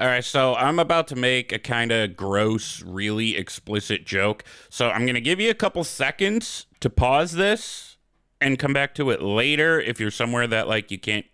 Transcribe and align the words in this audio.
All 0.00 0.08
right, 0.08 0.24
so 0.24 0.56
I'm 0.56 0.80
about 0.80 1.06
to 1.08 1.16
make 1.16 1.52
a 1.52 1.58
kind 1.58 1.92
of 1.92 2.16
gross, 2.16 2.82
really 2.82 3.36
explicit 3.36 4.04
joke. 4.04 4.42
So 4.68 4.90
I'm 4.90 5.02
going 5.02 5.14
to 5.14 5.20
give 5.20 5.40
you 5.40 5.50
a 5.50 5.54
couple 5.54 5.84
seconds 5.84 6.66
to 6.80 6.90
pause 6.90 7.32
this 7.34 7.96
and 8.40 8.58
come 8.58 8.72
back 8.72 8.96
to 8.96 9.10
it 9.10 9.22
later 9.22 9.80
if 9.80 10.00
you're 10.00 10.10
somewhere 10.10 10.48
that, 10.48 10.66
like, 10.66 10.90
you 10.90 10.98
can't, 10.98 11.26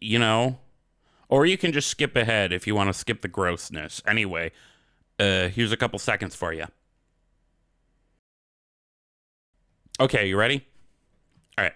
you 0.00 0.16
know, 0.16 0.60
or 1.28 1.44
you 1.44 1.58
can 1.58 1.72
just 1.72 1.88
skip 1.88 2.14
ahead 2.14 2.52
if 2.52 2.68
you 2.68 2.76
want 2.76 2.88
to 2.88 2.94
skip 2.94 3.20
the 3.20 3.28
grossness. 3.28 4.00
Anyway, 4.06 4.52
uh, 5.18 5.48
here's 5.48 5.72
a 5.72 5.76
couple 5.76 5.98
seconds 5.98 6.36
for 6.36 6.52
you. 6.52 6.66
Okay, 9.98 10.28
you 10.28 10.38
ready? 10.38 10.64
All 11.58 11.64
right. 11.64 11.74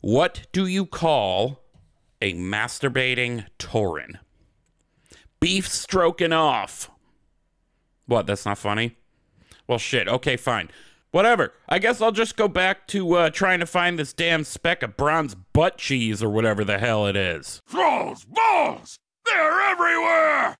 What 0.00 0.48
do 0.50 0.66
you 0.66 0.84
call 0.84 1.60
a 2.20 2.34
masturbating 2.34 3.46
tauren? 3.60 4.18
Beef 5.40 5.66
stroking 5.66 6.32
off. 6.32 6.90
What? 8.06 8.26
That's 8.26 8.44
not 8.46 8.58
funny? 8.58 8.96
Well, 9.66 9.78
shit. 9.78 10.08
Okay, 10.08 10.36
fine. 10.36 10.68
Whatever. 11.10 11.52
I 11.68 11.78
guess 11.78 12.00
I'll 12.00 12.12
just 12.12 12.36
go 12.36 12.46
back 12.46 12.86
to 12.88 13.14
uh, 13.14 13.30
trying 13.30 13.60
to 13.60 13.66
find 13.66 13.98
this 13.98 14.12
damn 14.12 14.44
speck 14.44 14.82
of 14.82 14.96
bronze 14.96 15.34
butt 15.34 15.78
cheese 15.78 16.22
or 16.22 16.30
whatever 16.30 16.64
the 16.64 16.78
hell 16.78 17.06
it 17.06 17.16
is. 17.16 17.60
Thralls! 17.68 18.24
Balls! 18.24 18.96
They're 19.24 19.60
everywhere! 19.60 20.56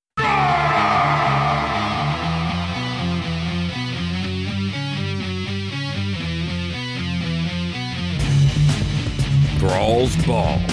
Thralls 9.58 10.16
Balls. 10.24 10.62
The 10.66 10.69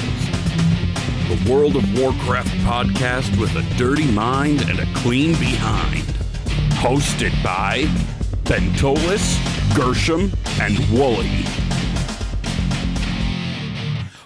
World 1.49 1.77
of 1.77 1.97
Warcraft 1.97 2.49
podcast 2.65 3.39
with 3.39 3.55
a 3.55 3.77
dirty 3.77 4.11
mind 4.11 4.63
and 4.63 4.79
a 4.79 4.93
clean 4.95 5.31
behind. 5.39 6.03
Hosted 6.73 7.31
by 7.41 7.83
Bentolas, 8.43 9.37
Gershom, 9.73 10.29
and 10.59 10.77
Woolly. 10.89 11.45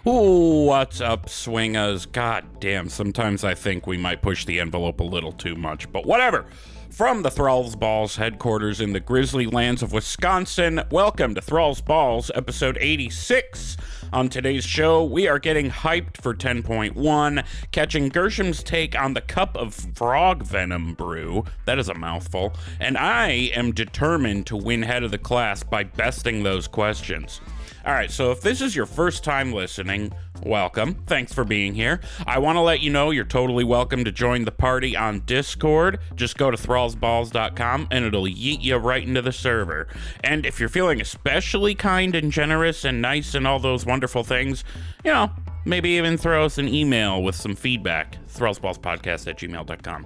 Ooh, 0.08 0.66
what's 0.66 1.00
up, 1.00 1.30
swingers? 1.30 2.08
God 2.08 2.60
damn, 2.60 2.90
sometimes 2.90 3.44
I 3.44 3.54
think 3.54 3.86
we 3.86 3.98
might 3.98 4.24
push 4.24 4.46
the 4.46 4.60
envelope 4.60 5.00
a 5.00 5.04
little 5.04 5.32
too 5.32 5.56
much, 5.56 5.92
but 5.92 6.08
whatever. 6.08 6.48
From 6.90 7.22
the 7.22 7.30
Thralls 7.30 7.76
Balls 7.76 8.16
headquarters 8.16 8.82
in 8.82 8.94
the 8.94 9.00
grizzly 9.00 9.46
lands 9.46 9.84
of 9.84 9.94
Wisconsin, 9.94 10.82
welcome 10.90 11.36
to 11.36 11.42
Thralls 11.42 11.82
Balls, 11.82 12.32
episode 12.34 12.80
86. 12.82 13.78
On 14.14 14.28
today's 14.28 14.66
show, 14.66 15.06
we 15.06 15.30
are 15.30 15.40
getting 15.40 15.70
hyped 15.70 16.18
for 16.18 16.34
10.1, 16.34 17.46
catching 17.72 18.10
Gershom's 18.10 18.62
take 18.62 18.94
on 18.94 19.14
the 19.14 19.22
cup 19.22 19.56
of 19.56 19.74
frog 19.74 20.44
venom 20.44 20.96
brew. 20.96 21.46
That 21.64 21.80
is 21.80 21.88
a 21.88 21.94
mouthful. 21.94 22.54
And 22.82 22.98
I 22.98 23.52
am 23.56 23.72
determined 23.72 24.48
to 24.48 24.58
win 24.58 24.82
head 24.82 25.04
of 25.04 25.12
the 25.12 25.18
class 25.18 25.64
by 25.64 25.86
besting 25.86 26.44
those 26.44 26.68
questions. 26.68 27.40
All 27.86 27.94
right, 27.94 28.12
so 28.12 28.32
if 28.32 28.42
this 28.42 28.60
is 28.60 28.76
your 28.76 28.86
first 28.86 29.24
time 29.24 29.54
listening, 29.54 30.12
welcome. 30.46 30.96
Thanks 31.06 31.34
for 31.34 31.44
being 31.44 31.76
here. 31.76 32.00
I 32.26 32.40
want 32.40 32.56
to 32.56 32.62
let 32.62 32.82
you 32.82 32.90
know 32.90 33.12
you're 33.12 33.26
totally 33.26 33.64
welcome 33.64 34.04
to 34.06 34.12
join 34.12 34.46
the 34.46 34.52
party 34.52 34.96
on 34.96 35.22
Discord. 35.26 36.00
Just 36.16 36.38
go 36.38 36.52
to 36.52 36.58
thrallsballs.com 36.58 37.88
and 37.92 38.06
it'll 38.06 38.24
yeet 38.24 38.62
you 38.62 38.78
right 38.78 39.04
into 39.04 39.22
the 39.22 39.32
server. 39.32 39.88
And 40.24 40.46
if 40.46 40.60
you're 40.60 40.70
feeling 40.70 41.02
especially 41.02 41.76
kind 41.76 42.16
and 42.16 42.32
generous 42.32 42.86
and 42.86 43.02
nice 43.02 43.36
and 43.36 43.48
all 43.48 43.60
those 43.60 43.86
wonderful 43.86 44.24
things, 44.24 44.64
you 45.04 45.12
know, 45.12 45.32
maybe 45.66 45.90
even 45.92 46.18
throw 46.18 46.46
us 46.46 46.58
an 46.58 46.68
email 46.68 47.22
with 47.22 47.36
some 47.36 47.56
feedback. 47.56 48.18
Thrallsballspodcast 48.28 49.28
at 49.28 49.38
gmail.com. 49.38 50.06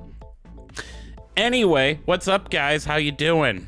Anyway, 1.37 1.99
what's 2.05 2.27
up, 2.27 2.49
guys? 2.49 2.85
How 2.85 2.95
you 2.95 3.11
doing? 3.11 3.67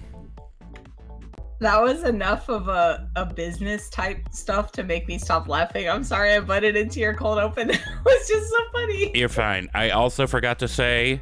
That 1.59 1.81
was 1.81 2.03
enough 2.03 2.50
of 2.50 2.67
a, 2.67 3.09
a 3.15 3.26
business 3.26 3.89
type 3.89 4.27
stuff 4.31 4.71
to 4.73 4.83
make 4.83 5.08
me 5.08 5.17
stop 5.17 5.48
laughing. 5.48 5.89
I'm 5.89 6.04
sorry 6.04 6.33
I 6.33 6.39
butted 6.39 6.76
into 6.76 6.99
your 6.99 7.15
cold 7.15 7.39
open. 7.39 7.70
it 7.71 7.81
was 8.05 8.27
just 8.27 8.49
so 8.49 8.58
funny. 8.73 9.11
You're 9.15 9.27
fine. 9.27 9.67
I 9.73 9.89
also 9.89 10.27
forgot 10.27 10.59
to 10.59 10.67
say, 10.67 11.20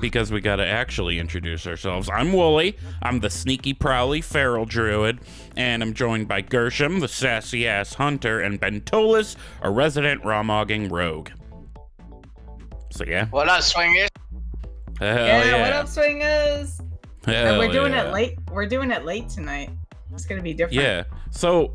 because 0.00 0.32
we 0.32 0.40
got 0.40 0.56
to 0.56 0.66
actually 0.66 1.18
introduce 1.18 1.66
ourselves. 1.66 2.10
I'm 2.12 2.32
Woolly. 2.32 2.76
I'm 3.02 3.20
the 3.20 3.30
sneaky, 3.30 3.74
prowly 3.74 4.20
feral 4.20 4.64
druid, 4.64 5.20
and 5.56 5.82
I'm 5.82 5.94
joined 5.94 6.28
by 6.28 6.40
Gershom, 6.40 7.00
the 7.00 7.08
sassy 7.08 7.66
ass 7.68 7.94
hunter, 7.94 8.40
and 8.40 8.60
Bentolas, 8.60 9.36
a 9.62 9.70
resident 9.70 10.24
raw 10.24 10.42
mogging 10.42 10.90
rogue. 10.90 11.30
So 12.90 13.04
yeah. 13.06 13.26
What 13.26 13.48
up, 13.48 13.62
swingers? 13.62 14.08
Hell 14.98 15.16
yeah, 15.16 15.44
yeah. 15.44 15.62
what 15.62 15.72
up, 15.72 15.88
swingers? 15.88 16.80
And 17.26 17.58
we're 17.58 17.72
doing 17.72 17.92
yeah. 17.92 18.08
it 18.08 18.12
late. 18.12 18.38
We're 18.52 18.66
doing 18.66 18.90
it 18.90 19.04
late 19.04 19.28
tonight. 19.28 19.70
It's 20.16 20.26
gonna 20.26 20.42
be 20.42 20.54
different. 20.54 20.82
Yeah. 20.82 21.04
So 21.30 21.74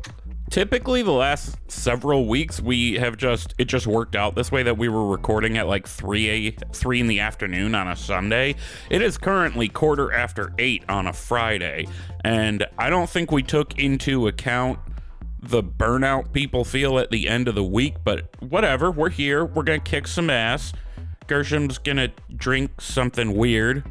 typically 0.50 1.02
the 1.02 1.12
last 1.12 1.56
several 1.70 2.26
weeks 2.26 2.60
we 2.60 2.94
have 2.94 3.16
just 3.16 3.54
it 3.56 3.64
just 3.64 3.86
worked 3.86 4.14
out 4.14 4.34
this 4.34 4.52
way 4.52 4.62
that 4.62 4.76
we 4.76 4.88
were 4.88 5.06
recording 5.06 5.56
at 5.56 5.66
like 5.66 5.86
3 5.86 6.28
a 6.28 6.50
3 6.74 7.00
in 7.00 7.06
the 7.06 7.20
afternoon 7.20 7.74
on 7.74 7.88
a 7.88 7.96
Sunday. 7.96 8.54
It 8.90 9.00
is 9.00 9.16
currently 9.16 9.68
quarter 9.68 10.12
after 10.12 10.52
8 10.58 10.84
on 10.90 11.06
a 11.06 11.12
Friday 11.12 11.86
and 12.24 12.66
I 12.76 12.90
don't 12.90 13.08
think 13.08 13.32
we 13.32 13.42
took 13.42 13.78
into 13.78 14.28
account 14.28 14.78
the 15.42 15.62
burnout 15.62 16.32
people 16.32 16.64
feel 16.64 16.98
at 16.98 17.10
the 17.10 17.28
end 17.28 17.48
of 17.48 17.54
the 17.54 17.64
week, 17.64 17.96
but 18.04 18.28
whatever, 18.40 18.90
we're 18.90 19.10
here. 19.10 19.44
We're 19.44 19.64
going 19.64 19.80
to 19.80 19.90
kick 19.90 20.06
some 20.06 20.30
ass. 20.30 20.72
Gershom's 21.26 21.78
going 21.78 21.96
to 21.96 22.12
drink 22.36 22.80
something 22.80 23.36
weird. 23.36 23.84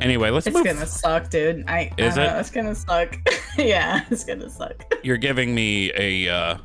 Anyway, 0.00 0.30
let's 0.30 0.46
It's 0.46 0.54
move 0.54 0.64
gonna 0.64 0.86
suck, 0.86 1.28
dude. 1.30 1.64
I 1.68 1.90
Is 1.98 2.16
I 2.16 2.24
it? 2.24 2.26
know, 2.28 2.38
it's 2.38 2.50
gonna 2.50 2.74
suck. 2.74 3.16
yeah, 3.58 4.04
it's 4.10 4.24
gonna 4.24 4.48
suck. 4.48 4.84
you're 5.02 5.16
giving 5.16 5.54
me 5.54 5.90
a 5.96 6.28
uh 6.32 6.56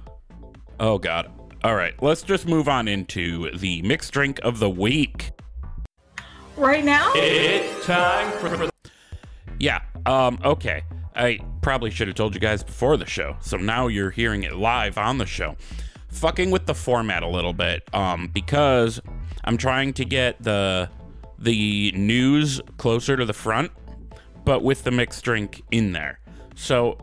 oh 0.79 0.97
god 0.97 1.31
all 1.63 1.75
right 1.75 1.93
let's 2.01 2.23
just 2.23 2.47
move 2.47 2.67
on 2.67 2.87
into 2.87 3.49
the 3.57 3.81
mixed 3.83 4.11
drink 4.11 4.39
of 4.43 4.57
the 4.59 4.69
week 4.69 5.31
Right 6.57 6.83
now? 6.83 7.11
it's 7.15 7.85
time 7.85 8.31
for 8.39 8.69
yeah 9.59 9.81
um 10.07 10.39
okay 10.43 10.83
i 11.15 11.39
probably 11.61 11.91
should 11.91 12.07
have 12.07 12.15
told 12.17 12.33
you 12.33 12.41
guys 12.41 12.63
before 12.63 12.97
the 12.97 13.05
show 13.05 13.37
so 13.39 13.55
now 13.55 13.87
you're 13.87 14.09
hearing 14.09 14.43
it 14.43 14.53
live 14.55 14.97
on 14.97 15.19
the 15.19 15.25
show 15.27 15.55
fucking 16.09 16.49
with 16.51 16.65
the 16.65 16.75
format 16.75 17.21
a 17.23 17.27
little 17.27 17.53
bit 17.53 17.83
um 17.93 18.29
because 18.33 18.99
i'm 19.45 19.57
trying 19.57 19.93
to 19.93 20.03
get 20.05 20.41
the 20.41 20.89
the 21.43 21.91
news 21.95 22.61
closer 22.77 23.15
to 23.15 23.25
the 23.25 23.33
front 23.33 23.71
but 24.45 24.63
with 24.63 24.83
the 24.83 24.91
mixed 24.91 25.23
drink 25.23 25.61
in 25.71 25.91
there 25.91 26.19
so 26.55 26.97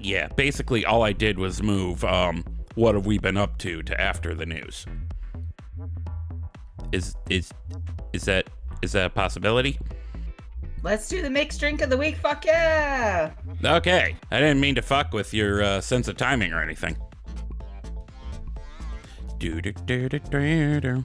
yeah, 0.00 0.28
basically 0.28 0.84
all 0.84 1.02
I 1.02 1.12
did 1.12 1.38
was 1.38 1.62
move 1.62 2.04
um 2.04 2.44
what 2.74 2.94
have 2.94 3.06
we 3.06 3.18
been 3.18 3.36
up 3.36 3.58
to 3.58 3.82
to 3.82 4.00
after 4.00 4.34
the 4.34 4.46
news. 4.46 4.86
Is 6.92 7.16
is 7.28 7.50
is 8.12 8.24
that 8.24 8.48
is 8.82 8.92
that 8.92 9.06
a 9.06 9.10
possibility? 9.10 9.78
Let's 10.82 11.08
do 11.08 11.22
the 11.22 11.30
mixed 11.30 11.58
drink 11.58 11.82
of 11.82 11.90
the 11.90 11.96
week. 11.96 12.16
Fuck 12.16 12.44
yeah! 12.46 13.32
Okay, 13.64 14.16
I 14.30 14.38
didn't 14.38 14.60
mean 14.60 14.76
to 14.76 14.82
fuck 14.82 15.12
with 15.12 15.34
your 15.34 15.62
uh, 15.62 15.80
sense 15.80 16.06
of 16.06 16.16
timing 16.16 16.52
or 16.52 16.62
anything. 16.62 16.96
Do-do-do-do-do-do. 19.38 21.04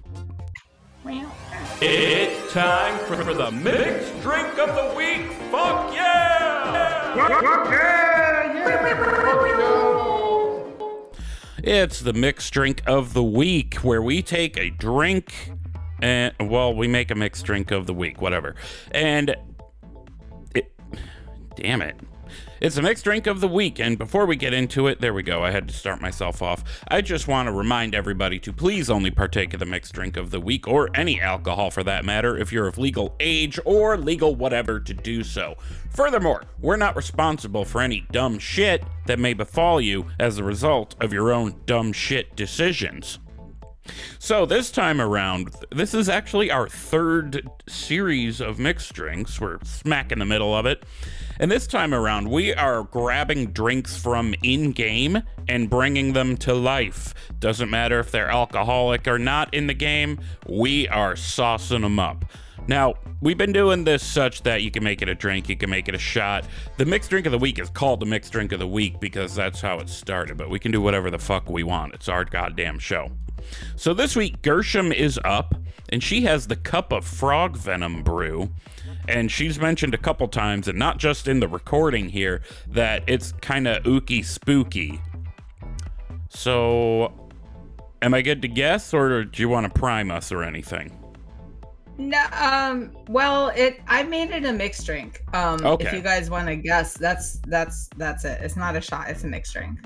It's 1.81 2.53
time 2.53 2.97
for 3.05 3.33
the 3.33 3.51
mixed 3.51 4.21
drink 4.21 4.57
of 4.57 4.75
the 4.75 4.93
week. 4.95 5.31
Fuck 5.51 5.93
yeah! 5.93 6.23
It's 11.63 12.01
the 12.01 12.13
mixed 12.13 12.53
drink 12.53 12.81
of 12.85 13.13
the 13.13 13.23
week 13.23 13.75
where 13.75 14.01
we 14.01 14.21
take 14.21 14.57
a 14.57 14.69
drink 14.69 15.51
and 16.03 16.33
well, 16.49 16.75
we 16.75 16.89
make 16.89 17.11
a 17.11 17.15
mixed 17.15 17.45
drink 17.45 17.71
of 17.71 17.87
the 17.87 17.93
week, 17.93 18.21
whatever. 18.21 18.55
And 18.91 19.35
it 20.53 20.69
damn 21.55 21.81
it. 21.81 21.95
It's 22.63 22.77
a 22.77 22.81
mixed 22.81 23.03
drink 23.03 23.27
of 23.27 23.41
the 23.41 23.47
week, 23.49 23.77
and 23.77 23.97
before 23.97 24.25
we 24.25 24.37
get 24.37 24.53
into 24.53 24.87
it, 24.87 25.01
there 25.01 25.13
we 25.13 25.21
go. 25.21 25.43
I 25.43 25.51
had 25.51 25.67
to 25.67 25.73
start 25.73 25.99
myself 25.99 26.41
off. 26.41 26.63
I 26.87 27.01
just 27.01 27.27
want 27.27 27.47
to 27.47 27.51
remind 27.51 27.93
everybody 27.93 28.39
to 28.39 28.53
please 28.53 28.89
only 28.89 29.11
partake 29.11 29.53
of 29.53 29.59
the 29.59 29.65
mixed 29.65 29.91
drink 29.91 30.15
of 30.15 30.31
the 30.31 30.39
week, 30.39 30.65
or 30.65 30.89
any 30.95 31.19
alcohol 31.19 31.71
for 31.71 31.83
that 31.83 32.05
matter, 32.05 32.37
if 32.37 32.53
you're 32.53 32.67
of 32.67 32.77
legal 32.77 33.17
age 33.19 33.59
or 33.65 33.97
legal 33.97 34.33
whatever 34.33 34.79
to 34.79 34.93
do 34.93 35.25
so. 35.25 35.57
Furthermore, 35.89 36.45
we're 36.61 36.77
not 36.77 36.95
responsible 36.95 37.65
for 37.65 37.81
any 37.81 38.07
dumb 38.13 38.39
shit 38.39 38.81
that 39.07 39.19
may 39.19 39.33
befall 39.33 39.81
you 39.81 40.05
as 40.17 40.37
a 40.37 40.43
result 40.45 40.95
of 41.01 41.11
your 41.11 41.33
own 41.33 41.59
dumb 41.65 41.91
shit 41.91 42.33
decisions. 42.37 43.19
So 44.19 44.45
this 44.45 44.71
time 44.71 45.01
around, 45.01 45.53
this 45.69 45.93
is 45.93 46.07
actually 46.07 46.49
our 46.49 46.69
third 46.69 47.45
series 47.67 48.39
of 48.39 48.57
mixed 48.57 48.93
drinks. 48.93 49.41
We're 49.41 49.59
smack 49.65 50.13
in 50.13 50.19
the 50.19 50.25
middle 50.25 50.55
of 50.55 50.65
it. 50.65 50.85
And 51.43 51.51
this 51.51 51.67
time 51.67 51.93
around, 51.93 52.29
we 52.29 52.53
are 52.53 52.83
grabbing 52.83 53.47
drinks 53.47 53.97
from 53.97 54.33
in 54.43 54.71
game 54.71 55.21
and 55.49 55.69
bringing 55.69 56.13
them 56.13 56.37
to 56.37 56.53
life. 56.53 57.13
Doesn't 57.37 57.69
matter 57.69 57.99
if 57.99 58.11
they're 58.11 58.29
alcoholic 58.29 59.09
or 59.09 59.19
not 59.19 59.53
in 59.53 59.67
the 59.67 59.73
game, 59.73 60.21
we 60.47 60.87
are 60.87 61.15
saucing 61.15 61.81
them 61.81 61.99
up. 61.99 62.23
Now, 62.67 62.93
we've 63.19 63.37
been 63.37 63.51
doing 63.51 63.83
this 63.83 64.03
such 64.03 64.43
that 64.43 64.61
you 64.61 64.71
can 64.71 64.85
make 64.85 65.01
it 65.01 65.09
a 65.09 65.15
drink, 65.15 65.49
you 65.49 65.57
can 65.57 65.69
make 65.69 65.89
it 65.89 65.95
a 65.95 65.99
shot. 65.99 66.45
The 66.77 66.85
mixed 66.85 67.09
drink 67.09 67.25
of 67.25 67.33
the 67.33 67.37
week 67.37 67.59
is 67.59 67.69
called 67.69 67.99
the 67.99 68.05
mixed 68.05 68.31
drink 68.31 68.53
of 68.53 68.59
the 68.59 68.67
week 68.67 69.01
because 69.01 69.35
that's 69.35 69.59
how 69.59 69.79
it 69.79 69.89
started, 69.89 70.37
but 70.37 70.49
we 70.49 70.59
can 70.59 70.71
do 70.71 70.79
whatever 70.79 71.11
the 71.11 71.19
fuck 71.19 71.49
we 71.49 71.63
want. 71.63 71.93
It's 71.93 72.07
our 72.07 72.23
goddamn 72.23 72.79
show. 72.79 73.11
So 73.75 73.93
this 73.93 74.15
week, 74.15 74.41
Gershom 74.43 74.93
is 74.93 75.19
up, 75.25 75.55
and 75.89 76.01
she 76.01 76.21
has 76.21 76.47
the 76.47 76.55
cup 76.55 76.93
of 76.93 77.05
frog 77.05 77.57
venom 77.57 78.01
brew. 78.01 78.49
And 79.07 79.31
she's 79.31 79.59
mentioned 79.59 79.93
a 79.93 79.97
couple 79.97 80.27
times, 80.27 80.67
and 80.67 80.79
not 80.79 80.97
just 80.97 81.27
in 81.27 81.39
the 81.39 81.47
recording 81.47 82.09
here, 82.09 82.41
that 82.67 83.03
it's 83.07 83.33
kind 83.41 83.67
of 83.67 83.83
ooky 83.83 84.23
spooky. 84.23 85.01
So, 86.29 87.29
am 88.01 88.13
I 88.13 88.21
good 88.21 88.41
to 88.41 88.47
guess, 88.47 88.93
or 88.93 89.23
do 89.23 89.41
you 89.41 89.49
want 89.49 89.71
to 89.71 89.79
prime 89.79 90.09
us 90.09 90.31
or 90.31 90.43
anything? 90.43 90.97
No, 91.97 92.23
um, 92.31 92.91
well, 93.07 93.49
it 93.49 93.79
I 93.87 94.03
made 94.03 94.31
it 94.31 94.45
a 94.45 94.53
mixed 94.53 94.85
drink. 94.85 95.23
Um, 95.33 95.63
if 95.79 95.93
you 95.93 96.01
guys 96.01 96.29
want 96.29 96.47
to 96.47 96.55
guess, 96.55 96.95
that's 96.95 97.39
that's 97.47 97.87
that's 97.97 98.25
it. 98.25 98.41
It's 98.41 98.55
not 98.55 98.75
a 98.75 98.81
shot. 98.81 99.09
It's 99.09 99.23
a 99.23 99.27
mixed 99.27 99.53
drink. 99.53 99.79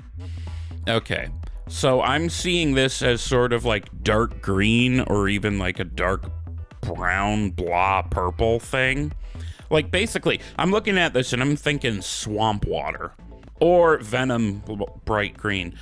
Okay. 0.88 1.28
So 1.68 2.00
I'm 2.00 2.30
seeing 2.30 2.72
this 2.72 3.02
as 3.02 3.20
sort 3.20 3.52
of 3.52 3.66
like 3.66 3.88
dark 4.02 4.40
green 4.40 5.00
or 5.00 5.28
even 5.28 5.58
like 5.58 5.78
a 5.80 5.84
dark 5.84 6.37
brown, 6.94 7.50
blah, 7.50 8.02
purple 8.02 8.60
thing. 8.60 9.12
Like 9.70 9.90
basically, 9.90 10.40
I'm 10.58 10.70
looking 10.70 10.98
at 10.98 11.12
this 11.12 11.32
and 11.32 11.42
I'm 11.42 11.56
thinking 11.56 12.00
swamp 12.00 12.66
water 12.66 13.12
or 13.60 13.98
venom 13.98 14.62
bright 15.04 15.36
green. 15.36 15.74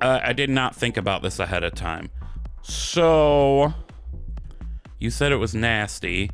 Uh, 0.00 0.20
I 0.22 0.32
did 0.32 0.50
not 0.50 0.74
think 0.74 0.96
about 0.96 1.22
this 1.22 1.38
ahead 1.38 1.64
of 1.64 1.74
time. 1.74 2.10
So 2.62 3.72
you 4.98 5.10
said 5.10 5.32
it 5.32 5.36
was 5.36 5.54
nasty. 5.54 6.30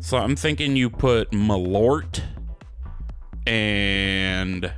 So 0.00 0.18
I'm 0.18 0.36
thinking 0.36 0.76
you 0.76 0.90
put 0.90 1.30
Malort 1.32 2.22
and 3.46 4.72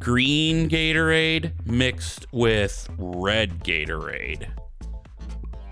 green 0.00 0.68
Gatorade 0.68 1.52
mixed 1.66 2.26
with 2.32 2.88
red 2.96 3.62
Gatorade. 3.62 4.48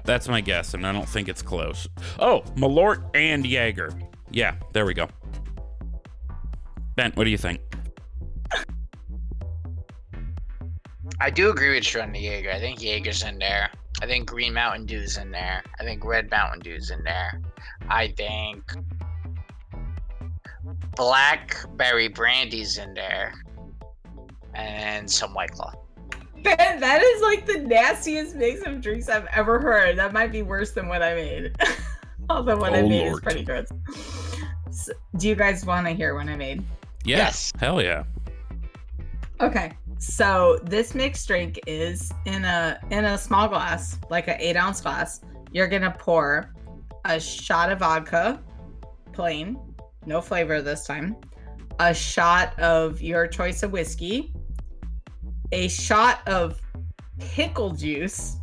That's 0.06 0.29
my 0.29 0.41
guess, 0.41 0.75
and 0.75 0.87
I 0.87 0.93
don't 0.93 1.08
think 1.08 1.29
it's 1.29 1.43
close. 1.43 1.88
Oh, 2.19 2.43
Malort 2.55 3.11
and 3.14 3.44
Jaeger. 3.44 3.93
Yeah, 4.31 4.55
there 4.73 4.87
we 4.87 4.94
go. 4.94 5.08
Ben, 6.94 7.12
what 7.14 7.25
do 7.25 7.31
you 7.31 7.38
think? 7.38 7.61
I 11.20 11.31
do 11.31 11.50
agree 11.50 11.75
with 11.75 11.97
on 11.97 12.12
the 12.12 12.20
Jaeger. 12.20 12.50
I 12.50 12.61
think 12.61 12.81
Jaeger's 12.81 13.23
in 13.23 13.38
there. 13.38 13.70
I 14.03 14.06
think 14.06 14.29
Green 14.29 14.53
Mountain 14.55 14.87
Dew's 14.87 15.17
in 15.17 15.31
there. 15.31 15.62
I 15.81 15.85
think 15.85 16.05
Red 16.05 16.31
Mountain 16.31 16.61
Dew's 16.61 16.91
in 16.91 17.03
there. 17.03 17.41
I 17.88 18.08
think 18.08 18.70
Blackberry 20.94 22.08
Brandy's 22.08 22.79
in 22.79 22.94
there. 22.94 23.35
And 24.55 25.11
some 25.11 25.35
White 25.35 25.50
Claw. 25.53 25.73
Ben, 26.46 26.81
that 26.81 27.02
is 27.02 27.22
like 27.22 27.44
the 27.46 27.58
nastiest 27.66 28.37
mix 28.37 28.64
of 28.66 28.81
drinks 28.81 29.08
I've 29.08 29.26
ever 29.34 29.58
heard. 29.58 29.98
That 29.98 30.12
might 30.12 30.31
be 30.31 30.43
worse 30.43 30.70
than 30.70 30.87
what 30.88 31.02
I 31.02 31.14
made. 31.14 31.56
Although 32.31 32.56
what 32.56 32.72
I 32.72 32.81
Oh, 32.81 32.88
made 32.88 33.06
is 33.08 33.20
pretty 33.20 33.43
good. 33.44 33.66
So, 34.70 34.93
do 35.16 35.28
you 35.28 35.34
guys 35.34 35.64
want 35.66 35.87
to 35.87 35.93
hear 35.93 36.14
what 36.14 36.28
I 36.28 36.37
made? 36.37 36.62
Yeah, 37.04 37.19
Yes. 37.19 37.52
hell 37.58 37.81
yeah. 37.82 38.04
Okay. 39.40 39.72
So 39.98 40.58
this 40.64 40.94
mixed 40.94 41.26
drink 41.26 41.58
is 41.66 42.12
in 42.26 42.44
a 42.44 42.78
in 42.90 43.04
a 43.06 43.16
small 43.19 43.48
glass, 43.48 43.98
like 44.10 44.28
an 44.28 44.37
eight 44.38 44.56
ounce 44.56 44.81
glass. 44.81 45.20
You're 45.52 45.69
gonna 45.69 45.94
pour 45.98 46.52
a 47.04 47.19
shot 47.19 47.72
of 47.72 47.78
vodka, 47.81 48.40
plain, 49.12 49.58
no 50.04 50.20
flavor 50.20 50.60
this 50.62 50.87
time. 50.87 51.16
A 51.78 51.93
shot 51.94 52.58
of 52.58 53.00
your 53.02 53.26
choice 53.26 53.62
of 53.62 53.72
whiskey. 53.72 54.32
A 55.56 55.69
shot 55.69 56.20
of 56.29 56.61
pickle 57.19 57.70
juice. 57.70 58.37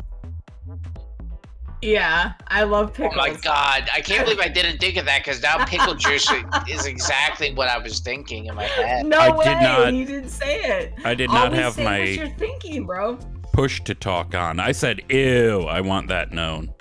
Yeah, 1.82 2.34
I 2.48 2.64
love 2.64 2.94
pickle 2.94 3.12
Oh 3.14 3.18
my 3.18 3.32
god. 3.42 3.90
I 3.94 4.00
can't 4.02 4.24
believe 4.26 4.40
I 4.40 4.48
didn't 4.60 4.80
think 4.80 4.96
of 4.98 5.06
that 5.06 5.20
because 5.24 5.42
now 5.44 5.64
pickle 5.66 5.96
juice 5.96 6.28
is 6.70 6.86
exactly 6.86 7.54
what 7.54 7.68
I 7.68 7.78
was 7.78 8.00
thinking 8.00 8.46
in 8.46 8.56
my 8.56 8.64
head. 8.64 9.06
No 9.06 9.18
I 9.20 9.30
way, 9.36 9.44
did 9.46 9.62
not- 9.62 9.94
you 9.94 10.06
didn't 10.06 10.30
say 10.30 10.62
it. 10.64 10.94
I 11.04 11.14
did 11.14 11.30
not 11.30 11.48
Always 11.48 11.60
have 11.60 11.74
say 11.74 12.00
what 12.00 12.10
you're 12.28 12.38
thinking, 12.38 12.86
bro. 12.86 13.18
push 13.52 13.82
to 13.82 13.94
talk 13.94 14.34
on. 14.34 14.60
I 14.60 14.72
said, 14.72 15.02
ew, 15.12 15.64
I 15.64 15.82
want 15.82 16.08
that 16.08 16.32
known. 16.32 16.74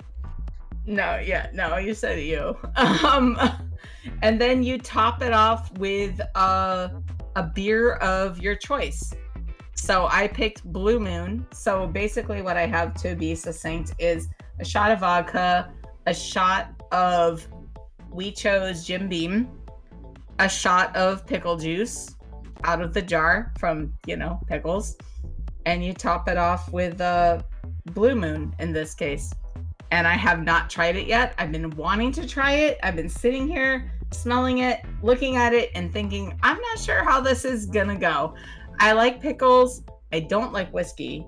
No, 0.85 1.17
yeah, 1.19 1.49
no, 1.53 1.77
you 1.77 1.93
said 1.93 2.19
you. 2.21 2.57
Um, 2.77 3.37
and 4.21 4.39
then 4.41 4.63
you 4.63 4.77
top 4.79 5.21
it 5.21 5.31
off 5.33 5.71
with 5.77 6.19
a 6.35 6.91
a 7.35 7.43
beer 7.43 7.93
of 7.95 8.39
your 8.39 8.55
choice. 8.55 9.13
So 9.75 10.07
I 10.09 10.27
picked 10.27 10.63
Blue 10.63 10.99
Moon. 10.99 11.45
So 11.51 11.87
basically, 11.87 12.41
what 12.41 12.57
I 12.57 12.65
have 12.65 12.93
to 13.01 13.15
be 13.15 13.35
succinct 13.35 13.93
is 13.99 14.29
a 14.59 14.65
shot 14.65 14.91
of 14.91 14.99
vodka, 14.99 15.71
a 16.05 16.13
shot 16.13 16.71
of 16.91 17.47
we 18.11 18.31
chose 18.31 18.85
Jim 18.85 19.09
Beam, 19.09 19.49
a 20.39 20.47
shot 20.47 20.95
of 20.95 21.25
pickle 21.25 21.57
juice 21.57 22.15
out 22.63 22.81
of 22.81 22.93
the 22.93 23.01
jar 23.01 23.51
from 23.59 23.93
you 24.05 24.15
know 24.15 24.39
pickles, 24.47 24.97
and 25.65 25.83
you 25.83 25.93
top 25.93 26.29
it 26.29 26.37
off 26.37 26.71
with 26.71 27.01
a 27.01 27.43
Blue 27.93 28.15
Moon 28.15 28.55
in 28.59 28.71
this 28.71 28.93
case 28.93 29.33
and 29.93 30.07
I 30.07 30.13
have 30.13 30.43
not 30.43 30.71
tried 30.71 30.95
it 30.95 31.05
yet. 31.05 31.35
I've 31.37 31.51
been 31.51 31.69
wanting 31.71 32.11
to 32.13 32.27
try 32.27 32.53
it. 32.53 32.79
I've 32.81 32.95
been 32.95 33.07
sitting 33.07 33.47
here 33.47 33.91
smelling 34.09 34.57
it, 34.57 34.81
looking 35.03 35.35
at 35.35 35.53
it, 35.53 35.69
and 35.75 35.93
thinking, 35.93 36.35
I'm 36.41 36.59
not 36.59 36.79
sure 36.79 37.03
how 37.03 37.21
this 37.21 37.45
is 37.45 37.67
gonna 37.67 37.95
go. 37.95 38.33
I 38.79 38.93
like 38.93 39.21
pickles. 39.21 39.83
I 40.11 40.19
don't 40.21 40.53
like 40.53 40.71
whiskey. 40.73 41.25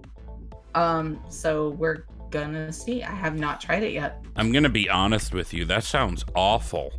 Um, 0.74 1.20
so 1.30 1.70
we're 1.72 2.06
gonna 2.32 2.72
see. 2.72 3.04
I 3.04 3.12
have 3.12 3.40
not 3.40 3.62
tried 3.62 3.84
it 3.84 3.94
yet. 3.94 4.24
I'm 4.36 4.52
to 4.64 4.70
be 4.70 4.90
honest 4.90 5.34
with 5.34 5.54
you. 5.54 5.66
That 5.66 5.84
sounds 5.84 6.26
awful. 6.36 6.92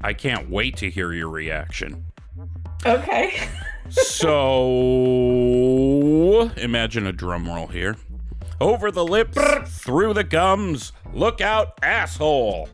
I 0.00 0.12
can't 0.14 0.48
wait 0.48 0.76
to 0.78 0.88
hear 0.90 1.12
your 1.12 1.28
reaction. 1.28 2.04
Okay. 2.86 3.48
So, 3.90 4.28
imagine 6.58 7.06
a 7.06 7.12
drum 7.12 7.48
roll 7.48 7.68
here. 7.68 7.96
Over 8.60 8.90
the 8.90 9.02
lips, 9.02 9.38
through 9.82 10.12
the 10.12 10.24
gums, 10.24 10.92
look 11.14 11.40
out, 11.40 11.78
asshole. 11.82 12.68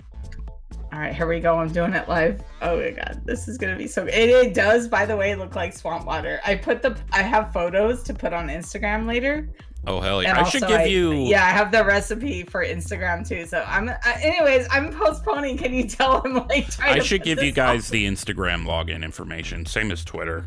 All 0.94 1.00
right, 1.00 1.12
here 1.12 1.26
we 1.26 1.40
go. 1.40 1.58
I'm 1.58 1.72
doing 1.72 1.92
it 1.92 2.08
live. 2.08 2.40
Oh 2.62 2.80
my 2.80 2.90
god, 2.90 3.22
this 3.24 3.48
is 3.48 3.58
gonna 3.58 3.74
be 3.74 3.88
so. 3.88 4.06
It, 4.06 4.28
it 4.30 4.54
does, 4.54 4.86
by 4.86 5.04
the 5.04 5.16
way, 5.16 5.34
look 5.34 5.56
like 5.56 5.72
swamp 5.72 6.06
water. 6.06 6.40
I 6.46 6.54
put 6.54 6.82
the. 6.82 6.96
I 7.10 7.22
have 7.22 7.52
photos 7.52 8.04
to 8.04 8.14
put 8.14 8.32
on 8.32 8.46
Instagram 8.46 9.04
later. 9.04 9.48
Oh, 9.88 9.98
hell 10.00 10.22
yeah. 10.22 10.30
And 10.30 10.38
I 10.38 10.48
should 10.48 10.64
give 10.68 10.86
you. 10.86 11.14
Yeah, 11.14 11.44
I 11.44 11.50
have 11.50 11.72
the 11.72 11.84
recipe 11.84 12.44
for 12.44 12.64
Instagram 12.64 13.26
too. 13.26 13.44
So 13.44 13.64
I'm. 13.66 13.88
Uh, 13.88 13.94
anyways, 14.20 14.68
I'm 14.70 14.92
postponing. 14.92 15.58
Can 15.58 15.74
you 15.74 15.82
tell 15.88 16.22
him 16.22 16.34
like? 16.48 16.70
trying 16.70 17.00
I 17.00 17.02
should 17.02 17.24
give 17.24 17.42
you 17.42 17.50
guys 17.50 17.88
the 17.88 18.06
Instagram 18.06 18.64
login 18.64 19.02
information, 19.02 19.66
same 19.66 19.90
as 19.90 20.04
Twitter. 20.04 20.46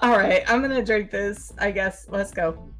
All 0.00 0.16
right, 0.16 0.42
I'm 0.48 0.62
gonna 0.62 0.82
drink 0.82 1.10
this. 1.10 1.52
I 1.58 1.70
guess. 1.70 2.06
Let's 2.08 2.30
go. 2.30 2.71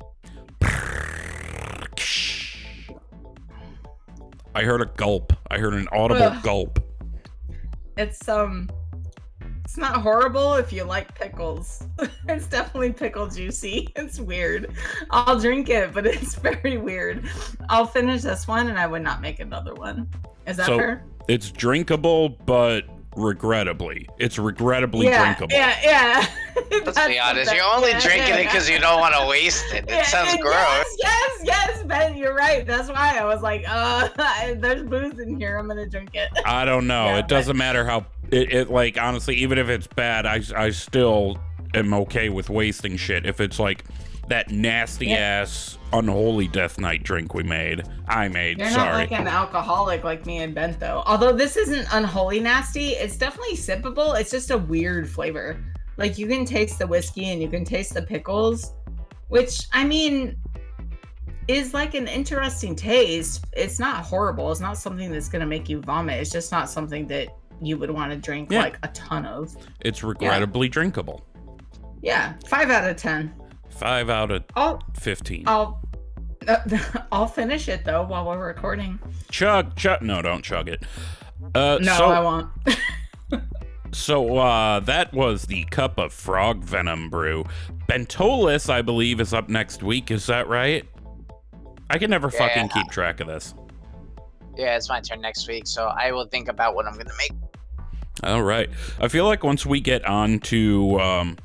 I 4.55 4.63
heard 4.63 4.81
a 4.81 4.87
gulp. 4.87 5.33
I 5.51 5.59
heard 5.59 5.75
an 5.75 5.89
audible 5.93 6.23
Ugh. 6.23 6.43
gulp. 6.43 6.79
It's 7.97 8.29
um. 8.29 8.69
It's 9.65 9.79
not 9.79 10.03
horrible 10.03 10.55
if 10.55 10.71
you 10.71 10.85
like 10.85 11.15
pickles. 11.15 11.85
it's 12.29 12.47
definitely 12.47 12.93
pickle 12.93 13.27
juicy. 13.27 13.89
It's 13.97 14.21
weird. 14.21 14.73
I'll 15.11 15.39
drink 15.39 15.71
it, 15.71 15.95
but 15.95 16.07
it's 16.15 16.35
very 16.35 16.77
weird. 16.77 17.27
I'll 17.71 17.87
finish 17.87 18.23
this 18.23 18.47
one 18.47 18.69
and 18.69 18.79
I 18.79 18.87
would 18.87 19.03
not 19.03 19.23
make 19.23 19.41
another 19.41 19.73
one. 19.75 20.11
Is 20.47 20.59
that 20.59 20.67
So, 20.67 20.77
fair? 20.77 21.05
It's 21.29 21.51
drinkable, 21.51 22.29
but 22.31 22.83
regrettably. 23.17 24.09
It's 24.19 24.39
regrettably 24.39 25.07
yeah, 25.07 25.25
drinkable. 25.25 25.57
Yeah, 25.57 25.79
yeah. 25.83 26.27
Let's 26.85 27.07
be 27.07 27.19
honest. 27.19 27.55
You're 27.55 27.65
only 27.65 27.93
drinking 28.01 28.35
it 28.35 28.45
because 28.45 28.69
you 28.69 28.79
don't 28.79 29.01
want 29.01 29.15
to 29.15 29.27
waste 29.27 29.73
it. 29.73 29.85
It 29.85 29.91
Yeah, 29.91 30.03
sounds 30.03 30.37
gross. 30.43 30.55
Yes, 30.55 30.97
yes, 30.99 31.41
yes, 31.45 31.83
Ben, 31.85 32.12
you're 32.23 32.35
right. 32.35 32.65
That's 32.67 32.89
why 32.89 33.19
I 33.19 33.25
was 33.25 33.43
like, 33.43 33.65
uh, 33.69 34.09
there's 34.57 34.83
booze 34.85 35.19
in 35.19 35.39
here. 35.39 35.57
I'm 35.59 35.67
gonna 35.69 35.89
drink 35.89 36.11
it. 36.15 36.31
I 36.47 36.65
don't 36.65 36.87
know. 36.87 37.07
Yeah, 37.07 37.19
it 37.19 37.29
doesn't 37.29 37.57
matter 37.57 37.85
how 37.85 38.07
it, 38.31 38.53
it 38.53 38.71
like 38.71 38.97
honestly, 38.97 39.35
even 39.37 39.59
if 39.59 39.69
it's 39.69 39.87
bad, 39.89 40.25
I 40.25 40.41
I 40.57 40.71
still 40.71 41.39
am 41.75 41.93
okay 41.95 42.29
with 42.29 42.49
wasting 42.49 42.97
shit. 42.97 43.27
If 43.27 43.41
it's 43.41 43.59
like 43.59 43.85
that 44.29 44.51
nasty 44.51 45.09
Yeah. 45.09 45.17
ass 45.17 45.79
unholy 45.93 46.47
death 46.49 46.79
night 46.79 47.03
drink 47.03 47.35
we 47.35 47.43
made. 47.43 47.83
I 48.09 48.29
made. 48.29 48.59
You're 48.59 48.71
not 48.71 48.95
like 48.95 49.13
an 49.13 49.27
alcoholic 49.27 50.05
like 50.05 50.25
me 50.25 50.39
and 50.39 50.55
Bent 50.55 50.79
though. 50.79 51.03
Although 51.07 51.33
this 51.33 51.57
isn't 51.57 51.87
unholy 51.93 52.41
nasty, 52.41 52.91
it's 52.91 53.17
definitely 53.17 53.57
sippable. 53.57 54.19
It's 54.19 54.31
just 54.31 54.51
a 54.51 54.59
weird 54.59 55.11
flavor. 55.11 55.63
Like 55.97 56.19
you 56.19 56.27
can 56.29 56.45
taste 56.45 56.79
the 56.79 56.87
whiskey 56.87 57.31
and 57.31 57.43
you 57.43 57.49
can 57.49 57.65
taste 57.65 57.95
the 57.95 58.03
pickles, 58.03 58.73
which 59.29 59.67
I 59.73 59.85
mean 59.85 60.37
is 61.49 61.75
like 61.75 61.95
an 61.95 62.07
interesting 62.09 62.75
taste. 62.77 63.45
It's 63.53 63.79
not 63.79 64.05
horrible. 64.05 64.51
It's 64.51 64.61
not 64.61 64.79
something 64.79 65.11
that's 65.11 65.29
gonna 65.29 65.47
make 65.47 65.69
you 65.69 65.81
vomit. 65.81 66.21
It's 66.21 66.31
just 66.31 66.53
not 66.53 66.69
something 66.71 67.07
that 67.09 67.29
you 67.61 67.77
would 67.79 67.91
want 67.91 68.11
to 68.13 68.17
drink 68.17 68.51
Yeah. 68.51 68.61
like 68.63 68.79
a 68.83 68.89
ton 68.89 69.25
of. 69.27 69.55
it's 69.81 70.03
regrettably 70.03 70.69
drinkable. 70.69 71.25
Yeah, 72.01 72.35
five 72.47 72.71
out 72.71 72.89
of 72.89 72.97
ten. 72.97 73.33
Five 73.71 74.11
out 74.11 74.31
of 74.31 74.45
I'll 74.57 74.83
fifteen. 74.99 75.45
I'll 75.47 75.81
I'll 77.13 77.29
finish 77.29 77.69
it 77.69 77.85
though 77.85 78.03
while 78.03 78.25
we're 78.27 78.45
recording. 78.47 78.99
Chug, 79.31 79.77
chug. 79.77 80.03
No, 80.03 80.21
don't 80.23 80.43
chug 80.43 80.69
it. 80.69 80.83
Uh, 81.55 81.79
No, 81.81 81.97
so, 81.97 82.05
I 82.07 82.21
won't. 82.21 82.49
So 83.95 84.39
uh, 84.39 84.81
that 84.81 85.13
was 85.13 85.43
the 85.43 85.65
cup 85.65 85.99
of 85.99 86.15
frog 86.15 86.65
venom 86.65 87.11
brew. 87.11 87.45
Bentolas, 87.91 88.71
I 88.71 88.81
believe, 88.81 89.21
is 89.21 89.35
up 89.35 89.51
next 89.51 89.83
week. 89.83 90.11
Is 90.11 90.25
that 90.29 90.49
right? 90.49 90.87
I 91.93 91.99
can 91.99 92.09
never 92.09 92.31
fucking 92.31 92.71
keep 92.71 92.89
track 92.89 93.21
of 93.21 93.27
this. 93.27 93.55
Yeah, 94.57 94.77
it's 94.77 94.89
my 94.89 95.01
turn 95.01 95.21
next 95.21 95.47
week, 95.47 95.67
so 95.67 95.87
I 95.87 96.11
will 96.11 96.27
think 96.27 96.49
about 96.49 96.75
what 96.75 96.87
I'm 96.87 96.97
gonna 96.97 97.11
make. 97.19 97.33
All 98.23 98.43
right. 98.43 98.71
I 98.99 99.09
feel 99.09 99.27
like 99.27 99.45
once 99.45 99.67
we 99.67 99.79
get 99.81 100.03
on 100.07 100.39
to 100.41 100.99
um, 101.01 101.39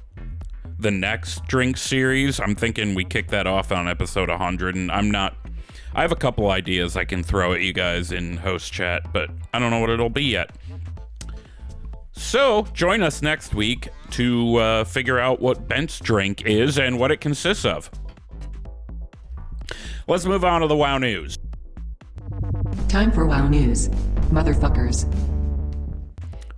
the 0.80 0.90
next 0.90 1.46
drink 1.48 1.76
series, 1.76 2.40
I'm 2.40 2.56
thinking 2.56 2.96
we 2.96 3.04
kick 3.04 3.28
that 3.30 3.46
off 3.46 3.74
on 3.74 3.90
episode 3.90 4.30
100. 4.30 4.76
And 4.76 4.90
I'm 4.90 5.12
not. 5.12 5.36
I 5.94 6.02
have 6.02 6.14
a 6.14 6.18
couple 6.18 6.50
ideas 6.50 6.96
I 6.96 7.04
can 7.04 7.24
throw 7.24 7.52
at 7.52 7.62
you 7.62 7.74
guys 7.74 8.14
in 8.14 8.38
host 8.38 8.72
chat, 8.72 9.12
but 9.12 9.30
I 9.54 9.60
don't 9.60 9.70
know 9.70 9.80
what 9.80 9.90
it'll 9.90 10.10
be 10.10 10.24
yet. 10.24 10.52
So 12.14 12.64
join 12.74 13.04
us 13.04 13.22
next 13.22 13.54
week 13.54 13.90
to 14.12 14.56
uh, 14.58 14.84
figure 14.86 15.20
out 15.20 15.42
what 15.42 15.68
Bent's 15.68 16.00
drink 16.00 16.46
is 16.46 16.80
and 16.80 17.00
what 17.00 17.12
it 17.12 17.20
consists 17.20 17.66
of. 17.66 17.92
Let's 20.08 20.26
move 20.26 20.44
on 20.44 20.62
to 20.62 20.68
the 20.68 20.76
WoW 20.76 20.98
news. 20.98 21.38
Time 22.88 23.12
for 23.12 23.26
WoW 23.26 23.48
News. 23.48 23.90
Motherfuckers. 24.30 25.06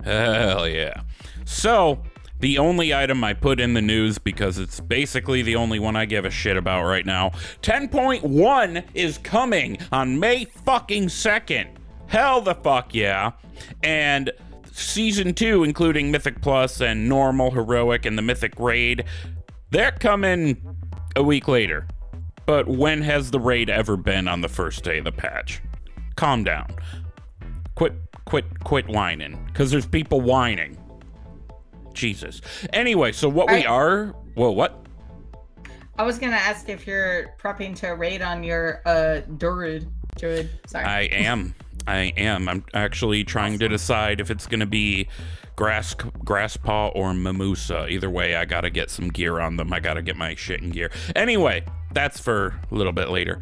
Hell 0.04 0.68
yeah. 0.68 1.02
So, 1.44 2.02
the 2.40 2.58
only 2.58 2.94
item 2.94 3.22
I 3.22 3.34
put 3.34 3.60
in 3.60 3.74
the 3.74 3.82
news 3.82 4.18
because 4.18 4.58
it's 4.58 4.80
basically 4.80 5.42
the 5.42 5.56
only 5.56 5.78
one 5.78 5.94
I 5.96 6.06
give 6.06 6.24
a 6.24 6.30
shit 6.30 6.56
about 6.56 6.86
right 6.86 7.04
now 7.04 7.30
10.1 7.62 8.84
is 8.94 9.18
coming 9.18 9.78
on 9.92 10.18
May 10.18 10.46
fucking 10.46 11.08
2nd. 11.08 11.68
Hell 12.06 12.40
the 12.40 12.54
fuck 12.54 12.94
yeah. 12.94 13.32
And 13.82 14.32
season 14.72 15.34
2, 15.34 15.64
including 15.64 16.10
Mythic 16.10 16.40
Plus 16.40 16.80
and 16.80 17.08
Normal, 17.08 17.50
Heroic, 17.50 18.06
and 18.06 18.16
the 18.16 18.22
Mythic 18.22 18.58
Raid, 18.58 19.04
they're 19.70 19.92
coming 19.92 20.60
a 21.14 21.22
week 21.22 21.46
later. 21.46 21.86
But 22.50 22.66
when 22.66 23.02
has 23.02 23.30
the 23.30 23.38
raid 23.38 23.70
ever 23.70 23.96
been 23.96 24.26
on 24.26 24.40
the 24.40 24.48
first 24.48 24.82
day 24.82 24.98
of 24.98 25.04
the 25.04 25.12
patch? 25.12 25.62
Calm 26.16 26.42
down 26.42 26.66
quit 27.76 27.94
quit 28.24 28.44
quit 28.64 28.88
whining 28.88 29.42
because 29.46 29.70
there's 29.70 29.86
people 29.86 30.20
whining 30.20 30.76
jesus 31.94 32.40
anyway 32.72 33.12
so 33.12 33.26
what 33.28 33.50
we 33.50 33.64
are 33.64 34.14
well 34.36 34.54
what 34.54 34.84
I 35.96 36.02
was 36.02 36.18
gonna 36.18 36.36
ask 36.36 36.68
if 36.68 36.86
you're 36.86 37.36
prepping 37.40 37.74
to 37.76 37.90
raid 37.90 38.20
on 38.20 38.42
your 38.42 38.82
uh 38.84 39.20
druid. 39.38 39.88
Druid. 40.18 40.50
Sorry. 40.66 40.84
i 40.84 41.00
am 41.02 41.54
i 41.86 42.12
am 42.16 42.48
i'm 42.48 42.64
actually 42.74 43.22
trying 43.22 43.60
to 43.60 43.68
decide 43.68 44.20
if 44.20 44.30
it's 44.30 44.46
gonna 44.46 44.66
be 44.66 45.06
grass 45.56 45.94
grass 45.94 46.56
paw 46.56 46.88
or 46.88 47.14
mimosa 47.14 47.86
either 47.88 48.10
way 48.10 48.34
i 48.34 48.44
gotta 48.44 48.70
get 48.70 48.90
some 48.90 49.08
gear 49.08 49.40
on 49.40 49.56
them 49.56 49.72
i 49.72 49.78
gotta 49.78 50.02
get 50.02 50.16
my 50.16 50.34
shit 50.34 50.60
in 50.60 50.70
gear 50.70 50.90
anyway 51.14 51.64
that's 51.92 52.20
for 52.20 52.54
a 52.70 52.74
little 52.74 52.92
bit 52.92 53.10
later 53.10 53.40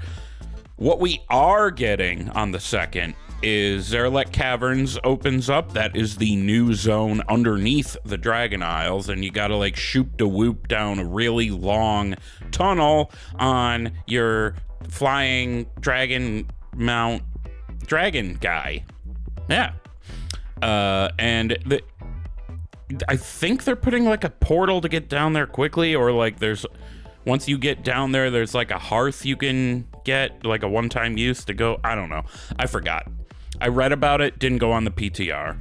What 0.77 1.01
we 1.01 1.23
are 1.29 1.71
getting 1.71 2.29
on 2.31 2.53
the 2.53 2.61
second 2.61 3.15
is 3.43 3.93
Zaralek 3.93 4.33
Caverns 4.33 4.99
opens 5.05 5.49
up. 5.49 5.73
That 5.73 5.97
is 5.97 6.17
the 6.17 6.35
new 6.37 6.75
zone 6.75 7.23
underneath 7.29 7.97
the 8.05 8.17
Dragon 8.17 8.63
Isles, 8.63 9.09
and 9.09 9.25
you 9.25 9.31
gotta 9.31 9.57
like 9.57 9.77
shoot 9.77 10.09
the 10.19 10.27
whoop 10.27 10.69
down 10.69 10.99
a 10.99 11.05
really 11.05 11.51
long 11.51 12.17
tunnel 12.51 13.13
on 13.39 13.93
your 14.07 14.55
flying 14.89 15.67
dragon 15.81 16.49
mount 16.75 17.23
dragon 17.87 18.39
guy. 18.41 18.85
Yeah. 19.49 19.73
Uh, 20.61 21.11
and 21.19 21.57
the, 21.65 21.81
I 23.09 23.17
think 23.17 23.65
they're 23.65 23.77
putting 23.77 24.05
like 24.05 24.25
a 24.25 24.31
portal 24.31 24.81
to 24.81 24.89
get 24.89 25.09
down 25.09 25.33
there 25.33 25.47
quickly, 25.47 25.95
or 25.95 26.11
like 26.13 26.39
there's 26.41 26.67
once 27.29 27.47
you 27.47 27.59
get 27.59 27.85
down 27.85 28.13
there, 28.13 28.31
there's 28.31 28.55
like 28.55 28.71
a 28.71 28.79
hearth 28.79 29.27
you 29.27 29.37
can 29.37 29.87
get, 30.05 30.45
like 30.47 30.63
a 30.63 30.69
one 30.69 30.89
time 30.89 31.19
use 31.19 31.45
to 31.45 31.53
go. 31.53 31.79
I 31.85 31.95
don't 31.95 32.09
know. 32.09 32.25
I 32.59 32.67
forgot. 32.67 33.07
I 33.61 33.69
read 33.69 33.93
about 33.93 34.23
it, 34.23 34.39
didn't 34.39 34.59
go 34.59 34.73
on 34.73 34.85
the 34.85 34.91
PTR. 34.91 35.59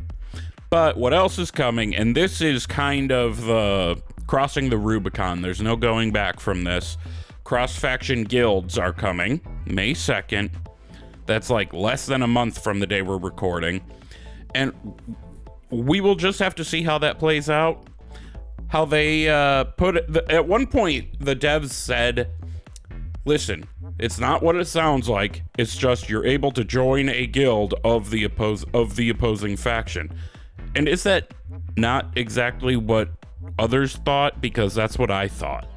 But 0.70 0.98
what 0.98 1.14
else 1.14 1.38
is 1.38 1.52
coming? 1.52 1.94
And 1.94 2.16
this 2.16 2.42
is 2.42 2.66
kind 2.66 3.12
of 3.12 3.46
the 3.46 4.02
crossing 4.28 4.70
the 4.70 4.78
Rubicon. 4.78 5.42
There's 5.42 5.62
no 5.62 5.76
going 5.76 6.12
back 6.12 6.40
from 6.40 6.64
this. 6.64 6.98
Cross 7.44 7.78
faction 7.78 8.24
guilds 8.24 8.78
are 8.78 8.94
coming 8.94 9.42
May 9.66 9.94
2nd. 9.94 10.52
That's 11.26 11.50
like 11.50 11.74
less 11.74 12.06
than 12.06 12.22
a 12.22 12.28
month 12.28 12.64
from 12.64 12.80
the 12.80 12.88
day 12.88 13.02
we're 13.02 13.18
recording. 13.18 13.82
And 14.56 14.74
we 15.70 16.00
will 16.00 16.16
just 16.16 16.40
have 16.40 16.56
to 16.56 16.64
see 16.64 16.84
how 16.84 16.98
that 17.00 17.20
plays 17.20 17.50
out. 17.50 17.86
How 18.70 18.86
they 18.86 19.30
uh, 19.30 19.66
put 19.66 19.98
it. 19.98 20.12
The, 20.12 20.30
at 20.32 20.48
one 20.48 20.68
point, 20.68 21.20
the 21.20 21.36
devs 21.36 21.70
said, 21.70 22.32
listen, 23.26 23.66
it's 24.00 24.20
not 24.20 24.44
what 24.44 24.56
it 24.56 24.66
sounds 24.66 25.10
like. 25.10 25.44
It's 25.58 25.76
just 25.76 26.10
you're 26.10 26.26
able 26.26 26.52
to 26.52 26.64
join 26.64 27.10
a 27.10 27.26
guild 27.28 27.74
of 27.84 28.10
the 28.10 28.24
oppose 28.24 28.66
of 28.74 28.96
the 28.96 29.10
opposing 29.10 29.58
faction. 29.58 30.14
And 30.76 30.88
is 30.88 31.04
that 31.04 31.34
not 31.76 32.12
exactly 32.16 32.76
what 32.76 33.10
others 33.58 33.96
thought? 33.98 34.42
Because 34.42 34.76
that's 34.76 34.98
what 34.98 35.12
I 35.12 35.28
thought. 35.28 35.68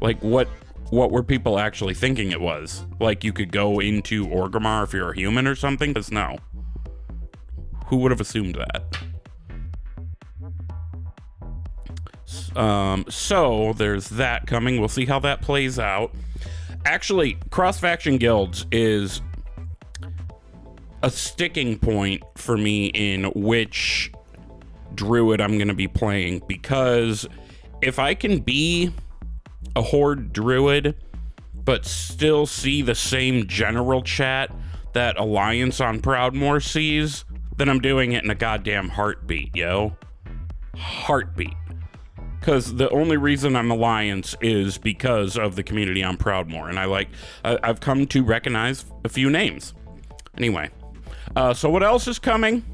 Like 0.00 0.20
what 0.20 0.48
what 0.90 1.10
were 1.10 1.22
people 1.22 1.58
actually 1.58 1.94
thinking 1.94 2.32
it 2.32 2.40
was? 2.40 2.84
Like 3.00 3.24
you 3.24 3.32
could 3.32 3.50
go 3.50 3.78
into 3.78 4.26
Orgrimmar 4.26 4.84
if 4.84 4.92
you're 4.92 5.10
a 5.10 5.16
human 5.16 5.46
or 5.46 5.54
something? 5.54 5.92
Because 5.92 6.10
no. 6.10 6.38
Who 7.86 7.96
would 7.98 8.10
have 8.10 8.20
assumed 8.20 8.56
that? 8.56 8.91
Um, 12.56 13.04
so 13.08 13.72
there's 13.74 14.08
that 14.10 14.46
coming. 14.46 14.78
We'll 14.78 14.88
see 14.88 15.06
how 15.06 15.18
that 15.20 15.42
plays 15.42 15.78
out. 15.78 16.14
Actually, 16.84 17.38
cross 17.50 17.78
faction 17.78 18.18
guilds 18.18 18.66
is 18.72 19.22
a 21.02 21.10
sticking 21.10 21.78
point 21.78 22.22
for 22.36 22.56
me 22.56 22.86
in 22.86 23.24
which 23.34 24.12
druid 24.94 25.40
I'm 25.40 25.56
going 25.56 25.68
to 25.68 25.74
be 25.74 25.88
playing 25.88 26.42
because 26.46 27.26
if 27.80 27.98
I 27.98 28.14
can 28.14 28.40
be 28.40 28.92
a 29.74 29.82
horde 29.82 30.32
druid 30.32 30.96
but 31.54 31.86
still 31.86 32.46
see 32.46 32.82
the 32.82 32.94
same 32.94 33.46
general 33.46 34.02
chat 34.02 34.50
that 34.92 35.18
Alliance 35.18 35.80
on 35.80 36.00
Proudmoore 36.00 36.62
sees, 36.62 37.24
then 37.56 37.68
I'm 37.68 37.80
doing 37.80 38.12
it 38.12 38.24
in 38.24 38.30
a 38.30 38.34
goddamn 38.34 38.88
heartbeat, 38.88 39.54
yo. 39.54 39.96
Heartbeat. 40.76 41.54
Because 42.42 42.74
the 42.74 42.90
only 42.90 43.16
reason 43.16 43.54
I'm 43.54 43.70
Alliance 43.70 44.34
is 44.40 44.76
because 44.76 45.38
of 45.38 45.54
the 45.54 45.62
community 45.62 46.02
on 46.02 46.16
Proudmoore, 46.16 46.68
and 46.68 46.76
I 46.76 46.86
like 46.86 47.06
I, 47.44 47.56
I've 47.62 47.78
come 47.78 48.04
to 48.08 48.24
recognize 48.24 48.84
a 49.04 49.08
few 49.08 49.30
names. 49.30 49.74
Anyway, 50.36 50.68
uh, 51.36 51.54
so 51.54 51.70
what 51.70 51.84
else 51.84 52.08
is 52.08 52.18
coming? 52.18 52.64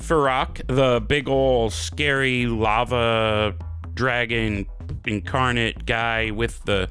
Fyrakk, 0.00 0.66
the 0.74 1.00
big 1.06 1.28
old 1.28 1.74
scary 1.74 2.46
lava 2.46 3.54
dragon 3.92 4.64
incarnate 5.04 5.84
guy 5.84 6.30
with 6.30 6.64
the 6.64 6.90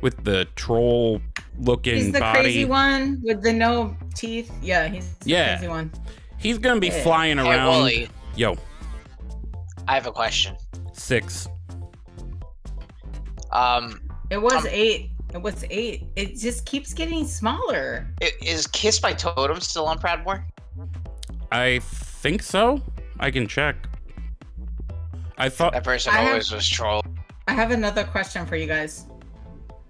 with 0.00 0.24
the 0.24 0.48
troll 0.56 1.22
looking 1.56 1.94
He's 1.94 2.10
the 2.12 2.18
body. 2.18 2.40
crazy 2.40 2.64
one 2.64 3.20
with 3.22 3.44
the 3.44 3.52
no 3.52 3.96
teeth. 4.16 4.50
Yeah, 4.60 4.88
he's 4.88 5.08
the 5.18 5.30
Yeah. 5.30 5.56
crazy 5.58 5.68
one. 5.68 5.92
He's 6.36 6.58
gonna 6.58 6.80
be 6.80 6.88
Yeah. 6.88 7.02
flying 7.04 7.38
Hey, 7.38 7.48
around. 7.48 7.76
Woolly, 7.76 8.08
Yo, 8.34 8.56
I 9.86 9.94
have 9.94 10.08
a 10.08 10.12
question. 10.12 10.56
six. 10.94 11.46
Um, 13.52 14.00
It 14.30 14.40
was 14.40 14.52
Um, 14.54 14.66
eight. 14.70 15.10
It 15.34 15.42
was 15.42 15.64
eight. 15.70 16.06
It 16.16 16.36
just 16.38 16.64
keeps 16.66 16.92
getting 16.94 17.26
smaller. 17.26 18.06
i- 18.22 18.32
is 18.42 18.66
Kiss 18.68 18.98
by 19.00 19.12
Totem 19.12 19.60
still 19.60 19.86
on 19.86 19.98
Proudmoore? 19.98 20.44
I 21.52 21.80
think 21.82 22.42
so. 22.42 22.80
I 23.18 23.30
can 23.30 23.46
check. 23.48 23.76
I 25.38 25.48
thought. 25.48 25.72
That 25.72 25.84
person 25.84 26.12
I 26.14 26.18
have- 26.18 26.28
always 26.28 26.52
was 26.52 26.68
troll. 26.68 27.02
I 27.48 27.52
have 27.54 27.70
another 27.72 28.04
question 28.04 28.46
for 28.46 28.56
you 28.56 28.66
guys. 28.66 29.06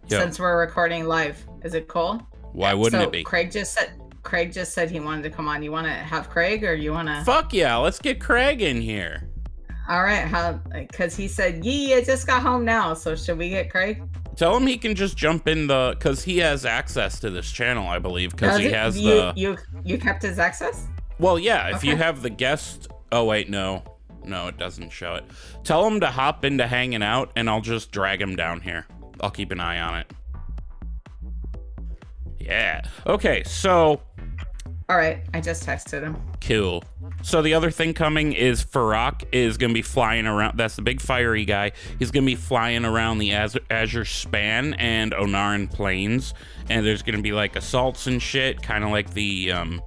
Yo. 0.09 0.19
since 0.19 0.41
we're 0.41 0.59
recording 0.59 1.07
live. 1.07 1.37
Is 1.63 1.75
it 1.75 1.87
cool? 1.87 2.21
Why 2.53 2.75
wouldn't 2.75 3.01
so 3.01 3.07
it 3.09 3.13
be? 3.13 3.23
Craig 3.23 3.53
just 3.53 3.75
said 3.75 3.91
Craig 4.25 4.53
just 4.53 4.73
said 4.73 4.91
he 4.91 4.99
wanted 4.99 5.23
to 5.23 5.31
come 5.31 5.47
on. 5.49 5.63
You 5.63 5.71
want 5.71 5.87
to 5.87 5.93
have 5.93 6.29
Craig 6.29 6.65
or 6.65 6.75
you 6.75 6.93
want 6.93 7.07
to? 7.09 7.23
Fuck 7.25 7.53
yeah, 7.55 7.77
let's 7.77 7.99
get 8.01 8.21
Craig 8.21 8.61
in 8.61 8.81
here. 8.81 9.30
All 9.91 10.05
right, 10.05 10.25
how? 10.25 10.53
Because 10.73 11.17
he 11.17 11.27
said, 11.27 11.65
"Yee, 11.65 11.95
I 11.97 12.03
just 12.03 12.25
got 12.25 12.43
home 12.43 12.65
now." 12.65 12.95
So 12.95 13.17
should 13.17 13.37
we 13.39 13.51
get 13.51 13.71
Craig? 13.71 14.01
Tell 14.37 14.57
him 14.57 14.65
he 14.65 14.79
can 14.79 14.95
just 14.95 15.17
jump 15.17 15.49
in 15.49 15.67
the 15.67 15.97
because 15.99 16.23
he 16.23 16.39
has 16.39 16.65
access 16.65 17.19
to 17.21 17.29
this 17.29 17.51
channel, 17.51 17.89
I 17.89 17.99
believe, 17.99 18.31
because 18.31 18.59
he 18.61 18.67
it- 18.67 18.73
has 18.75 18.97
you, 18.97 19.11
the. 19.11 19.33
you 19.35 19.59
you 19.85 19.99
kept 19.99 20.23
his 20.23 20.39
access. 20.39 20.87
Well, 21.19 21.41
yeah, 21.41 21.75
if 21.75 21.83
you 21.83 21.97
have 21.97 22.23
the 22.23 22.31
guest. 22.31 22.87
Oh 23.11 23.25
wait, 23.25 23.51
no, 23.51 23.83
no, 24.25 24.47
it 24.47 24.57
doesn't 24.59 24.91
show 24.91 25.17
it. 25.17 25.25
Tell 25.65 25.85
him 25.85 25.99
to 26.01 26.07
hop 26.07 26.45
into 26.45 26.69
hanging 26.69 27.03
out, 27.03 27.33
and 27.35 27.51
I'll 27.51 27.61
just 27.61 27.91
drag 27.91 28.23
him 28.23 28.37
down 28.37 28.61
here. 28.61 28.87
I'll 29.21 29.31
keep 29.33 29.51
an 29.51 29.59
eye 29.59 29.81
on 29.81 29.99
it. 29.99 30.13
Yeah. 32.39 32.83
Okay, 33.07 33.43
so 33.43 34.01
All 34.89 34.97
right, 34.97 35.19
I 35.35 35.41
just 35.41 35.67
texted 35.67 36.03
him. 36.03 36.17
Cool. 36.41 36.85
So 37.23 37.43
the 37.43 37.55
other 37.55 37.71
thing 37.71 37.95
coming 37.95 38.33
is 38.33 38.65
Fyrakk 38.65 39.25
is 39.33 39.57
going 39.59 39.71
to 39.71 39.75
be 39.75 39.83
flying 39.83 40.27
around. 40.27 40.57
That's 40.57 40.77
the 40.77 40.83
big 40.83 41.01
fiery 41.01 41.45
guy. 41.45 41.73
He's 41.99 42.11
going 42.11 42.25
to 42.25 42.31
be 42.31 42.37
flying 42.37 42.85
around 42.85 43.19
the 43.19 43.33
Az- 43.33 43.59
Azure 43.69 44.05
Span 44.05 44.75
and 44.75 45.13
Ohn'ahran 45.13 45.71
Plains, 45.71 46.35
and 46.69 46.85
there's 46.85 47.03
going 47.03 47.17
to 47.17 47.23
be 47.23 47.33
like 47.33 47.57
assaults 47.57 48.07
and 48.07 48.21
shit, 48.23 48.63
kind 48.63 48.85
of 48.85 48.91
like 48.91 49.13
the. 49.13 49.53
Um, 49.53 49.83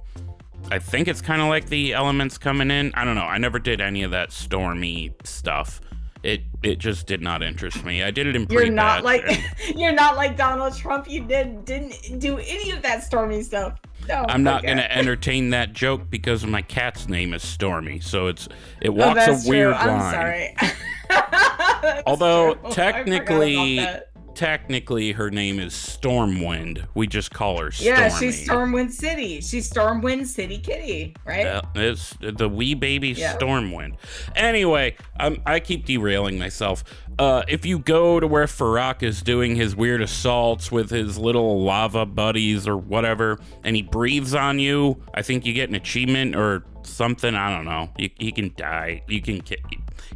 I 0.70 0.78
think 0.78 1.08
it's 1.08 1.20
kind 1.20 1.42
of 1.42 1.48
like 1.48 1.68
the 1.68 1.92
elements 1.92 2.38
coming 2.38 2.70
in. 2.70 2.92
I 2.94 3.04
don't 3.04 3.16
know. 3.16 3.22
I 3.22 3.38
never 3.38 3.58
did 3.58 3.80
any 3.80 4.02
of 4.02 4.12
that 4.12 4.32
stormy 4.32 5.14
stuff. 5.24 5.80
It 6.22 6.40
it 6.62 6.78
just 6.78 7.06
did 7.06 7.20
not 7.20 7.42
interest 7.42 7.84
me. 7.84 8.02
I 8.02 8.10
did 8.10 8.26
it 8.26 8.34
in 8.34 8.46
You're 8.48 8.70
not 8.70 9.04
like 9.04 9.22
and 9.28 9.44
you're 9.78 9.92
not 9.92 10.16
like 10.16 10.38
Donald 10.38 10.74
Trump. 10.74 11.08
You 11.08 11.22
did 11.22 11.66
didn't 11.66 12.18
do 12.18 12.38
any 12.38 12.70
of 12.70 12.80
that 12.80 13.04
stormy 13.04 13.42
stuff. 13.42 13.78
I'm 14.10 14.42
not 14.42 14.58
okay. 14.58 14.66
going 14.68 14.78
to 14.78 14.96
entertain 14.96 15.50
that 15.50 15.72
joke 15.72 16.08
because 16.10 16.44
my 16.46 16.62
cat's 16.62 17.08
name 17.08 17.32
is 17.34 17.42
Stormy. 17.46 18.00
So 18.00 18.26
it's 18.28 18.48
it 18.80 18.88
Oh, 18.88 18.92
walks 18.92 19.26
that's 19.26 19.46
a 19.46 19.48
weird 19.48 19.74
true. 19.80 19.86
line. 19.90 20.00
I'm 20.00 20.12
sorry. 20.12 22.02
Although 22.06 22.54
forgot 22.54 22.72
technically. 22.72 23.86
Technically 24.34 25.12
her 25.12 25.30
name 25.30 25.60
is 25.60 25.72
Stormwind. 25.72 26.86
We 26.94 27.06
just 27.06 27.32
call 27.32 27.58
her 27.60 27.70
Stormy. 27.70 27.90
yeah, 28.00 28.08
she's 28.18 28.48
Stormwind 28.48 28.90
City. 28.90 29.40
She's 29.40 29.70
Stormwind 29.70 30.26
City 30.26 30.58
Kitty, 30.58 31.14
right? 31.24 31.44
Yeah, 31.44 31.60
it's 31.74 32.16
the 32.20 32.48
wee 32.48 32.74
baby 32.74 33.10
Yeah. 33.10 33.36
Stormwind. 33.36 33.96
Anyway, 34.34 34.96
um, 35.20 35.40
I 35.46 35.60
keep 35.60 35.86
derailing 35.86 36.38
myself. 36.38 36.82
Uh, 37.18 37.42
if 37.46 37.64
you 37.64 37.78
go 37.78 38.18
to 38.18 38.26
where 38.26 38.46
Fyrakk 38.46 39.02
is 39.04 39.22
doing 39.22 39.54
his 39.54 39.76
weird 39.76 40.02
assaults 40.02 40.72
with 40.72 40.90
his 40.90 41.16
little 41.16 41.62
lava 41.62 42.04
buddies 42.04 42.66
or 42.66 42.76
whatever, 42.76 43.38
and 43.62 43.76
he 43.76 43.82
breathes 43.82 44.34
on 44.34 44.58
you, 44.58 45.00
I 45.14 45.22
think 45.22 45.46
you 45.46 45.52
get 45.52 45.68
an 45.68 45.76
achievement 45.76 46.34
or 46.34 46.64
something. 46.82 47.36
I 47.36 47.54
don't 47.54 47.64
know. 47.66 47.90
You, 47.96 48.10
he 48.18 48.32
can 48.32 48.52
die. 48.56 49.02
You 49.06 49.22
can 49.22 49.42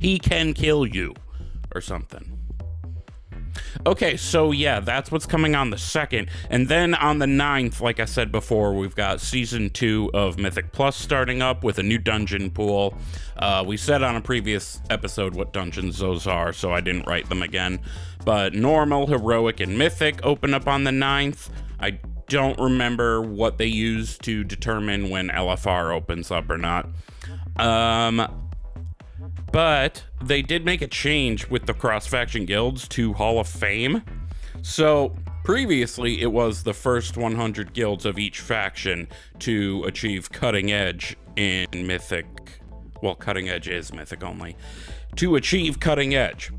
he 0.00 0.18
can 0.18 0.54
kill 0.54 0.87
you 0.87 1.14
or 1.72 1.80
something. 1.80 2.34
Okay, 3.86 4.16
so 4.16 4.52
yeah, 4.52 4.80
that's 4.80 5.10
what's 5.10 5.26
coming 5.26 5.54
on 5.54 5.70
the 5.70 5.78
second. 5.78 6.28
And 6.50 6.68
then 6.68 6.94
on 6.94 7.18
the 7.18 7.26
9th, 7.26 7.80
like 7.80 8.00
I 8.00 8.04
said 8.04 8.30
before, 8.32 8.74
we've 8.74 8.94
got 8.94 9.20
season 9.20 9.70
two 9.70 10.10
of 10.14 10.38
Mythic 10.38 10.72
Plus 10.72 10.96
starting 10.96 11.42
up 11.42 11.64
with 11.64 11.78
a 11.78 11.82
new 11.82 11.98
dungeon 11.98 12.50
pool. 12.50 12.94
Uh, 13.36 13.64
we 13.66 13.76
said 13.76 14.02
on 14.02 14.16
a 14.16 14.20
previous 14.20 14.80
episode 14.90 15.34
what 15.34 15.52
dungeons 15.52 15.98
those 15.98 16.26
are, 16.26 16.52
so 16.52 16.72
I 16.72 16.80
didn't 16.80 17.06
write 17.06 17.28
them 17.28 17.42
again. 17.42 17.80
But 18.24 18.54
normal, 18.54 19.06
heroic, 19.06 19.60
and 19.60 19.78
mythic 19.78 20.24
open 20.24 20.54
up 20.54 20.66
on 20.66 20.84
the 20.84 20.90
9th. 20.90 21.48
I 21.80 21.98
don't 22.28 22.58
remember 22.58 23.22
what 23.22 23.58
they 23.58 23.66
use 23.66 24.18
to 24.18 24.44
determine 24.44 25.08
when 25.08 25.28
LFR 25.28 25.94
opens 25.94 26.30
up 26.30 26.50
or 26.50 26.58
not. 26.58 26.88
Um, 27.56 28.47
but 29.52 30.04
they 30.22 30.42
did 30.42 30.64
make 30.64 30.82
a 30.82 30.86
change 30.86 31.48
with 31.48 31.66
the 31.66 31.74
cross 31.74 32.06
faction 32.06 32.44
guilds 32.44 32.86
to 32.88 33.12
Hall 33.14 33.38
of 33.40 33.48
Fame. 33.48 34.02
So 34.62 35.14
previously, 35.44 36.20
it 36.20 36.32
was 36.32 36.62
the 36.62 36.74
first 36.74 37.16
100 37.16 37.72
guilds 37.72 38.04
of 38.04 38.18
each 38.18 38.40
faction 38.40 39.08
to 39.40 39.84
achieve 39.86 40.30
cutting 40.30 40.72
edge 40.72 41.16
in 41.36 41.66
Mythic. 41.72 42.26
Well, 43.02 43.14
cutting 43.14 43.48
edge 43.48 43.68
is 43.68 43.92
Mythic 43.92 44.24
only. 44.24 44.56
To 45.16 45.37
achieve 45.37 45.80
cutting 45.80 46.14
edge. 46.14 46.52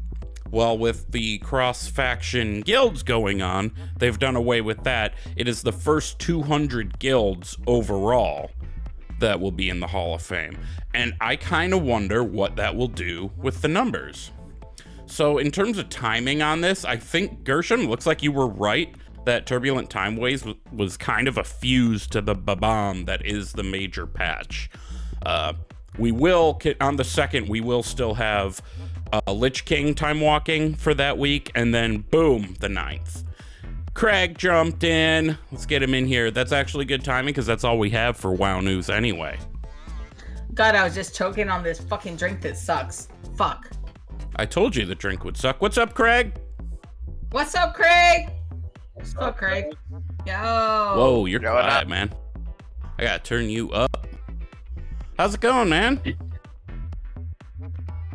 Well, 0.52 0.78
with 0.78 1.12
the 1.12 1.38
cross 1.40 1.88
faction 1.88 2.62
guilds 2.62 3.04
going 3.04 3.42
on, 3.42 3.72
they've 3.98 4.18
done 4.18 4.36
away 4.36 4.62
with 4.62 4.84
that. 4.84 5.14
It 5.36 5.48
is 5.48 5.62
the 5.62 5.72
first 5.72 6.18
200 6.20 6.98
guilds 6.98 7.56
overall 7.68 8.50
that 9.20 9.40
will 9.40 9.52
be 9.52 9.70
in 9.70 9.80
the 9.80 9.88
Hall 9.88 10.16
of 10.16 10.22
Fame. 10.22 10.58
And 10.94 11.14
I 11.22 11.36
kind 11.36 11.74
of 11.74 11.84
wonder 11.84 12.24
what 12.24 12.56
that 12.56 12.76
will 12.76 12.88
do 12.88 13.32
with 13.38 13.62
the 13.62 13.68
numbers. 13.68 14.32
So, 15.06 15.40
in 15.40 15.50
terms 15.52 15.78
of 15.78 15.90
timing 15.90 16.42
on 16.42 16.62
this, 16.62 16.86
I 16.86 16.98
think 16.98 17.44
Gershom 17.44 17.88
looks 17.88 18.06
like 18.06 18.22
you 18.22 18.32
were 18.32 18.48
right 18.48 18.94
that 19.26 19.46
Turbulent 19.46 19.90
Timeways 19.90 20.40
w- 20.40 20.58
was 20.72 20.98
kind 20.98 21.28
of 21.28 21.38
a 21.38 21.44
fuse 21.44 22.08
to 22.08 22.22
the 22.22 22.36
babam 22.36 23.06
that 23.08 23.26
is 23.26 23.54
the 23.54 23.64
major 23.64 24.06
patch. 24.06 24.70
Uh, 25.26 25.54
we 25.98 26.12
will, 26.12 26.60
on 26.80 26.96
the 26.96 27.04
second, 27.04 27.50
we 27.50 27.60
will 27.60 27.84
still 27.84 28.14
have 28.14 28.62
uh, 29.12 29.32
Lich 29.32 29.66
King 29.66 29.96
time 29.96 30.22
walking 30.22 30.76
for 30.76 30.94
that 30.94 31.18
week, 31.18 31.52
and 31.56 31.74
then 31.74 32.00
boom, 32.12 32.56
the 32.60 32.70
ninth. 32.70 33.24
Craig 33.94 34.38
jumped 34.38 34.84
in. 34.84 35.38
Let's 35.52 35.66
get 35.66 35.84
him 35.84 35.94
in 35.94 36.06
here. 36.06 36.32
That's 36.32 36.52
actually 36.52 36.86
good 36.86 37.04
timing 37.04 37.30
because 37.34 37.46
that's 37.46 37.64
all 37.64 37.78
we 37.78 37.90
have 37.92 38.16
for 38.18 38.32
WoW 38.32 38.60
News 38.62 38.90
anyway. 38.90 39.38
God, 40.54 40.76
I 40.76 40.84
was 40.84 40.94
just 40.94 41.16
choking 41.16 41.50
on 41.50 41.64
this 41.64 41.80
fucking 41.80 42.16
drink 42.16 42.42
that 42.42 42.58
sucks. 42.58 43.08
Fuck. 43.38 43.70
I 44.36 44.46
told 44.46 44.76
you 44.76 44.86
the 44.86 44.96
drink 44.96 45.24
would 45.26 45.38
suck. 45.38 45.62
What's 45.62 45.78
up, 45.78 45.94
Craig? 45.94 46.38
What's 47.32 47.56
up, 47.56 47.74
Craig? 47.76 48.30
What's 48.94 49.16
up, 49.18 49.38
Craig? 49.38 49.66
Yo. 50.26 50.34
Whoa, 50.34 51.26
you're 51.26 51.42
Yo, 51.42 51.54
what 51.54 51.64
quiet, 51.66 51.84
up? 51.84 51.88
man. 51.88 52.14
I 52.98 53.04
gotta 53.04 53.24
turn 53.24 53.50
you 53.50 53.72
up. 53.72 54.08
How's 55.18 55.34
it 55.36 55.42
going, 55.42 55.70
man? 55.70 56.02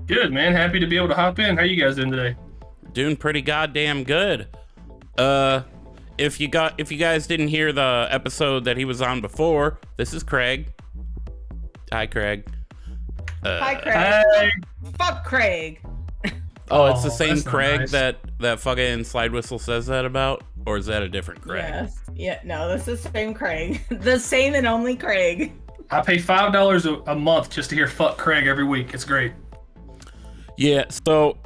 Good, 0.06 0.32
man. 0.32 0.52
Happy 0.52 0.78
to 0.80 0.86
be 0.86 0.96
able 0.96 1.08
to 1.08 1.14
hop 1.14 1.38
in. 1.38 1.56
How 1.56 1.62
you 1.64 1.82
guys 1.82 1.96
doing 1.96 2.10
today? 2.10 2.36
Doing 2.92 3.16
pretty 3.16 3.40
goddamn 3.42 4.04
good. 4.04 4.48
Uh, 5.18 5.62
if 6.18 6.40
you 6.40 6.48
got 6.48 6.74
if 6.78 6.90
you 6.92 6.98
guys 6.98 7.26
didn't 7.26 7.48
hear 7.48 7.72
the 7.72 8.06
episode 8.10 8.64
that 8.64 8.76
he 8.76 8.84
was 8.84 9.00
on 9.02 9.20
before, 9.20 9.78
this 9.96 10.12
is 10.12 10.22
Craig. 10.22 10.72
Hi, 11.92 12.06
Craig. 12.06 12.46
Uh, 13.44 13.58
Hi, 13.60 13.74
Craig. 13.76 13.94
Hey. 13.94 14.50
Fuck 14.98 15.24
Craig. 15.24 15.80
Oh, 16.70 16.86
it's 16.86 17.02
the 17.02 17.10
Oh, 17.10 17.12
same 17.12 17.28
that's 17.34 17.44
not 17.44 17.50
Craig 17.54 17.80
nice. 17.80 17.90
that 17.92 18.16
that 18.38 18.60
fucking 18.60 19.04
slide 19.04 19.32
whistle 19.32 19.58
says 19.58 19.86
that 19.86 20.04
about, 20.04 20.42
or 20.66 20.76
is 20.78 20.86
that 20.86 21.02
a 21.02 21.08
different 21.08 21.42
Craig? 21.42 21.64
Yes. 21.68 21.98
Yeah, 22.14 22.40
no, 22.44 22.68
this 22.68 22.88
is 22.88 23.02
the 23.02 23.10
same 23.10 23.34
Craig. 23.34 23.82
the 23.90 24.18
same 24.18 24.54
and 24.54 24.66
only 24.66 24.96
Craig. 24.96 25.52
I 25.90 26.00
pay 26.00 26.18
five 26.18 26.52
dollars 26.52 26.86
a 26.86 26.94
a 27.06 27.14
month 27.14 27.50
just 27.50 27.68
to 27.70 27.76
hear 27.76 27.86
"fuck 27.86 28.16
Craig" 28.16 28.46
every 28.46 28.64
week. 28.64 28.94
It's 28.94 29.04
great. 29.04 29.32
Yeah, 30.56 30.84
so 30.88 31.36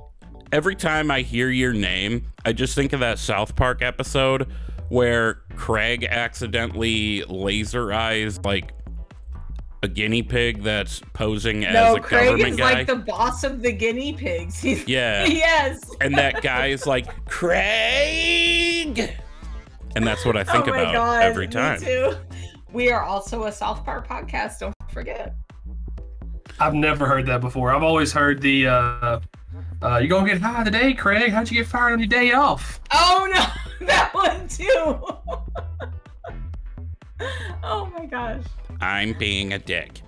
every 0.52 0.76
time 0.76 1.10
I 1.10 1.22
hear 1.22 1.50
your 1.50 1.72
name, 1.72 2.30
I 2.48 2.52
just 2.52 2.74
think 2.74 2.94
of 2.94 3.00
that 3.00 3.18
South 3.18 3.54
Park 3.56 3.82
episode 3.82 4.50
where 4.88 5.42
Craig 5.54 6.04
accidentally 6.08 7.22
laser 7.24 7.92
eyes 7.92 8.42
like 8.42 8.72
a 9.82 9.88
guinea 9.88 10.22
pig 10.22 10.62
that's 10.62 11.02
posing 11.12 11.66
as 11.66 11.74
no, 11.74 11.96
a 11.96 12.00
Craig 12.00 12.24
government 12.24 12.52
is 12.52 12.56
guy. 12.56 12.72
like 12.72 12.86
the 12.86 12.96
boss 12.96 13.44
of 13.44 13.60
the 13.60 13.70
guinea 13.70 14.14
pigs. 14.14 14.58
He's, 14.62 14.88
Yeah. 14.88 15.24
yes. 15.26 15.90
and 16.00 16.16
that 16.16 16.40
guy 16.40 16.68
is 16.68 16.86
like, 16.86 17.26
Craig! 17.26 19.14
And 19.94 20.06
that's 20.06 20.24
what 20.24 20.38
I 20.38 20.42
think 20.42 20.68
oh 20.68 20.70
my 20.70 20.80
about 20.80 20.94
God, 20.94 21.22
every 21.24 21.48
me 21.48 21.52
time. 21.52 21.80
too. 21.82 22.14
We 22.72 22.90
are 22.90 23.02
also 23.02 23.44
a 23.44 23.52
South 23.52 23.84
Park 23.84 24.08
podcast. 24.08 24.60
Don't 24.60 24.74
forget. 24.90 25.34
I've 26.58 26.72
never 26.72 27.04
heard 27.04 27.26
that 27.26 27.42
before. 27.42 27.72
I've 27.74 27.82
always 27.82 28.10
heard 28.10 28.40
the 28.40 28.68
uh, 28.68 29.20
uh, 29.82 29.98
"You 29.98 30.08
gonna 30.08 30.28
get 30.28 30.40
high 30.40 30.64
today, 30.64 30.94
Craig? 30.94 31.32
How'd 31.32 31.50
you 31.50 31.58
get 31.58 31.66
fired 31.66 31.92
on 31.92 31.98
your 31.98 32.08
day 32.08 32.32
off?" 32.32 32.80
Oh 32.92 33.28
no, 33.32 33.44
that 33.86 34.14
one 34.14 34.48
too. 34.48 34.66
oh 37.62 37.90
my 37.96 38.06
gosh. 38.06 38.42
I'm 38.80 39.12
being 39.14 39.52
a 39.52 39.58
dick. 39.58 40.00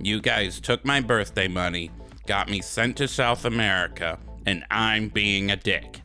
You 0.00 0.20
guys 0.20 0.60
took 0.60 0.84
my 0.84 1.00
birthday 1.00 1.48
money, 1.48 1.90
got 2.26 2.50
me 2.50 2.60
sent 2.60 2.96
to 2.98 3.08
South 3.08 3.44
America, 3.44 4.18
and 4.46 4.64
I'm 4.70 5.08
being 5.08 5.50
a 5.50 5.56
dick. 5.56 6.02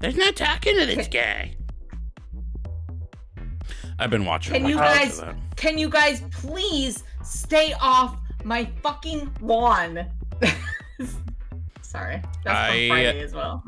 There's 0.00 0.16
no 0.16 0.30
talking 0.30 0.78
to 0.78 0.86
this 0.86 1.08
guy. 1.08 1.56
I've 3.98 4.10
been 4.10 4.24
watching. 4.24 4.54
Can 4.54 4.66
a 4.66 4.68
you 4.68 4.76
lot 4.76 4.90
of 4.90 4.94
guys 4.94 5.22
can 5.56 5.76
you 5.76 5.88
guys 5.88 6.22
please 6.30 7.02
stay 7.24 7.74
off 7.80 8.16
my 8.44 8.64
fucking 8.82 9.30
lawn? 9.40 10.06
Sorry. 11.88 12.20
That's 12.44 12.70
I- 12.70 12.88
Friday 12.88 13.20
as 13.22 13.32
well. 13.32 13.64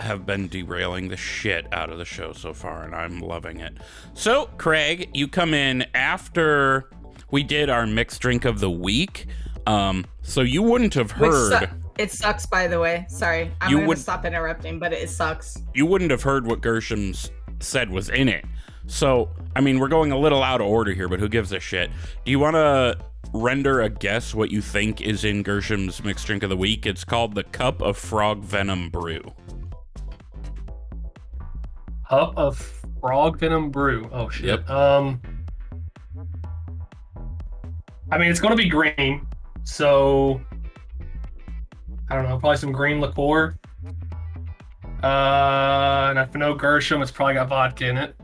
have 0.00 0.24
been 0.24 0.48
derailing 0.48 1.08
the 1.08 1.18
shit 1.18 1.66
out 1.70 1.90
of 1.90 1.98
the 1.98 2.04
show 2.06 2.32
so 2.32 2.54
far, 2.54 2.82
and 2.84 2.94
I'm 2.94 3.20
loving 3.20 3.60
it. 3.60 3.76
So, 4.14 4.46
Craig, 4.56 5.10
you 5.12 5.28
come 5.28 5.52
in 5.52 5.84
after 5.92 6.88
we 7.30 7.42
did 7.42 7.68
our 7.68 7.86
mixed 7.86 8.22
drink 8.22 8.46
of 8.46 8.60
the 8.60 8.70
week. 8.70 9.26
Um, 9.66 10.06
so 10.22 10.40
you 10.40 10.62
wouldn't 10.62 10.94
have 10.94 11.10
heard 11.10 11.60
su- 11.60 11.66
it 11.98 12.10
sucks, 12.10 12.46
by 12.46 12.68
the 12.68 12.80
way. 12.80 13.04
Sorry. 13.10 13.50
I'm 13.60 13.70
You 13.70 13.80
to 13.80 13.86
would- 13.88 13.98
stop 13.98 14.24
interrupting, 14.24 14.78
but 14.78 14.94
it 14.94 15.10
sucks. 15.10 15.58
you 15.74 15.84
wouldn't 15.84 16.10
have 16.10 16.22
heard 16.22 16.46
what 16.46 16.62
Gershom's 16.62 17.30
said 17.60 17.90
was 17.90 18.08
in 18.08 18.30
it. 18.30 18.46
So, 18.86 19.28
I 19.54 19.60
mean, 19.60 19.78
we're 19.78 19.88
going 19.88 20.10
a 20.10 20.18
little 20.18 20.42
out 20.42 20.62
of 20.62 20.66
order 20.68 20.92
here, 20.94 21.06
but 21.08 21.20
who 21.20 21.28
gives 21.28 21.52
a 21.52 21.60
shit? 21.60 21.90
Do 22.24 22.30
you 22.30 22.38
want 22.38 22.54
to 22.54 22.96
render 23.32 23.82
a 23.82 23.88
guess 23.88 24.34
what 24.34 24.50
you 24.50 24.60
think 24.60 25.00
is 25.00 25.24
in 25.24 25.42
Gershom's 25.42 26.02
mixed 26.02 26.26
drink 26.26 26.42
of 26.42 26.50
the 26.50 26.56
week? 26.56 26.86
It's 26.86 27.04
called 27.04 27.34
the 27.34 27.44
Cup 27.44 27.82
of 27.82 27.96
Frog 27.96 28.42
Venom 28.42 28.90
Brew. 28.90 29.22
Cup 32.08 32.32
of 32.38 32.78
frog 33.00 33.38
venom 33.38 33.70
brew. 33.70 34.08
Oh 34.12 34.28
shit. 34.28 34.46
Yep. 34.46 34.70
Um. 34.70 35.20
I 38.10 38.16
mean, 38.16 38.30
it's 38.30 38.40
gonna 38.40 38.56
be 38.56 38.68
green, 38.68 39.26
so 39.64 40.40
I 42.08 42.14
don't 42.14 42.24
know. 42.28 42.38
Probably 42.38 42.56
some 42.56 42.72
green 42.72 43.00
liqueur. 43.00 43.58
Uh, 45.02 46.08
and 46.10 46.18
if 46.18 46.34
I 46.34 46.38
know 46.38 46.54
Gershom, 46.54 47.02
it's 47.02 47.10
probably 47.10 47.34
got 47.34 47.48
vodka 47.48 47.88
in 47.88 47.98
it. 47.98 48.16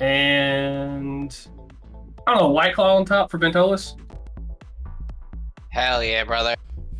And 0.00 1.36
I 2.26 2.32
don't 2.32 2.42
know, 2.42 2.48
White 2.50 2.74
Claw 2.74 2.96
on 2.96 3.04
top 3.04 3.30
for 3.30 3.38
Bentolas. 3.38 3.94
Hell 5.68 6.02
yeah, 6.02 6.24
brother. 6.24 6.56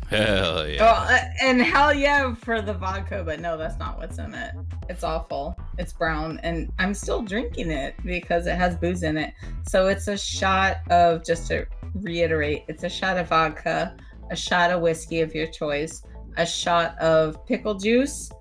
Hell 0.09 0.65
yeah. 0.65 0.77
Oh, 0.81 1.13
uh, 1.13 1.19
and 1.41 1.61
hell 1.61 1.93
yeah 1.93 2.33
for 2.33 2.61
the 2.61 2.73
vodka, 2.73 3.23
but 3.25 3.41
no, 3.41 3.57
that's 3.57 3.77
not 3.77 3.97
what's 3.97 4.19
in 4.19 4.33
it. 4.33 4.53
It's 4.87 5.03
awful. 5.03 5.59
It's 5.77 5.91
brown, 5.91 6.39
and 6.43 6.71
I'm 6.79 6.93
still 6.93 7.21
drinking 7.21 7.71
it 7.71 7.95
because 8.05 8.47
it 8.47 8.55
has 8.55 8.77
booze 8.77 9.03
in 9.03 9.17
it. 9.17 9.33
So 9.67 9.87
it's 9.87 10.07
a 10.07 10.17
shot 10.17 10.77
of, 10.89 11.25
just 11.25 11.47
to 11.47 11.65
reiterate, 11.95 12.63
it's 12.69 12.83
a 12.83 12.89
shot 12.89 13.17
of 13.17 13.27
vodka, 13.27 13.97
a 14.31 14.35
shot 14.35 14.71
of 14.71 14.79
whiskey 14.79 15.19
of 15.19 15.35
your 15.35 15.47
choice, 15.47 16.03
a 16.37 16.45
shot 16.45 16.97
of 16.99 17.45
pickle 17.45 17.73
juice, 17.73 18.31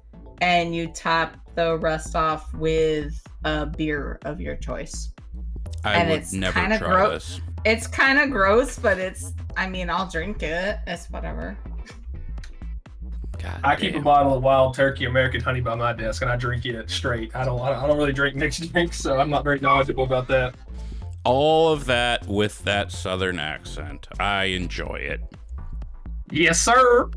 and 0.41 0.73
you 0.73 0.87
top 0.87 1.35
the 1.57 1.79
rest 1.79 2.15
off 2.15 2.55
with 2.55 3.21
a 3.45 3.67
beer 3.67 4.21
of 4.25 4.41
your 4.41 4.55
choice. 4.55 5.13
I 5.87 5.95
and 6.01 6.11
would 6.11 6.19
it's 6.21 6.33
never 6.33 6.59
kinda 6.61 6.79
try 6.79 6.89
gro- 6.89 7.11
this. 7.11 7.41
It's 7.65 7.87
kind 7.87 8.19
of 8.19 8.31
gross, 8.31 8.79
but 8.79 8.99
it's, 8.99 9.33
I 9.57 9.69
mean, 9.69 9.91
I'll 9.91 10.09
drink 10.09 10.43
it. 10.43 10.79
It's 10.87 11.07
whatever. 11.11 11.57
God 13.43 13.61
I 13.65 13.77
keep 13.77 13.95
a 13.95 14.01
bottle 14.01 14.35
of 14.35 14.43
Wild 14.43 14.75
Turkey 14.75 15.05
American 15.05 15.41
Honey 15.41 15.61
by 15.61 15.75
my 15.75 15.93
desk, 15.93 16.23
and 16.23 16.31
I 16.31 16.37
drink 16.37 16.65
it 16.65 16.89
straight. 16.91 17.35
I 17.37 17.45
don't, 17.45 17.61
I 17.61 17.87
don't 17.87 17.97
really 17.99 18.13
drink 18.13 18.35
mixed 18.37 18.73
drinks, 18.73 18.99
so 18.99 19.19
I'm 19.19 19.31
not 19.31 19.45
very 19.45 19.61
knowledgeable 19.61 20.05
about 20.05 20.27
that. 20.29 20.55
all 21.25 21.73
of 21.73 21.85
that 21.87 22.27
with 22.27 22.63
that 22.65 22.93
southern 22.93 23.39
accent. 23.39 24.07
I 24.19 24.45
enjoy 24.45 24.97
it. 24.97 25.21
Yes, 26.31 26.61
sir. 26.61 27.11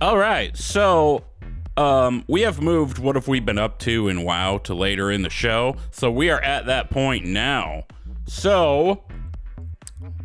All 0.00 0.16
right, 0.18 0.56
so 0.56 1.24
um, 1.76 2.24
we 2.26 2.42
have 2.42 2.60
moved 2.60 2.98
what 2.98 3.16
have 3.16 3.28
we 3.28 3.40
been 3.40 3.58
up 3.58 3.78
to 3.80 4.08
in 4.08 4.22
WoW 4.22 4.58
to 4.58 4.74
later 4.74 5.10
in 5.10 5.22
the 5.22 5.30
show. 5.30 5.76
So 5.90 6.10
we 6.10 6.30
are 6.30 6.40
at 6.40 6.66
that 6.66 6.90
point 6.90 7.24
now. 7.24 7.84
So 8.26 9.04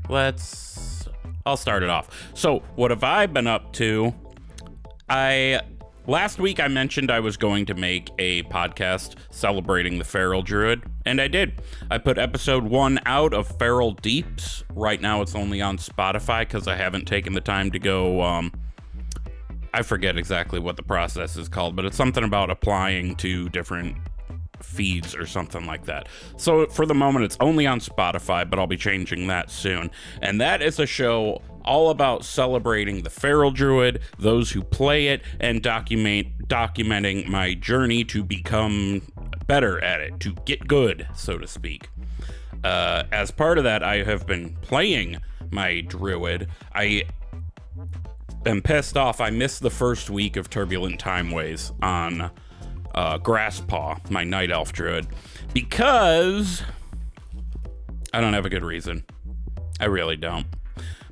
let's. 0.09 1.07
I'll 1.45 1.57
start 1.57 1.81
it 1.81 1.89
off. 1.89 2.31
So 2.35 2.59
what 2.75 2.91
have 2.91 3.03
I 3.03 3.25
been 3.25 3.47
up 3.47 3.73
to? 3.73 4.13
I 5.09 5.61
last 6.07 6.39
week 6.39 6.59
I 6.59 6.67
mentioned 6.67 7.11
I 7.11 7.19
was 7.19 7.35
going 7.35 7.65
to 7.65 7.73
make 7.73 8.09
a 8.19 8.43
podcast 8.43 9.15
celebrating 9.31 9.97
the 9.97 10.03
Feral 10.03 10.41
Druid, 10.43 10.83
and 11.05 11.19
I 11.19 11.27
did. 11.27 11.61
I 11.89 11.97
put 11.97 12.17
episode 12.17 12.63
one 12.63 12.99
out 13.05 13.33
of 13.33 13.57
Feral 13.57 13.91
Deeps. 13.91 14.63
Right 14.73 15.01
now 15.01 15.21
it's 15.21 15.35
only 15.35 15.61
on 15.61 15.77
Spotify 15.77 16.41
because 16.41 16.67
I 16.67 16.75
haven't 16.75 17.05
taken 17.05 17.33
the 17.33 17.41
time 17.41 17.71
to 17.71 17.79
go. 17.79 18.21
Um, 18.21 18.51
I 19.73 19.81
forget 19.83 20.17
exactly 20.17 20.59
what 20.59 20.75
the 20.75 20.83
process 20.83 21.37
is 21.37 21.47
called, 21.47 21.75
but 21.75 21.85
it's 21.85 21.97
something 21.97 22.23
about 22.23 22.49
applying 22.49 23.15
to 23.17 23.49
different 23.49 23.97
feeds 24.63 25.15
or 25.15 25.25
something 25.25 25.65
like 25.65 25.85
that. 25.85 26.07
So 26.37 26.67
for 26.67 26.85
the 26.85 26.93
moment, 26.93 27.25
it's 27.25 27.37
only 27.39 27.65
on 27.65 27.79
Spotify, 27.79 28.49
but 28.49 28.59
I'll 28.59 28.67
be 28.67 28.77
changing 28.77 29.27
that 29.27 29.49
soon. 29.49 29.91
And 30.21 30.39
that 30.41 30.61
is 30.61 30.79
a 30.79 30.85
show 30.85 31.41
all 31.63 31.89
about 31.89 32.25
celebrating 32.25 33.03
the 33.03 33.09
feral 33.09 33.51
druid, 33.51 34.01
those 34.17 34.51
who 34.51 34.63
play 34.63 35.07
it, 35.07 35.21
and 35.39 35.61
document 35.61 36.47
documenting 36.47 37.27
my 37.27 37.53
journey 37.53 38.03
to 38.05 38.23
become 38.23 39.01
better 39.47 39.83
at 39.83 40.01
it, 40.01 40.19
to 40.19 40.33
get 40.45 40.67
good, 40.67 41.07
so 41.15 41.37
to 41.37 41.47
speak. 41.47 41.89
Uh, 42.63 43.03
as 43.11 43.31
part 43.31 43.57
of 43.57 43.63
that, 43.63 43.83
I 43.83 44.03
have 44.03 44.27
been 44.27 44.55
playing 44.61 45.17
my 45.49 45.81
druid. 45.81 46.47
I 46.73 47.03
am 48.45 48.61
pissed 48.61 48.97
off. 48.97 49.21
I 49.21 49.29
missed 49.29 49.61
the 49.61 49.69
first 49.69 50.09
week 50.09 50.35
of 50.35 50.49
Turbulent 50.49 50.99
Timeways 50.99 51.71
on 51.81 52.31
uh, 52.93 53.17
Grasspaw, 53.19 54.09
my 54.09 54.23
night 54.23 54.51
elf 54.51 54.73
druid, 54.73 55.07
because 55.53 56.63
I 58.13 58.21
don't 58.21 58.33
have 58.33 58.45
a 58.45 58.49
good 58.49 58.63
reason. 58.63 59.05
I 59.79 59.85
really 59.85 60.17
don't. 60.17 60.47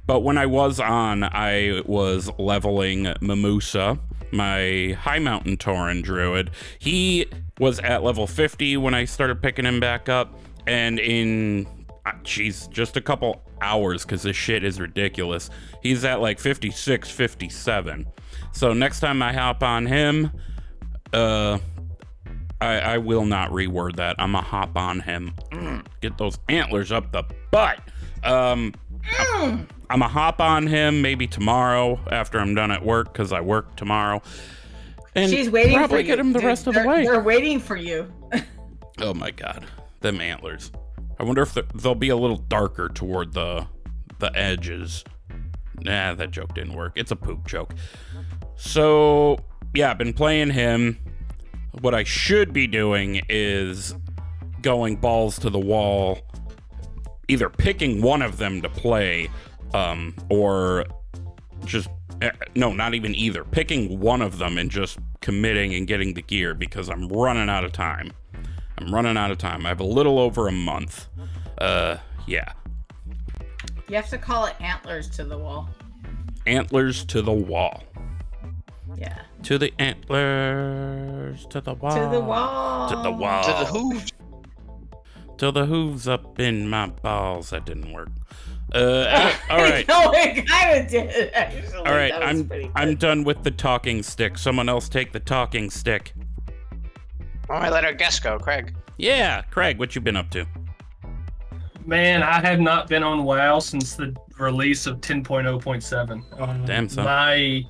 But 0.06 0.22
when 0.22 0.38
I 0.38 0.48
was 0.48 0.80
on, 0.80 1.24
I 1.24 1.82
was 1.86 2.32
leveling 2.40 3.06
Mamusa, 3.22 4.00
my 4.32 4.98
High 5.00 5.20
Mountain 5.20 5.58
Tauren 5.58 6.04
druid. 6.04 6.52
He 6.80 7.28
was 7.60 7.80
at 7.80 8.04
level 8.04 8.26
50 8.26 8.78
when 8.78 8.94
I 8.94 9.06
started 9.06 9.42
picking 9.42 9.66
him 9.66 9.80
back 9.80 10.10
up, 10.10 10.34
and 10.66 11.00
in 11.00 11.68
uh, 12.06 12.14
jeez, 12.24 12.70
just 12.72 12.98
a 12.98 13.02
couple 13.02 13.42
hours 13.62 14.04
because 14.06 14.24
this 14.24 14.36
shit 14.36 14.64
is 14.64 14.80
ridiculous. 14.80 15.50
He's 15.82 16.04
at 16.06 16.22
like 16.22 16.40
56, 16.40 17.10
57. 17.10 18.06
So 18.52 18.74
next 18.74 19.00
time 19.00 19.22
I 19.22 19.34
hop 19.34 19.64
on 19.64 19.86
him, 19.86 20.32
uh, 21.14 21.60
I, 22.62 22.80
I 22.80 22.98
will 22.98 23.26
not 23.26 23.52
reword 23.52 23.96
that. 23.98 24.16
I'm 24.20 24.36
a 24.36 24.42
hop 24.42 24.76
on 24.78 25.00
him. 25.02 25.34
Mm, 25.52 25.86
get 26.02 26.18
those 26.18 26.38
antlers 26.50 26.92
up 26.92 27.12
the 27.12 27.24
butt. 27.52 27.80
Um, 28.24 28.74
Mm. 29.10 29.66
I'm 29.90 30.02
a 30.02 30.08
hop 30.08 30.40
on 30.42 30.68
him 30.68 31.02
maybe 31.02 31.26
tomorrow 31.26 32.00
after 32.12 32.38
I'm 32.38 32.54
done 32.54 32.70
at 32.70 32.86
work 32.86 33.12
because 33.14 33.32
I 33.32 33.40
work 33.42 33.76
tomorrow. 33.78 34.22
And 35.16 35.32
She's 35.32 35.50
waiting 35.50 35.78
probably 35.78 35.96
for 35.98 36.02
you. 36.02 36.06
get 36.08 36.20
him 36.20 36.34
the 36.34 36.40
Dude, 36.40 36.48
rest 36.48 36.68
of 36.68 36.74
the 36.76 36.86
way. 36.86 37.06
They're 37.06 37.22
waiting 37.24 37.60
for 37.60 37.76
you. 37.78 38.12
Oh 39.02 39.14
my 39.14 39.32
god, 39.32 39.66
them 40.02 40.20
antlers. 40.20 40.72
I 41.20 41.24
wonder 41.24 41.42
if 41.42 41.54
they'll 41.54 41.96
be 41.96 42.10
a 42.10 42.16
little 42.16 42.38
darker 42.38 42.90
toward 42.90 43.34
the 43.34 43.68
the 44.20 44.36
edges. 44.38 45.04
Nah, 45.82 46.14
that 46.16 46.32
joke 46.32 46.54
didn't 46.54 46.74
work. 46.74 46.94
It's 46.96 47.12
a 47.12 47.16
poop 47.16 47.48
joke. 47.48 47.74
So 48.56 49.38
yeah, 49.74 49.92
I've 49.92 49.98
been 49.98 50.14
playing 50.14 50.52
him. 50.52 50.98
What 51.82 51.94
I 51.94 52.04
should 52.04 52.52
be 52.54 52.68
doing 52.68 53.22
is 53.30 53.96
going 54.62 54.98
balls 54.98 55.40
to 55.40 55.50
the 55.50 55.60
wall, 55.60 56.20
either 57.28 57.50
picking 57.50 58.02
one 58.02 58.22
of 58.22 58.38
them 58.38 58.62
to 58.62 58.70
play, 58.70 59.30
um, 59.74 60.16
or 60.30 60.86
just 61.66 61.90
eh, 62.22 62.32
no, 62.56 62.74
not 62.74 62.94
even 62.94 63.14
either. 63.14 63.44
Picking 63.44 64.00
one 64.00 64.22
of 64.22 64.38
them 64.38 64.58
and 64.58 64.72
just 64.72 65.00
committing 65.22 65.74
and 65.74 65.88
getting 65.88 66.14
the 66.14 66.22
gear 66.22 66.54
because 66.54 66.90
I'm 66.90 67.08
running 67.08 67.50
out 67.50 67.64
of 67.64 67.72
time. 67.72 68.12
I'm 68.80 68.94
running 68.94 69.18
out 69.18 69.30
of 69.30 69.38
time. 69.38 69.66
I 69.66 69.70
have 69.70 69.82
a 69.82 69.86
little 69.86 70.20
over 70.20 70.48
a 70.48 70.52
month. 70.52 71.08
Uh, 71.58 71.98
yeah. 72.26 72.54
You 73.90 73.96
have 73.96 74.10
to 74.10 74.18
call 74.18 74.46
it 74.46 74.56
antlers 74.62 75.10
to 75.12 75.26
the 75.26 75.38
wall. 75.38 75.68
Antlers 76.46 77.04
to 77.06 77.22
the 77.22 77.34
wall. 77.34 77.84
Yeah. 78.96 79.20
To 79.44 79.58
the 79.58 79.74
antlers. 79.80 81.46
To 81.48 81.60
the 81.60 81.74
wall. 81.74 81.92
To 81.92 82.10
the 82.10 82.20
wall. 82.20 82.90
To 82.90 82.96
the 82.96 83.12
wall. 83.12 83.44
To 83.44 83.52
the 83.52 83.66
hooves. 83.66 84.14
Till 85.38 85.52
the 85.52 85.66
hooves 85.66 86.08
up 86.08 86.40
in 86.40 86.70
my 86.70 86.88
balls. 86.88 87.50
That 87.50 87.66
didn't 87.66 87.92
work. 87.92 88.10
Uh, 88.74 89.34
all 89.50 89.58
right. 89.58 89.88
no, 89.88 90.12
it 90.14 90.48
kind 90.48 90.80
of 90.80 90.88
did. 90.88 91.34
Actually. 91.34 91.78
All 91.78 91.94
right, 91.94 92.14
I'm 92.14 92.72
I'm 92.76 92.96
done 92.96 93.24
with 93.24 93.44
the 93.44 93.52
talking 93.52 94.04
stick. 94.04 94.38
Someone 94.38 94.70
else 94.70 94.88
take 94.88 95.12
the 95.12 95.20
talking 95.20 95.70
stick. 95.70 96.14
Why 97.50 97.56
don't 97.56 97.64
we 97.64 97.70
let 97.72 97.84
our 97.84 97.94
guest 97.94 98.22
go, 98.22 98.38
Craig? 98.38 98.76
Yeah, 98.98 99.42
Craig, 99.50 99.80
what 99.80 99.96
you 99.96 100.02
been 100.02 100.16
up 100.16 100.30
to? 100.30 100.46
Man, 101.84 102.22
I 102.22 102.40
have 102.42 102.60
not 102.60 102.88
been 102.88 103.02
on 103.02 103.24
WoW 103.24 103.58
since 103.58 103.96
the 103.96 104.16
release 104.38 104.86
of 104.86 105.02
10.0.7. 105.02 106.40
Um, 106.40 106.66
Damn, 106.66 106.88
son. 106.88 107.06
My 107.06 107.64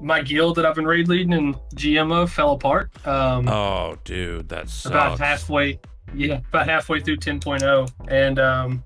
my 0.00 0.22
guild 0.22 0.54
that 0.56 0.64
I've 0.64 0.76
been 0.76 0.86
raid 0.86 1.08
leading 1.08 1.32
and 1.34 1.56
GM 1.74 2.12
of 2.12 2.32
fell 2.32 2.52
apart. 2.52 2.90
Um, 3.06 3.48
Oh, 3.48 3.98
dude, 4.04 4.48
that 4.48 4.68
sucks. 4.70 4.86
about 4.94 5.18
halfway, 5.18 5.80
yeah, 6.14 6.38
about 6.50 6.68
halfway 6.68 7.00
through 7.00 7.16
10.0, 7.16 7.90
and 8.08 8.38
um, 8.38 8.84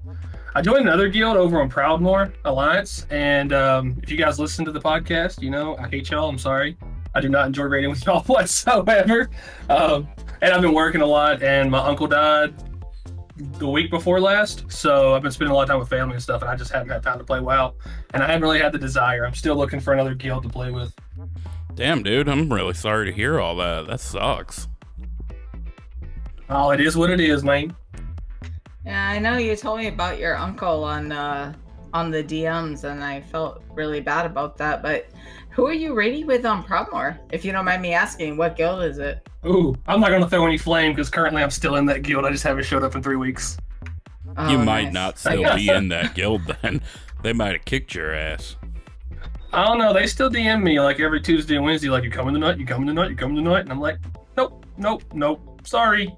I 0.54 0.62
joined 0.62 0.88
another 0.88 1.08
guild 1.08 1.36
over 1.36 1.60
on 1.60 1.68
Proudmoore 1.70 2.32
Alliance, 2.46 3.06
and 3.10 3.52
um, 3.52 4.00
if 4.02 4.10
you 4.10 4.16
guys 4.16 4.40
listen 4.40 4.64
to 4.64 4.72
the 4.72 4.80
podcast, 4.80 5.42
you 5.42 5.50
know 5.50 5.76
I 5.76 5.86
hate 5.88 6.10
y'all. 6.10 6.28
I'm 6.30 6.38
sorry. 6.38 6.76
I 7.14 7.20
do 7.20 7.28
not 7.28 7.46
enjoy 7.46 7.64
raiding 7.64 7.90
with 7.90 8.04
y'all 8.06 8.22
whatsoever. 8.24 9.30
Um, 9.68 10.08
and 10.42 10.52
I've 10.52 10.62
been 10.62 10.74
working 10.74 11.00
a 11.00 11.06
lot, 11.06 11.42
and 11.42 11.70
my 11.70 11.78
uncle 11.78 12.06
died 12.06 12.54
the 13.58 13.68
week 13.68 13.90
before 13.90 14.20
last, 14.20 14.70
so 14.70 15.14
I've 15.14 15.22
been 15.22 15.32
spending 15.32 15.52
a 15.52 15.54
lot 15.54 15.62
of 15.62 15.68
time 15.68 15.78
with 15.78 15.88
family 15.88 16.14
and 16.14 16.22
stuff, 16.22 16.42
and 16.42 16.50
I 16.50 16.56
just 16.56 16.70
haven't 16.70 16.90
had 16.90 17.02
time 17.02 17.18
to 17.18 17.24
play 17.24 17.40
WoW, 17.40 17.74
and 18.12 18.22
I 18.22 18.26
haven't 18.26 18.42
really 18.42 18.60
had 18.60 18.72
the 18.72 18.78
desire. 18.78 19.26
I'm 19.26 19.34
still 19.34 19.56
looking 19.56 19.80
for 19.80 19.92
another 19.92 20.14
guild 20.14 20.44
to 20.44 20.48
play 20.48 20.70
with. 20.70 20.94
Damn, 21.74 22.02
dude, 22.04 22.28
I'm 22.28 22.52
really 22.52 22.74
sorry 22.74 23.06
to 23.06 23.12
hear 23.12 23.40
all 23.40 23.56
that. 23.56 23.88
That 23.88 24.00
sucks. 24.00 24.68
Oh, 26.48 26.70
it 26.70 26.80
is 26.80 26.96
what 26.96 27.10
it 27.10 27.20
is, 27.20 27.42
man. 27.42 27.74
Yeah, 28.84 29.08
I 29.08 29.18
know 29.18 29.38
you 29.38 29.56
told 29.56 29.78
me 29.78 29.88
about 29.88 30.18
your 30.18 30.36
uncle 30.36 30.84
on 30.84 31.10
uh 31.10 31.54
on 31.94 32.10
the 32.10 32.22
DMs, 32.22 32.82
and 32.84 33.02
I 33.02 33.20
felt 33.22 33.62
really 33.72 34.00
bad 34.00 34.26
about 34.26 34.58
that. 34.58 34.82
But 34.82 35.06
who 35.50 35.66
are 35.66 35.72
you 35.72 35.94
raiding 35.94 36.26
with 36.26 36.44
on 36.44 36.64
Proudmoore? 36.64 37.18
If 37.30 37.44
you 37.44 37.52
don't 37.52 37.64
mind 37.64 37.80
me 37.80 37.94
asking, 37.94 38.36
what 38.36 38.56
guild 38.56 38.82
is 38.82 38.98
it? 38.98 39.26
Ooh, 39.46 39.74
I'm 39.86 40.00
not 40.00 40.10
gonna 40.10 40.28
throw 40.28 40.44
any 40.44 40.58
flame 40.58 40.92
because 40.92 41.08
currently 41.08 41.42
I'm 41.42 41.50
still 41.50 41.76
in 41.76 41.86
that 41.86 42.02
guild. 42.02 42.26
I 42.26 42.30
just 42.32 42.42
haven't 42.42 42.64
showed 42.64 42.82
up 42.82 42.96
in 42.96 43.02
three 43.02 43.16
weeks. 43.16 43.56
you 44.26 44.32
Oh, 44.36 44.58
might 44.58 44.84
nice. 44.86 44.92
not 44.92 45.18
still 45.18 45.54
be 45.54 45.68
in 45.68 45.88
that 45.88 46.14
guild 46.14 46.42
then. 46.62 46.82
They 47.22 47.32
might 47.32 47.52
have 47.52 47.64
kicked 47.64 47.94
your 47.94 48.12
ass. 48.12 48.56
I 49.52 49.64
don't 49.64 49.78
know. 49.78 49.92
They 49.94 50.08
still 50.08 50.28
DM 50.28 50.62
me 50.64 50.80
like 50.80 50.98
every 50.98 51.20
Tuesday 51.20 51.54
and 51.54 51.64
Wednesday, 51.64 51.88
like 51.88 52.02
you 52.02 52.10
coming 52.10 52.34
tonight, 52.34 52.58
you 52.58 52.66
coming 52.66 52.88
tonight, 52.88 53.10
you 53.10 53.16
coming 53.16 53.36
tonight, 53.36 53.60
and 53.60 53.70
I'm 53.70 53.80
like, 53.80 53.98
nope, 54.36 54.66
nope, 54.76 55.04
nope. 55.12 55.60
Sorry. 55.64 56.12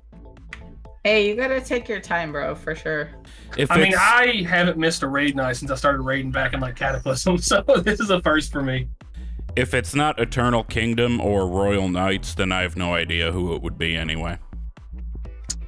Hey, 1.07 1.29
you 1.29 1.37
gotta 1.37 1.61
take 1.61 1.89
your 1.89 2.01
time, 2.01 2.33
bro, 2.33 2.57
for 2.57 2.75
sure. 2.75 3.11
If 3.57 3.71
I 3.71 3.79
mean, 3.79 3.95
I 3.97 4.43
haven't 4.43 4.77
missed 4.77 5.05
a 5.05 5.07
raid 5.07 5.37
night 5.37 5.57
since 5.57 5.71
I 5.71 5.77
started 5.77 6.01
raiding 6.01 6.33
back 6.33 6.53
in 6.53 6.59
like 6.59 6.75
Cataclysm, 6.75 7.39
so 7.43 7.63
this 7.85 8.01
is 8.01 8.11
a 8.11 8.21
first 8.23 8.51
for 8.51 8.61
me. 8.61 8.89
If 9.55 9.73
it's 9.73 9.95
not 9.95 10.19
Eternal 10.19 10.65
Kingdom 10.65 11.21
or 11.21 11.47
Royal 11.47 11.89
Knights, 11.89 12.35
then 12.35 12.51
I 12.51 12.63
have 12.63 12.77
no 12.77 12.95
idea 12.95 13.31
who 13.31 13.55
it 13.55 13.63
would 13.63 13.79
be 13.79 13.97
anyway. 13.97 14.37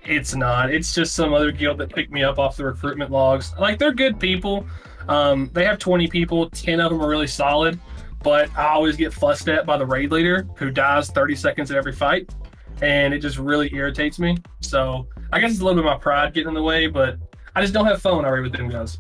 It's 0.05 0.35
not. 0.35 0.75
It's 0.75 0.93
just 0.93 1.15
some 1.15 1.33
other 1.33 1.53
guild 1.53 1.79
that 1.79 1.95
picked 1.95 2.11
me 2.11 2.25
up 2.25 2.41
off 2.41 2.57
the 2.57 2.65
recruitment 2.65 3.13
logs. 3.13 3.55
Like 3.61 3.79
they're 3.79 3.95
good 3.95 4.19
people. 4.19 4.67
Um, 5.07 5.53
they 5.53 5.65
have 5.65 5.79
20 5.79 6.09
people. 6.09 6.51
10 6.51 6.81
of 6.81 6.91
them 6.91 7.01
are 7.01 7.09
really 7.09 7.29
solid, 7.29 7.79
but 8.25 8.51
I 8.59 8.71
always 8.71 8.97
get 8.97 9.15
fussed 9.15 9.49
at 9.49 9.67
by 9.67 9.77
the 9.77 9.87
raid 9.87 10.11
leader 10.11 10.49
who 10.57 10.73
dies 10.73 11.11
30 11.11 11.37
seconds 11.37 11.71
at 11.71 11.77
every 11.77 11.93
fight, 11.93 12.35
and 12.83 13.13
it 13.15 13.19
just 13.19 13.39
really 13.39 13.73
irritates 13.75 14.19
me. 14.19 14.37
So 14.61 15.07
I 15.33 15.41
guess 15.41 15.53
it's 15.53 15.61
a 15.61 15.65
little 15.65 15.83
bit 15.83 15.89
of 15.91 15.97
my 15.97 16.01
pride 16.03 16.35
getting 16.35 16.49
in 16.49 16.55
the 16.55 16.63
way, 16.63 16.87
but 16.87 17.19
I 17.55 17.61
just 17.61 17.73
don't 17.75 17.87
have 17.87 18.01
fun 18.01 18.17
when 18.17 18.25
I 18.25 18.29
raid 18.29 18.43
with 18.43 18.53
them 18.53 18.69
guys. 18.69 18.99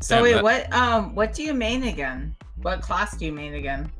So 0.00 0.16
Damn, 0.16 0.22
wait, 0.22 0.32
that- 0.34 0.42
what 0.42 0.72
um 0.72 1.14
what 1.14 1.32
do 1.32 1.42
you 1.42 1.54
main 1.54 1.84
again? 1.84 2.34
What 2.62 2.80
class 2.82 3.16
do 3.16 3.26
you 3.26 3.32
main 3.32 3.54
again? 3.54 3.90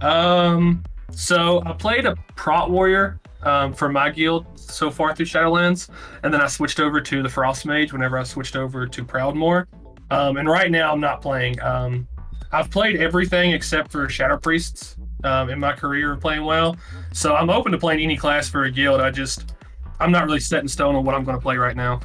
Um, 0.00 0.82
so 1.10 1.62
I 1.64 1.72
played 1.72 2.04
a 2.06 2.16
prot 2.36 2.70
warrior 2.70 3.20
um, 3.42 3.72
for 3.72 3.88
my 3.88 4.10
guild 4.10 4.46
so 4.58 4.90
far 4.90 5.14
through 5.14 5.26
Shadowlands, 5.26 5.88
and 6.22 6.32
then 6.32 6.40
I 6.40 6.46
switched 6.46 6.80
over 6.80 7.00
to 7.00 7.22
the 7.22 7.28
Frost 7.28 7.66
Mage 7.66 7.92
whenever 7.92 8.18
I 8.18 8.22
switched 8.22 8.56
over 8.56 8.86
to 8.86 9.04
Proudmoore. 9.04 9.66
Um, 10.10 10.36
and 10.36 10.48
right 10.48 10.70
now 10.70 10.92
I'm 10.92 11.00
not 11.00 11.20
playing. 11.22 11.60
Um, 11.62 12.06
I've 12.52 12.70
played 12.70 12.96
everything 12.96 13.52
except 13.52 13.90
for 13.90 14.08
Shadow 14.08 14.36
Priests 14.36 14.96
um, 15.24 15.50
in 15.50 15.58
my 15.58 15.72
career 15.72 16.12
of 16.12 16.20
playing 16.20 16.44
well, 16.44 16.76
so 17.12 17.34
I'm 17.34 17.50
open 17.50 17.72
to 17.72 17.78
playing 17.78 18.00
any 18.00 18.16
class 18.16 18.48
for 18.48 18.64
a 18.64 18.70
guild. 18.70 19.00
I 19.00 19.10
just 19.10 19.54
I'm 20.00 20.12
not 20.12 20.24
really 20.26 20.40
set 20.40 20.60
in 20.60 20.68
stone 20.68 20.94
on 20.94 21.04
what 21.04 21.14
I'm 21.14 21.24
going 21.24 21.36
to 21.36 21.42
play 21.42 21.56
right 21.56 21.76
now. 21.76 22.00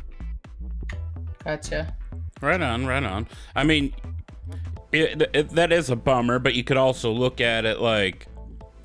Gotcha. 1.44 1.96
Right 2.42 2.62
on, 2.62 2.86
right 2.86 3.04
on. 3.04 3.28
I 3.56 3.64
mean, 3.64 3.94
it, 4.92 5.30
it, 5.34 5.50
that 5.52 5.72
is 5.72 5.90
a 5.90 5.96
bummer, 5.96 6.40
but 6.40 6.54
you 6.54 6.64
could 6.64 6.78
also 6.78 7.12
look 7.12 7.42
at 7.42 7.66
it 7.66 7.80
like 7.80 8.28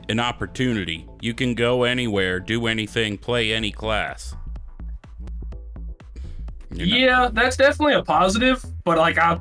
an 0.09 0.21
opportunity. 0.21 1.09
You 1.21 1.35
can 1.35 1.55
go 1.55 1.85
anywhere, 1.85 2.41
do 2.41 2.67
anything, 2.67 3.19
play 3.19 3.53
any 3.53 3.71
class. 3.71 4.35
You 6.71 6.87
know? 6.87 6.97
Yeah, 6.97 7.31
that's 7.33 7.57
definitely 7.57 7.95
a 7.95 8.03
positive, 8.03 8.65
but 8.85 8.99
like 8.99 9.19
I 9.19 9.41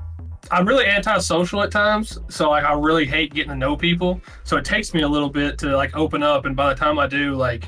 I'm 0.54 0.68
really 0.68 0.86
antisocial 0.86 1.64
at 1.64 1.72
times, 1.72 2.20
so 2.30 2.52
like 2.52 2.64
I 2.64 2.74
really 2.74 3.08
hate 3.08 3.34
getting 3.34 3.50
to 3.50 3.56
know 3.56 3.76
people. 3.76 4.22
So 4.44 4.56
it 4.56 4.64
takes 4.64 4.94
me 4.94 5.02
a 5.02 5.08
little 5.08 5.28
bit 5.28 5.58
to 5.58 5.76
like 5.76 5.96
open 5.96 6.22
up 6.22 6.46
and 6.46 6.56
by 6.56 6.70
the 6.70 6.80
time 6.80 7.00
I 7.00 7.08
do 7.08 7.34
like 7.34 7.68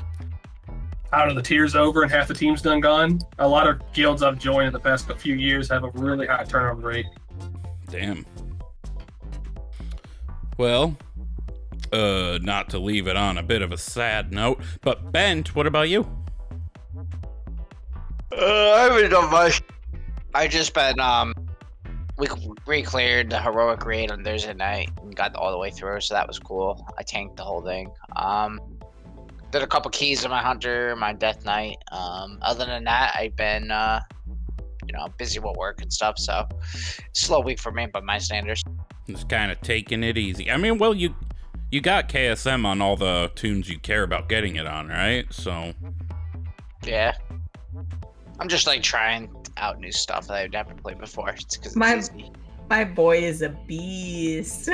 out 1.12 1.28
of 1.28 1.34
the 1.34 1.42
tears 1.42 1.74
over 1.74 2.04
and 2.04 2.12
half 2.12 2.28
the 2.28 2.34
team's 2.34 2.62
done 2.62 2.78
gone. 2.78 3.18
A 3.40 3.48
lot 3.48 3.66
of 3.66 3.80
guilds 3.92 4.22
I've 4.22 4.38
joined 4.38 4.68
in 4.68 4.72
the 4.72 4.78
past 4.78 5.10
few 5.14 5.34
years 5.34 5.68
have 5.68 5.82
a 5.82 5.90
really 5.94 6.28
high 6.28 6.44
turnover 6.44 6.86
rate. 6.86 7.06
Damn. 7.90 8.24
Well, 10.56 10.96
uh, 11.92 12.38
not 12.40 12.70
to 12.70 12.78
leave 12.78 13.08
it 13.08 13.16
on 13.16 13.36
a 13.36 13.42
bit 13.42 13.62
of 13.62 13.72
a 13.72 13.78
sad 13.78 14.32
note, 14.32 14.60
but 14.82 15.10
Bent, 15.10 15.56
what 15.56 15.66
about 15.66 15.88
you? 15.88 16.08
Uh, 18.30 18.70
I 18.76 18.80
haven't 18.82 19.10
done 19.10 19.28
much. 19.32 19.60
I 20.36 20.46
just 20.46 20.72
been 20.72 21.00
um, 21.00 21.34
we 22.18 22.28
re-cleared 22.66 23.30
the 23.30 23.40
heroic 23.40 23.84
raid 23.84 24.10
on 24.10 24.24
Thursday 24.24 24.54
night 24.54 24.90
and 25.02 25.14
got 25.14 25.34
all 25.36 25.50
the 25.50 25.58
way 25.58 25.70
through, 25.70 26.00
so 26.00 26.14
that 26.14 26.26
was 26.26 26.38
cool. 26.38 26.86
I 26.98 27.02
tanked 27.02 27.36
the 27.36 27.44
whole 27.44 27.62
thing. 27.62 27.90
Um, 28.14 28.60
did 29.52 29.62
a 29.62 29.66
couple 29.66 29.90
keys 29.90 30.24
on 30.24 30.30
my 30.30 30.42
hunter, 30.42 30.96
my 30.96 31.12
death 31.12 31.44
knight. 31.44 31.76
Um, 31.92 32.38
other 32.42 32.64
than 32.64 32.84
that, 32.84 33.14
I've 33.18 33.36
been 33.36 33.70
uh, 33.70 34.00
you 34.86 34.92
know, 34.92 35.08
busy 35.18 35.38
with 35.38 35.56
work 35.56 35.82
and 35.82 35.92
stuff. 35.92 36.18
So 36.18 36.48
slow 37.12 37.40
week 37.40 37.58
for 37.58 37.72
me, 37.72 37.86
by 37.86 38.00
my 38.00 38.18
standards. 38.18 38.62
Just 39.08 39.28
kind 39.28 39.50
of 39.52 39.60
taking 39.60 40.02
it 40.02 40.16
easy. 40.16 40.50
I 40.50 40.56
mean, 40.56 40.78
well, 40.78 40.94
you 40.94 41.14
you 41.70 41.80
got 41.80 42.08
KSM 42.08 42.64
on 42.64 42.80
all 42.80 42.96
the 42.96 43.30
tunes 43.34 43.68
you 43.68 43.78
care 43.78 44.02
about 44.02 44.28
getting 44.28 44.56
it 44.56 44.66
on, 44.66 44.88
right? 44.88 45.26
So 45.32 45.72
Yeah. 46.84 47.12
I'm 48.38 48.48
just 48.48 48.66
like 48.66 48.82
trying 48.82 49.30
out 49.56 49.78
new 49.80 49.92
stuff 49.92 50.26
that 50.28 50.36
I've 50.36 50.52
never 50.52 50.74
played 50.74 50.98
before. 50.98 51.30
It's 51.30 51.56
because 51.56 51.76
My- 51.76 51.96
easy. 51.96 52.30
My 52.68 52.82
boy 52.84 53.18
is 53.18 53.42
a 53.42 53.50
beast. 53.68 54.68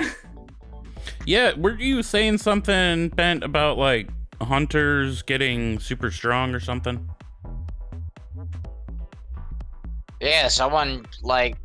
yeah, 1.27 1.53
were 1.59 1.79
you 1.79 2.03
saying 2.03 2.38
something 2.38 3.11
Bent 3.11 3.45
about 3.45 3.77
like 3.77 4.09
hunters 4.40 5.21
getting 5.23 5.79
super 5.79 6.11
strong 6.11 6.55
or 6.55 6.61
something? 6.61 7.09
Yeah, 10.21 10.49
someone 10.49 11.05
like 11.23 11.57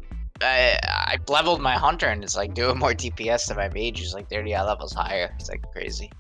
I 0.41 0.80
I 0.84 1.17
leveled 1.30 1.62
my 1.62 1.75
hunter 1.75 2.08
and 2.08 2.23
it's 2.23 2.36
like 2.36 2.53
doing 2.53 2.77
more 2.77 2.93
DPS 2.93 3.47
than 3.47 3.58
my 3.58 3.69
mage 3.69 3.99
who's 3.99 4.13
like 4.13 4.30
30 4.30 4.51
levels 4.51 4.93
higher. 4.93 5.34
It's 5.39 5.49
like 5.49 5.63
crazy. 5.71 6.12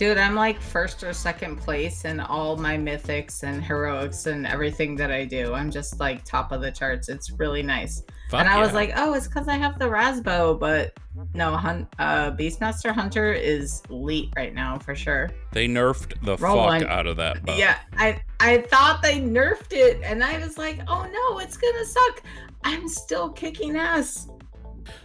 Dude, 0.00 0.16
I'm 0.16 0.34
like 0.34 0.58
first 0.62 1.04
or 1.04 1.12
second 1.12 1.56
place 1.56 2.06
in 2.06 2.20
all 2.20 2.56
my 2.56 2.78
mythics 2.78 3.42
and 3.42 3.62
heroics 3.62 4.24
and 4.24 4.46
everything 4.46 4.96
that 4.96 5.10
I 5.12 5.26
do. 5.26 5.52
I'm 5.52 5.70
just 5.70 6.00
like 6.00 6.24
top 6.24 6.52
of 6.52 6.62
the 6.62 6.70
charts. 6.70 7.10
It's 7.10 7.30
really 7.32 7.62
nice. 7.62 8.02
Fuck 8.30 8.40
and 8.40 8.48
I 8.48 8.58
was 8.62 8.72
like, 8.72 8.92
oh, 8.96 9.12
it's 9.12 9.28
because 9.28 9.46
I 9.46 9.58
have 9.58 9.78
the 9.78 9.84
Rasbo, 9.84 10.58
but 10.58 10.94
no, 11.34 11.54
hun- 11.54 11.86
uh, 11.98 12.30
Beastmaster 12.30 12.92
Hunter 12.92 13.30
is 13.34 13.82
elite 13.90 14.32
right 14.36 14.54
now 14.54 14.78
for 14.78 14.94
sure. 14.94 15.28
they 15.52 15.68
nerfed 15.68 16.14
the 16.24 16.38
Roll 16.38 16.56
fuck 16.56 16.66
one. 16.68 16.86
out 16.86 17.06
of 17.06 17.18
that. 17.18 17.44
Buff. 17.44 17.58
Yeah, 17.58 17.76
I 17.98 18.22
I 18.40 18.62
thought 18.62 19.02
they 19.02 19.20
nerfed 19.20 19.72
it, 19.74 20.00
and 20.02 20.24
I 20.24 20.38
was 20.38 20.56
like, 20.56 20.80
oh 20.88 21.06
no, 21.12 21.40
it's 21.40 21.58
gonna 21.58 21.84
suck. 21.84 22.22
I'm 22.64 22.88
still 22.88 23.28
kicking 23.28 23.76
ass. 23.76 24.30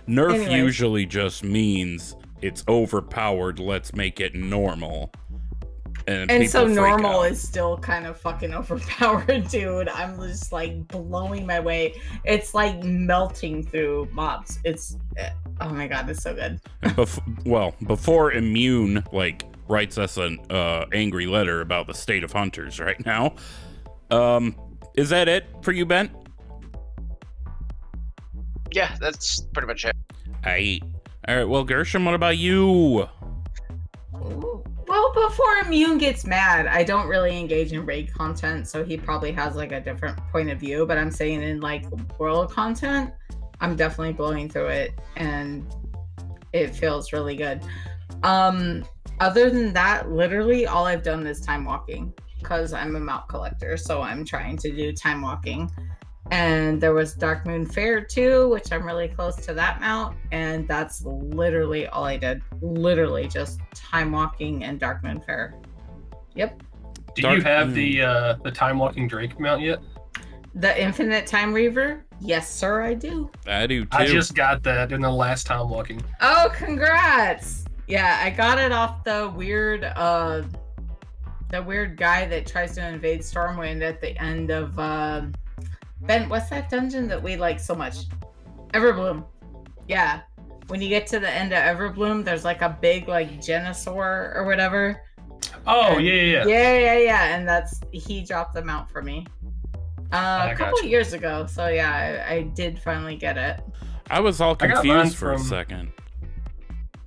Nerf 0.07 0.35
Anyways. 0.35 0.53
usually 0.53 1.05
just 1.05 1.43
means 1.43 2.15
it's 2.45 2.63
overpowered. 2.67 3.59
Let's 3.59 3.95
make 3.95 4.19
it 4.19 4.35
normal. 4.35 5.11
And, 6.07 6.29
And 6.29 6.47
so 6.47 6.67
normal 6.67 7.21
out. 7.21 7.31
is 7.31 7.41
still 7.41 7.77
kind 7.79 8.05
of 8.05 8.19
fucking 8.19 8.53
overpowered, 8.59 9.47
dude. 9.47 9.89
I'm 9.89 10.15
just 10.19 10.51
like 10.51 10.87
blowing 10.87 11.47
my 11.47 11.59
way. 11.59 11.99
It's 12.23 12.53
like 12.53 12.83
melting 12.83 13.63
through 13.63 14.09
mobs. 14.11 14.59
It's 14.63 14.97
eh, 15.17 15.31
oh 15.61 15.69
my 15.69 15.87
god, 15.87 16.07
it's 16.07 16.21
so 16.21 16.35
good. 16.35 16.61
Bef- 16.83 17.45
well, 17.45 17.73
before 17.87 18.33
Immune 18.33 19.03
like 19.11 19.43
writes 19.67 19.97
us 19.97 20.17
an 20.17 20.37
uh, 20.51 20.85
angry 20.93 21.25
letter 21.25 21.61
about 21.61 21.87
the 21.87 21.93
state 21.95 22.23
of 22.23 22.31
hunters 22.31 22.79
right 22.79 23.03
now. 23.03 23.33
Um, 24.11 24.55
is 24.93 25.09
that 25.09 25.27
it 25.27 25.45
for 25.63 25.71
you, 25.71 25.87
Bent? 25.87 26.11
Yeah, 28.71 28.95
that's 28.99 29.41
pretty 29.53 29.67
much 29.67 29.85
it. 29.85 29.95
I. 30.43 30.79
All 31.27 31.35
right. 31.35 31.43
Well, 31.43 31.63
Gershom, 31.63 32.05
what 32.05 32.13
about 32.13 32.37
you? 32.37 33.09
Well, 34.11 35.11
before 35.13 35.57
Immune 35.65 35.97
gets 35.97 36.25
mad, 36.25 36.67
I 36.67 36.83
don't 36.83 37.07
really 37.07 37.39
engage 37.39 37.73
in 37.73 37.83
raid 37.83 38.13
content, 38.13 38.67
so 38.67 38.83
he 38.83 38.95
probably 38.95 39.31
has 39.31 39.55
like 39.55 39.71
a 39.71 39.81
different 39.81 40.17
point 40.31 40.51
of 40.51 40.59
view. 40.59 40.85
But 40.85 40.99
I'm 40.99 41.09
saying 41.09 41.41
in 41.41 41.61
like 41.61 41.85
world 42.19 42.51
content, 42.51 43.11
I'm 43.59 43.75
definitely 43.75 44.13
blowing 44.13 44.49
through 44.49 44.67
it, 44.67 44.93
and 45.15 45.65
it 46.53 46.75
feels 46.75 47.11
really 47.11 47.35
good. 47.35 47.61
Um, 48.21 48.85
other 49.19 49.49
than 49.49 49.73
that, 49.73 50.11
literally 50.11 50.67
all 50.67 50.85
I've 50.85 51.03
done 51.03 51.25
is 51.25 51.41
time 51.41 51.65
walking 51.65 52.13
because 52.37 52.71
I'm 52.71 52.95
a 52.95 52.99
mount 52.99 53.27
collector, 53.29 53.77
so 53.77 54.03
I'm 54.03 54.23
trying 54.23 54.57
to 54.57 54.71
do 54.71 54.93
time 54.93 55.21
walking. 55.21 55.71
And 56.31 56.81
there 56.81 56.93
was 56.93 57.15
Darkmoon 57.15 57.71
Faire 57.71 58.01
too, 58.01 58.49
which 58.49 58.71
I'm 58.71 58.83
really 58.83 59.07
close 59.07 59.35
to 59.45 59.53
that 59.53 59.79
mount. 59.79 60.17
And 60.31 60.67
that's 60.67 61.05
literally 61.05 61.87
all 61.87 62.05
I 62.05 62.17
did. 62.17 62.41
Literally 62.61 63.27
just 63.27 63.59
time 63.75 64.11
walking 64.11 64.63
and 64.63 64.79
Darkmoon 64.79 65.23
Faire. 65.23 65.55
Yep. 66.33 66.63
Do 67.15 67.21
Dark- 67.21 67.37
you 67.37 67.43
have 67.43 67.69
mm. 67.69 67.73
the 67.73 68.01
uh, 68.01 68.35
the 68.43 68.51
time 68.51 68.79
walking 68.79 69.07
Drake 69.07 69.39
mount 69.39 69.61
yet? 69.61 69.79
The 70.55 70.81
Infinite 70.81 71.25
Timereaver? 71.25 72.01
Yes, 72.21 72.49
sir, 72.49 72.81
I 72.81 72.93
do. 72.93 73.29
I 73.45 73.67
do 73.67 73.83
too. 73.83 73.89
I 73.91 74.05
just 74.05 74.35
got 74.35 74.63
that 74.63 74.91
in 74.91 75.01
the 75.01 75.11
last 75.11 75.45
time 75.45 75.69
walking. 75.69 76.01
Oh, 76.21 76.49
congrats! 76.53 77.65
Yeah, 77.87 78.21
I 78.23 78.29
got 78.29 78.57
it 78.57 78.71
off 78.71 79.03
the 79.03 79.31
weird 79.35 79.83
uh 79.83 80.43
the 81.49 81.61
weird 81.61 81.97
guy 81.97 82.25
that 82.25 82.47
tries 82.47 82.73
to 82.75 82.87
invade 82.87 83.21
Stormwind 83.21 83.81
at 83.81 84.01
the 84.01 84.17
end 84.21 84.49
of 84.49 84.77
um 84.79 85.33
Ben, 86.01 86.29
what's 86.29 86.49
that 86.49 86.69
dungeon 86.69 87.07
that 87.07 87.21
we 87.21 87.35
like 87.37 87.59
so 87.59 87.73
much? 87.75 87.97
Everbloom. 88.73 89.25
Yeah. 89.87 90.21
When 90.67 90.81
you 90.81 90.89
get 90.89 91.07
to 91.07 91.19
the 91.19 91.29
end 91.29 91.53
of 91.53 91.59
Everbloom, 91.59 92.23
there's 92.23 92.43
like 92.43 92.61
a 92.61 92.77
big 92.81 93.07
like 93.07 93.37
Genosaur 93.39 94.35
or 94.35 94.43
whatever. 94.45 95.01
Oh 95.67 95.95
And- 95.95 96.05
yeah, 96.05 96.13
yeah, 96.13 96.21
yeah. 96.21 96.47
Yeah, 96.47 96.77
yeah, 96.79 96.97
yeah. 96.99 97.35
And 97.35 97.47
that's 97.47 97.79
he 97.91 98.23
dropped 98.23 98.53
them 98.53 98.69
out 98.69 98.91
for 98.91 99.01
me. 99.01 99.25
Uh, 100.11 100.15
I 100.15 100.51
a 100.51 100.55
couple 100.55 100.77
gotcha. 100.77 100.87
years 100.89 101.13
ago. 101.13 101.45
So 101.47 101.67
yeah, 101.67 102.25
I, 102.29 102.33
I 102.35 102.41
did 102.43 102.79
finally 102.79 103.15
get 103.15 103.37
it. 103.37 103.61
I 104.09 104.19
was 104.19 104.39
all 104.41 104.55
I 104.59 104.67
got 104.67 104.85
mine 104.85 104.97
confused 104.97 105.17
for 105.17 105.33
a 105.33 105.39
second. 105.39 105.91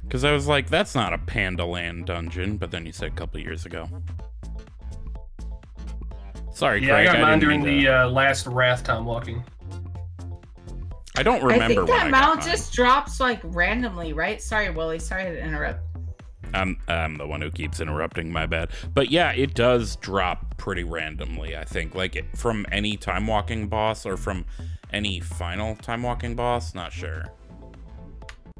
Because 0.02 0.24
I 0.24 0.32
was 0.32 0.46
like, 0.46 0.68
that's 0.68 0.94
not 0.94 1.12
a 1.12 1.18
Panda 1.18 1.64
Land 1.64 2.06
dungeon. 2.06 2.56
But 2.56 2.70
then 2.70 2.86
you 2.86 2.92
said 2.92 3.08
a 3.08 3.14
couple 3.14 3.40
years 3.40 3.66
ago. 3.66 3.88
Sorry, 6.58 6.84
Yeah, 6.84 6.96
I 6.96 7.04
got 7.04 7.20
mine 7.20 7.38
during 7.38 7.62
the 7.62 7.86
uh, 7.86 8.08
last 8.08 8.48
Wrath 8.48 8.82
time 8.82 9.04
walking. 9.04 9.44
I 11.16 11.22
don't 11.22 11.40
remember 11.40 11.64
I 11.64 11.68
think 11.68 11.86
that 11.86 12.06
I 12.06 12.10
mount 12.10 12.42
just 12.42 12.72
drops 12.72 13.20
like 13.20 13.38
randomly, 13.44 14.12
right? 14.12 14.42
Sorry, 14.42 14.68
Woolly. 14.68 14.98
Sorry 14.98 15.22
to 15.22 15.40
interrupt. 15.40 15.78
I'm 16.54 16.76
I'm 16.88 17.14
the 17.14 17.28
one 17.28 17.42
who 17.42 17.52
keeps 17.52 17.78
interrupting. 17.78 18.32
My 18.32 18.46
bad. 18.46 18.70
But 18.92 19.12
yeah, 19.12 19.30
it 19.30 19.54
does 19.54 19.94
drop 19.96 20.56
pretty 20.56 20.82
randomly. 20.82 21.56
I 21.56 21.62
think 21.62 21.94
like 21.94 22.16
it, 22.16 22.24
from 22.36 22.66
any 22.72 22.96
time 22.96 23.28
walking 23.28 23.68
boss 23.68 24.04
or 24.04 24.16
from 24.16 24.44
any 24.92 25.20
final 25.20 25.76
time 25.76 26.02
walking 26.02 26.34
boss. 26.34 26.74
Not 26.74 26.92
sure. 26.92 27.22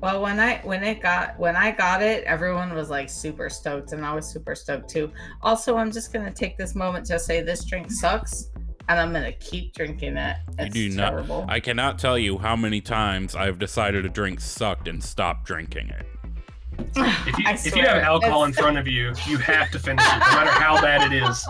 Well, 0.00 0.22
when 0.22 0.38
I 0.38 0.58
when 0.58 0.84
it 0.84 1.02
got 1.02 1.38
when 1.38 1.56
I 1.56 1.72
got 1.72 2.02
it, 2.02 2.24
everyone 2.24 2.72
was 2.74 2.88
like 2.88 3.10
super 3.10 3.50
stoked, 3.50 3.92
and 3.92 4.06
I 4.06 4.14
was 4.14 4.26
super 4.30 4.54
stoked 4.54 4.88
too. 4.88 5.10
Also, 5.42 5.76
I'm 5.76 5.90
just 5.90 6.12
gonna 6.12 6.32
take 6.32 6.56
this 6.56 6.74
moment 6.74 7.06
to 7.06 7.18
say 7.18 7.42
this 7.42 7.64
drink 7.64 7.90
sucks, 7.90 8.50
and 8.88 9.00
I'm 9.00 9.12
gonna 9.12 9.32
keep 9.32 9.74
drinking 9.74 10.16
it. 10.16 10.36
You 10.58 10.64
It's 10.66 10.74
do 10.74 10.88
not- 10.90 11.48
I 11.50 11.58
cannot 11.58 11.98
tell 11.98 12.16
you 12.16 12.38
how 12.38 12.54
many 12.54 12.80
times 12.80 13.34
I've 13.34 13.58
decided 13.58 14.06
a 14.06 14.08
drink 14.08 14.40
sucked 14.40 14.86
and 14.86 15.02
stopped 15.02 15.44
drinking 15.46 15.90
it. 15.90 16.06
If 16.94 17.38
you 17.38 17.44
if 17.48 17.76
you 17.76 17.82
have 17.82 18.02
alcohol 18.02 18.44
in 18.44 18.52
front 18.52 18.78
of 18.78 18.86
you, 18.86 19.12
you 19.26 19.36
have 19.38 19.72
to 19.72 19.80
finish 19.80 20.04
it, 20.06 20.18
no 20.18 20.32
matter 20.32 20.50
how 20.50 20.80
bad 20.80 21.12
it 21.12 21.22
is. 21.24 21.44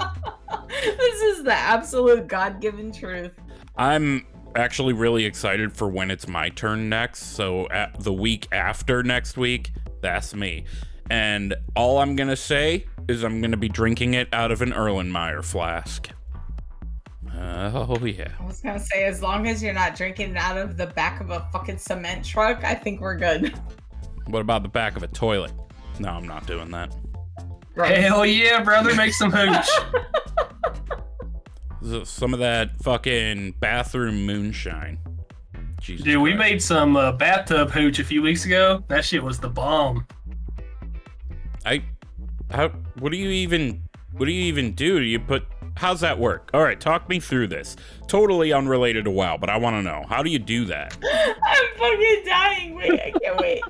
this 0.68 1.20
is 1.20 1.44
the 1.44 1.52
absolute 1.52 2.26
God-given 2.28 2.92
truth. 2.92 3.32
I'm 3.76 4.26
actually 4.58 4.92
really 4.92 5.24
excited 5.24 5.72
for 5.72 5.88
when 5.88 6.10
it's 6.10 6.26
my 6.28 6.48
turn 6.50 6.88
next. 6.88 7.34
So 7.34 7.68
at 7.70 8.00
the 8.00 8.12
week 8.12 8.48
after 8.52 9.02
next 9.02 9.36
week, 9.36 9.72
that's 10.02 10.34
me. 10.34 10.64
And 11.10 11.54
all 11.74 11.98
I'm 11.98 12.16
gonna 12.16 12.36
say 12.36 12.86
is 13.08 13.24
I'm 13.24 13.40
gonna 13.40 13.56
be 13.56 13.68
drinking 13.68 14.14
it 14.14 14.28
out 14.32 14.52
of 14.52 14.60
an 14.60 14.72
Erlenmeyer 14.72 15.44
flask. 15.44 16.10
Oh 17.34 17.98
yeah. 18.04 18.32
I 18.38 18.44
was 18.44 18.60
gonna 18.60 18.80
say, 18.80 19.04
as 19.04 19.22
long 19.22 19.46
as 19.46 19.62
you're 19.62 19.72
not 19.72 19.96
drinking 19.96 20.32
it 20.32 20.36
out 20.36 20.58
of 20.58 20.76
the 20.76 20.86
back 20.86 21.20
of 21.20 21.30
a 21.30 21.48
fucking 21.52 21.78
cement 21.78 22.24
truck, 22.24 22.64
I 22.64 22.74
think 22.74 23.00
we're 23.00 23.16
good. 23.16 23.58
What 24.28 24.40
about 24.40 24.62
the 24.62 24.68
back 24.68 24.94
of 24.94 25.02
a 25.02 25.06
toilet? 25.06 25.52
No, 25.98 26.10
I'm 26.10 26.26
not 26.26 26.46
doing 26.46 26.70
that. 26.72 26.94
Gross. 27.74 27.96
Hell 27.96 28.26
yeah, 28.26 28.62
brother, 28.62 28.94
make 28.94 29.14
some 29.14 29.30
hooch. 29.30 29.66
Z- 31.84 32.04
Some 32.04 32.32
of 32.34 32.40
that 32.40 32.76
fucking 32.82 33.52
bathroom 33.60 34.26
moonshine. 34.26 34.98
Jesus 35.80 36.04
Dude, 36.04 36.20
we 36.20 36.34
made 36.34 36.60
some 36.62 36.96
uh, 36.96 37.12
bathtub 37.12 37.70
hooch 37.70 37.98
a 38.00 38.04
few 38.04 38.20
weeks 38.22 38.44
ago. 38.44 38.82
That 38.88 39.04
shit 39.04 39.22
was 39.22 39.38
the 39.38 39.48
bomb. 39.48 40.06
I 41.64 41.82
how 42.50 42.68
what 42.98 43.12
do 43.12 43.18
you 43.18 43.28
even 43.30 43.82
what 44.12 44.26
do 44.26 44.32
you 44.32 44.44
even 44.44 44.74
do? 44.74 44.98
Do 44.98 45.04
you 45.04 45.20
put 45.20 45.44
how's 45.76 46.00
that 46.00 46.18
work? 46.18 46.50
All 46.52 46.62
right, 46.62 46.80
talk 46.80 47.08
me 47.08 47.20
through 47.20 47.48
this. 47.48 47.76
Totally 48.08 48.52
unrelated 48.52 49.04
to 49.04 49.10
WoW, 49.10 49.36
but 49.36 49.50
I 49.50 49.56
want 49.56 49.76
to 49.76 49.82
know. 49.82 50.04
How 50.08 50.22
do 50.22 50.30
you 50.30 50.38
do 50.38 50.64
that? 50.66 50.96
I'm 51.04 51.78
fucking 51.78 52.22
dying. 52.26 52.74
Wait, 52.74 52.92
I 53.00 53.12
can't 53.22 53.36
wait. 53.38 53.62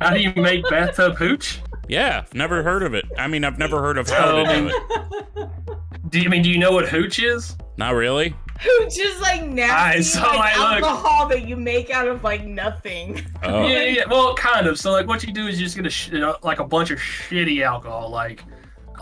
How 0.00 0.10
do 0.10 0.20
you 0.20 0.32
make 0.36 0.68
bathtub 0.68 1.16
hooch? 1.16 1.60
Yeah, 1.88 2.22
I've 2.24 2.34
never 2.34 2.62
heard 2.62 2.82
of 2.82 2.94
it. 2.94 3.04
I 3.18 3.28
mean, 3.28 3.44
I've 3.44 3.58
never 3.58 3.80
heard 3.80 3.98
of 3.98 4.08
how 4.08 4.42
to 4.42 4.44
do 4.44 4.68
it. 4.68 5.48
Do 6.08 6.20
you 6.20 6.26
I 6.26 6.28
mean 6.30 6.42
do 6.42 6.50
you 6.50 6.58
know 6.58 6.70
what 6.70 6.88
hooch 6.88 7.18
is? 7.18 7.56
Not 7.76 7.94
really. 7.94 8.34
Hooch 8.60 8.94
just 8.94 9.20
like 9.20 9.44
nasty 9.44 10.02
so, 10.02 10.20
like, 10.22 10.56
like, 10.56 10.80
look. 10.80 10.90
alcohol 10.90 11.28
that 11.28 11.46
you 11.48 11.56
make 11.56 11.90
out 11.90 12.06
of 12.06 12.22
like 12.22 12.44
nothing. 12.44 13.20
Oh, 13.42 13.66
Yeah, 13.66 13.82
yeah. 13.82 14.02
Well, 14.08 14.34
kind 14.34 14.66
of. 14.66 14.78
So 14.78 14.92
like, 14.92 15.06
what 15.08 15.24
you 15.24 15.32
do 15.32 15.46
is 15.48 15.58
you 15.60 15.66
just 15.66 15.76
get 15.76 15.84
a 15.84 15.90
sh- 15.90 16.12
like 16.42 16.60
a 16.60 16.64
bunch 16.64 16.90
of 16.90 16.98
shitty 16.98 17.62
alcohol, 17.64 18.08
like 18.10 18.44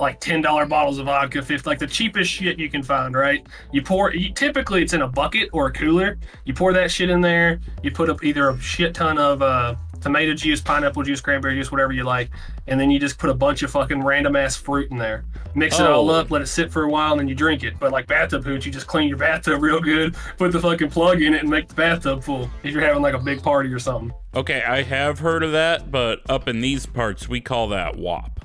like 0.01 0.18
ten 0.18 0.40
dollar 0.40 0.66
bottles 0.66 0.99
of 0.99 1.07
vodka, 1.07 1.40
fifth, 1.42 1.66
like 1.66 1.79
the 1.79 1.87
cheapest 1.87 2.31
shit 2.31 2.59
you 2.59 2.68
can 2.70 2.83
find. 2.83 3.14
Right? 3.14 3.47
You 3.70 3.83
pour. 3.83 4.12
You, 4.14 4.33
typically, 4.33 4.83
it's 4.83 4.92
in 4.94 5.03
a 5.03 5.09
bucket 5.09 5.51
or 5.53 5.66
a 5.66 5.73
cooler. 5.73 6.18
You 6.47 6.55
pour 6.55 6.73
that 6.73 6.90
shit 6.90 7.11
in 7.11 7.20
there. 7.20 7.61
You 7.83 7.92
put 7.92 8.09
up 8.11 8.25
either 8.25 8.49
a 8.49 8.59
shit 8.59 8.94
ton 8.94 9.18
of 9.18 9.40
uh, 9.42 9.75
tomato 10.04 10.34
juice, 10.34 10.60
pineapple 10.60 11.02
juice, 11.02 11.20
cranberry 11.20 11.56
juice, 11.56 11.72
whatever 11.72 11.92
you 11.92 12.04
like, 12.04 12.30
and 12.68 12.78
then 12.78 12.90
you 12.90 13.00
just 13.00 13.18
put 13.18 13.30
a 13.30 13.34
bunch 13.34 13.62
of 13.62 13.70
fucking 13.70 14.04
random 14.04 14.36
ass 14.36 14.54
fruit 14.54 14.90
in 14.90 14.98
there. 14.98 15.24
Mix 15.54 15.80
it 15.80 15.86
all 15.86 16.10
Oh. 16.10 16.14
up, 16.14 16.30
let 16.30 16.42
it 16.42 16.46
sit 16.46 16.70
for 16.72 16.82
a 16.84 16.88
while, 16.88 17.12
and 17.12 17.20
then 17.20 17.26
you 17.28 17.34
drink 17.34 17.64
it. 17.64 17.74
But 17.80 17.90
like 17.90 18.06
bathtub 18.06 18.44
hooch, 18.44 18.66
you 18.66 18.70
just 18.72 18.86
clean 18.86 19.08
your 19.08 19.16
bathtub 19.18 19.62
real 19.62 19.80
good, 19.80 20.14
put 20.36 20.52
the 20.52 20.60
fucking 20.60 20.90
plug 20.90 21.22
in 21.22 21.34
it, 21.34 21.40
and 21.40 21.50
make 21.50 21.68
the 21.68 21.74
bathtub 21.74 22.22
full. 22.22 22.48
If 22.62 22.72
you're 22.72 22.82
having 22.82 23.02
like 23.02 23.14
a 23.14 23.18
big 23.18 23.42
party 23.42 23.72
or 23.72 23.78
something. 23.78 24.12
okay. 24.34 24.62
I 24.62 24.82
have 24.82 25.18
heard 25.18 25.42
of 25.42 25.52
that, 25.52 25.90
but 25.90 26.20
up 26.28 26.46
in 26.48 26.60
these 26.60 26.86
parts, 26.86 27.28
we 27.28 27.40
call 27.40 27.68
that 27.68 27.96
WAP. 27.96 28.44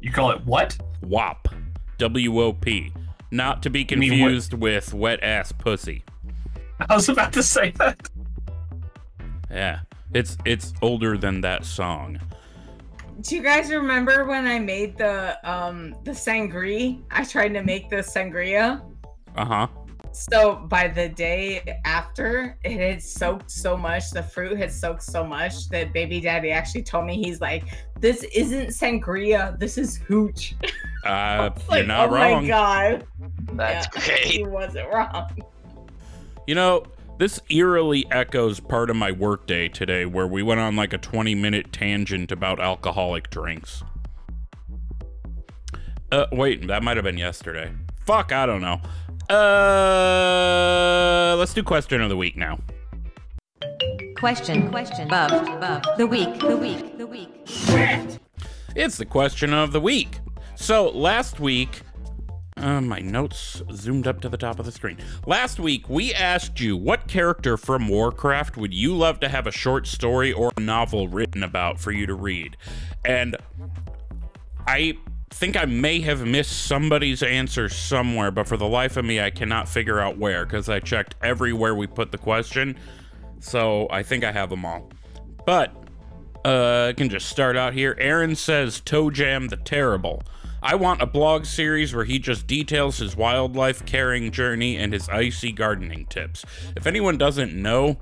You 0.00 0.10
call 0.10 0.32
it 0.32 0.44
what? 0.44 0.76
WAP. 1.02 1.48
W 1.98 2.40
O 2.42 2.52
P. 2.52 2.92
Not 3.30 3.62
to 3.62 3.70
be 3.70 3.84
confused 3.84 4.52
with 4.52 4.92
wet 4.92 5.22
ass 5.22 5.52
pussy. 5.52 6.04
I 6.88 6.94
was 6.96 7.08
about 7.08 7.32
to 7.34 7.42
say 7.42 7.70
that. 7.78 8.10
Yeah, 9.50 9.80
it's 10.14 10.36
it's 10.44 10.72
older 10.82 11.16
than 11.16 11.40
that 11.42 11.64
song. 11.64 12.18
Do 13.20 13.36
you 13.36 13.42
guys 13.42 13.70
remember 13.70 14.24
when 14.24 14.46
I 14.46 14.58
made 14.58 14.96
the 14.98 15.38
um 15.48 15.94
the 16.04 16.12
sangria? 16.12 17.00
I 17.10 17.24
tried 17.24 17.50
to 17.54 17.62
make 17.62 17.88
the 17.90 17.96
sangria. 17.96 18.82
Uh 19.36 19.44
huh. 19.44 19.66
So 20.14 20.56
by 20.68 20.88
the 20.88 21.08
day 21.08 21.80
after, 21.86 22.58
it 22.64 22.78
had 22.78 23.02
soaked 23.02 23.50
so 23.50 23.78
much, 23.78 24.10
the 24.10 24.22
fruit 24.22 24.58
had 24.58 24.70
soaked 24.70 25.02
so 25.02 25.24
much 25.24 25.68
that 25.70 25.94
baby 25.94 26.20
daddy 26.20 26.50
actually 26.50 26.82
told 26.82 27.06
me 27.06 27.16
he's 27.16 27.40
like, 27.40 27.64
"This 27.98 28.22
isn't 28.24 28.68
sangria, 28.68 29.58
this 29.58 29.78
is 29.78 29.96
hooch." 29.96 30.54
Uh, 31.04 31.50
It's 31.56 31.64
you're 31.68 31.78
like, 31.78 31.86
not 31.88 32.10
oh 32.10 32.12
wrong. 32.12 32.42
my 32.42 32.46
god, 32.48 33.04
That's 33.54 33.88
Yeah, 34.08 34.16
he 34.18 34.44
wasn't 34.44 34.88
wrong. 34.94 35.28
You 36.46 36.54
know, 36.54 36.84
this 37.22 37.40
eerily 37.50 38.04
echoes 38.10 38.58
part 38.58 38.90
of 38.90 38.96
my 38.96 39.12
workday 39.12 39.68
today 39.68 40.04
where 40.04 40.26
we 40.26 40.42
went 40.42 40.58
on 40.58 40.74
like 40.74 40.92
a 40.92 40.98
20 40.98 41.36
minute 41.36 41.72
tangent 41.72 42.32
about 42.32 42.58
alcoholic 42.58 43.30
drinks. 43.30 43.84
Uh, 46.10 46.26
wait, 46.32 46.66
that 46.66 46.82
might 46.82 46.96
have 46.96 47.04
been 47.04 47.16
yesterday. 47.16 47.70
Fuck, 48.04 48.32
I 48.32 48.44
don't 48.44 48.60
know. 48.60 48.80
Uh, 49.32 49.36
let's 51.36 51.54
do 51.54 51.62
question 51.62 52.00
of 52.00 52.08
the 52.08 52.16
week 52.16 52.36
now. 52.36 52.58
Question, 54.16 54.68
question, 54.68 55.06
above, 55.06 55.46
above, 55.46 55.84
the 55.98 56.08
week, 56.08 56.40
the 56.40 56.56
week, 56.56 56.98
the 56.98 57.06
week. 57.06 57.30
It's 58.74 58.96
the 58.96 59.06
question 59.06 59.54
of 59.54 59.70
the 59.70 59.80
week. 59.80 60.18
So 60.56 60.88
last 60.88 61.38
week, 61.38 61.82
uh, 62.62 62.80
my 62.80 63.00
notes 63.00 63.60
zoomed 63.72 64.06
up 64.06 64.20
to 64.20 64.28
the 64.28 64.36
top 64.36 64.58
of 64.58 64.64
the 64.64 64.72
screen. 64.72 64.98
Last 65.26 65.58
week, 65.58 65.88
we 65.88 66.14
asked 66.14 66.60
you 66.60 66.76
what 66.76 67.08
character 67.08 67.56
from 67.56 67.88
Warcraft 67.88 68.56
would 68.56 68.72
you 68.72 68.96
love 68.96 69.20
to 69.20 69.28
have 69.28 69.46
a 69.46 69.50
short 69.50 69.86
story 69.86 70.32
or 70.32 70.52
a 70.56 70.60
novel 70.60 71.08
written 71.08 71.42
about 71.42 71.80
for 71.80 71.90
you 71.90 72.06
to 72.06 72.14
read? 72.14 72.56
And 73.04 73.36
I 74.66 74.96
think 75.30 75.56
I 75.56 75.64
may 75.64 76.00
have 76.00 76.24
missed 76.24 76.66
somebody's 76.66 77.22
answer 77.22 77.68
somewhere, 77.68 78.30
but 78.30 78.46
for 78.46 78.56
the 78.56 78.68
life 78.68 78.96
of 78.96 79.04
me, 79.04 79.20
I 79.20 79.30
cannot 79.30 79.68
figure 79.68 79.98
out 79.98 80.18
where 80.18 80.44
because 80.44 80.68
I 80.68 80.80
checked 80.80 81.16
everywhere 81.22 81.74
we 81.74 81.86
put 81.86 82.12
the 82.12 82.18
question. 82.18 82.78
So 83.40 83.88
I 83.90 84.02
think 84.02 84.22
I 84.24 84.30
have 84.30 84.50
them 84.50 84.64
all. 84.64 84.90
But 85.44 85.74
uh, 86.44 86.86
I 86.90 86.92
can 86.92 87.08
just 87.08 87.28
start 87.28 87.56
out 87.56 87.72
here. 87.72 87.96
Aaron 87.98 88.36
says 88.36 88.80
Toe 88.80 89.10
Jam 89.10 89.48
the 89.48 89.56
Terrible. 89.56 90.22
I 90.62 90.74
want 90.76 91.02
a 91.02 91.06
blog 91.06 91.44
series 91.44 91.94
where 91.94 92.04
he 92.04 92.18
just 92.18 92.46
details 92.46 92.98
his 92.98 93.16
wildlife 93.16 93.84
caring 93.84 94.30
journey 94.30 94.76
and 94.76 94.92
his 94.92 95.08
icy 95.08 95.52
gardening 95.52 96.06
tips. 96.06 96.44
If 96.76 96.86
anyone 96.86 97.18
doesn't 97.18 97.54
know, 97.54 97.96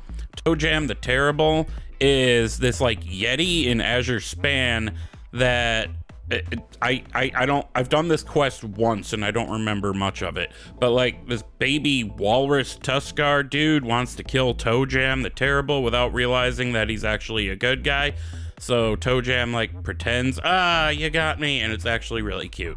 Toe 0.45 0.55
Jam 0.55 0.87
the 0.87 0.95
Terrible 0.95 1.67
is 2.01 2.59
this 2.59 2.81
like 2.81 3.03
Yeti 3.05 3.67
in 3.67 3.81
Azure 3.81 4.21
Span 4.21 4.95
that 5.33 5.89
it- 6.31 6.47
it- 6.53 6.59
I, 6.83 7.03
I 7.15 7.33
I 7.35 7.47
don't 7.47 7.67
I've 7.75 7.89
done 7.89 8.09
this 8.09 8.23
quest 8.23 8.63
once 8.63 9.13
and 9.13 9.25
I 9.25 9.31
don't 9.33 9.51
remember 9.51 9.93
much 9.93 10.23
of 10.23 10.37
it. 10.37 10.53
But 10.79 10.91
like 10.91 11.27
this 11.27 11.43
baby 11.59 12.05
walrus 12.05 12.77
Tuskarr 12.79 13.49
dude 13.49 13.85
wants 13.85 14.15
to 14.17 14.23
kill 14.23 14.55
Toe 14.55 14.87
Jam 14.87 15.23
the 15.23 15.31
Terrible 15.31 15.83
without 15.83 16.15
realizing 16.15 16.73
that 16.73 16.89
he's 16.89 17.05
actually 17.05 17.49
a 17.49 17.57
good 17.57 17.83
guy. 17.85 18.15
So 18.61 18.95
Toe 18.95 19.23
Jam 19.23 19.55
like 19.55 19.83
pretends, 19.83 20.39
ah, 20.45 20.91
you 20.91 21.09
got 21.09 21.41
me, 21.41 21.63
and 21.63 21.73
it's 21.73 21.87
actually 21.87 22.21
really 22.21 22.49
cute. 22.49 22.77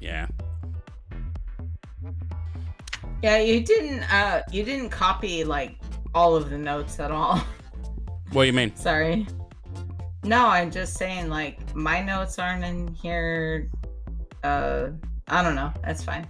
Yeah. 0.00 0.26
Yeah, 3.22 3.38
you 3.38 3.60
didn't 3.60 4.02
uh 4.12 4.42
you 4.50 4.64
didn't 4.64 4.90
copy 4.90 5.44
like 5.44 5.76
all 6.16 6.34
of 6.34 6.50
the 6.50 6.58
notes 6.58 6.98
at 7.00 7.10
all. 7.10 7.40
What 8.32 8.44
do 8.44 8.46
you 8.46 8.54
mean? 8.54 8.74
Sorry. 8.74 9.26
No, 10.24 10.46
I'm 10.46 10.70
just 10.70 10.94
saying 10.94 11.28
like 11.28 11.76
my 11.76 12.02
notes 12.02 12.38
aren't 12.38 12.64
in 12.64 12.88
here. 12.88 13.70
Uh 14.42 14.88
I 15.28 15.42
don't 15.42 15.54
know. 15.54 15.70
That's 15.84 16.02
fine. 16.02 16.26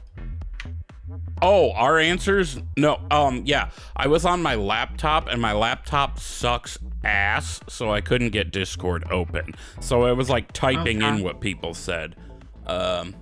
Oh, 1.43 1.73
our 1.73 1.99
answers? 1.99 2.59
No. 2.77 3.01
Um, 3.11 3.43
yeah. 3.45 3.71
I 3.97 4.07
was 4.07 4.25
on 4.25 4.43
my 4.43 4.55
laptop 4.55 5.27
and 5.29 5.43
my 5.43 5.53
laptop 5.53 6.19
sucks 6.21 6.79
ass, 7.05 7.61
so 7.69 7.93
I 7.93 8.01
couldn't 8.01 8.31
get 8.31 8.53
Discord 8.53 9.05
open. 9.11 9.55
So 9.81 10.05
I 10.05 10.13
was 10.13 10.31
like 10.31 10.53
typing 10.53 11.03
in 11.03 11.23
what 11.23 11.41
people 11.41 11.75
said. 11.75 12.17
Um 12.67 13.17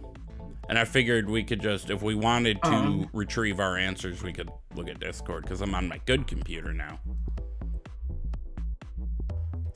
and 0.69 0.79
I 0.79 0.85
figured 0.85 1.29
we 1.29 1.43
could 1.43 1.61
just 1.63 1.89
if 1.91 2.03
we 2.03 2.15
wanted 2.15 2.63
to 2.63 2.71
Um. 2.71 3.11
retrieve 3.13 3.59
our 3.59 3.77
answers, 3.79 4.23
we 4.23 4.33
could 4.33 4.51
look 4.77 4.89
at 4.89 5.01
Discord 5.01 5.43
because 5.45 5.63
I'm 5.63 5.75
on 5.75 5.89
my 5.89 5.99
good 6.05 6.27
computer 6.27 6.73
now. 6.75 7.01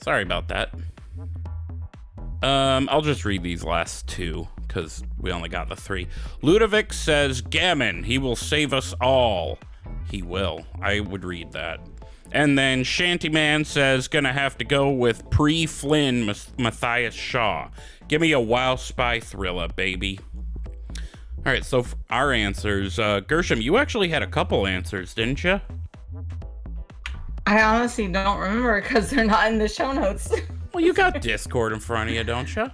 Sorry 0.02 0.22
about 0.22 0.48
that. 0.48 0.70
Um, 2.42 2.88
I'll 2.92 3.00
just 3.00 3.24
read 3.24 3.42
these 3.42 3.64
last 3.64 4.06
two 4.06 4.46
because 4.66 5.02
we 5.18 5.30
only 5.30 5.48
got 5.48 5.68
the 5.68 5.76
three. 5.76 6.08
Ludovic 6.42 6.92
says, 6.92 7.40
Gamon, 7.40 8.04
he 8.04 8.18
will 8.18 8.36
save 8.36 8.72
us 8.72 8.94
all. 9.00 9.58
He 10.10 10.22
will. 10.22 10.64
I 10.80 11.00
would 11.00 11.24
read 11.24 11.52
that. 11.52 11.80
And 12.32 12.58
then 12.58 12.82
Shantyman 12.82 13.64
says, 13.64 14.08
gonna 14.08 14.32
have 14.32 14.58
to 14.58 14.64
go 14.64 14.90
with 14.90 15.28
pre 15.30 15.66
Flynn 15.66 16.26
Mathias 16.58 17.14
Shaw. 17.14 17.68
Give 18.08 18.20
me 18.20 18.32
a 18.32 18.40
wild 18.40 18.80
spy 18.80 19.20
thriller, 19.20 19.68
baby. 19.68 20.18
All 21.46 21.52
right, 21.52 21.64
so 21.64 21.84
our 22.10 22.32
answers. 22.32 22.98
Uh, 22.98 23.20
Gershom, 23.20 23.60
you 23.60 23.76
actually 23.76 24.08
had 24.08 24.22
a 24.22 24.26
couple 24.26 24.66
answers, 24.66 25.14
didn't 25.14 25.44
you? 25.44 25.60
I 27.46 27.62
honestly 27.62 28.08
don't 28.08 28.38
remember 28.38 28.80
because 28.80 29.10
they're 29.10 29.24
not 29.24 29.52
in 29.52 29.58
the 29.58 29.68
show 29.68 29.92
notes. 29.92 30.32
Well, 30.72 30.82
you 30.82 30.92
got 30.92 31.20
Discord 31.20 31.72
in 31.72 31.78
front 31.78 32.10
of 32.10 32.16
you, 32.16 32.24
don't 32.24 32.54
you? 32.56 32.68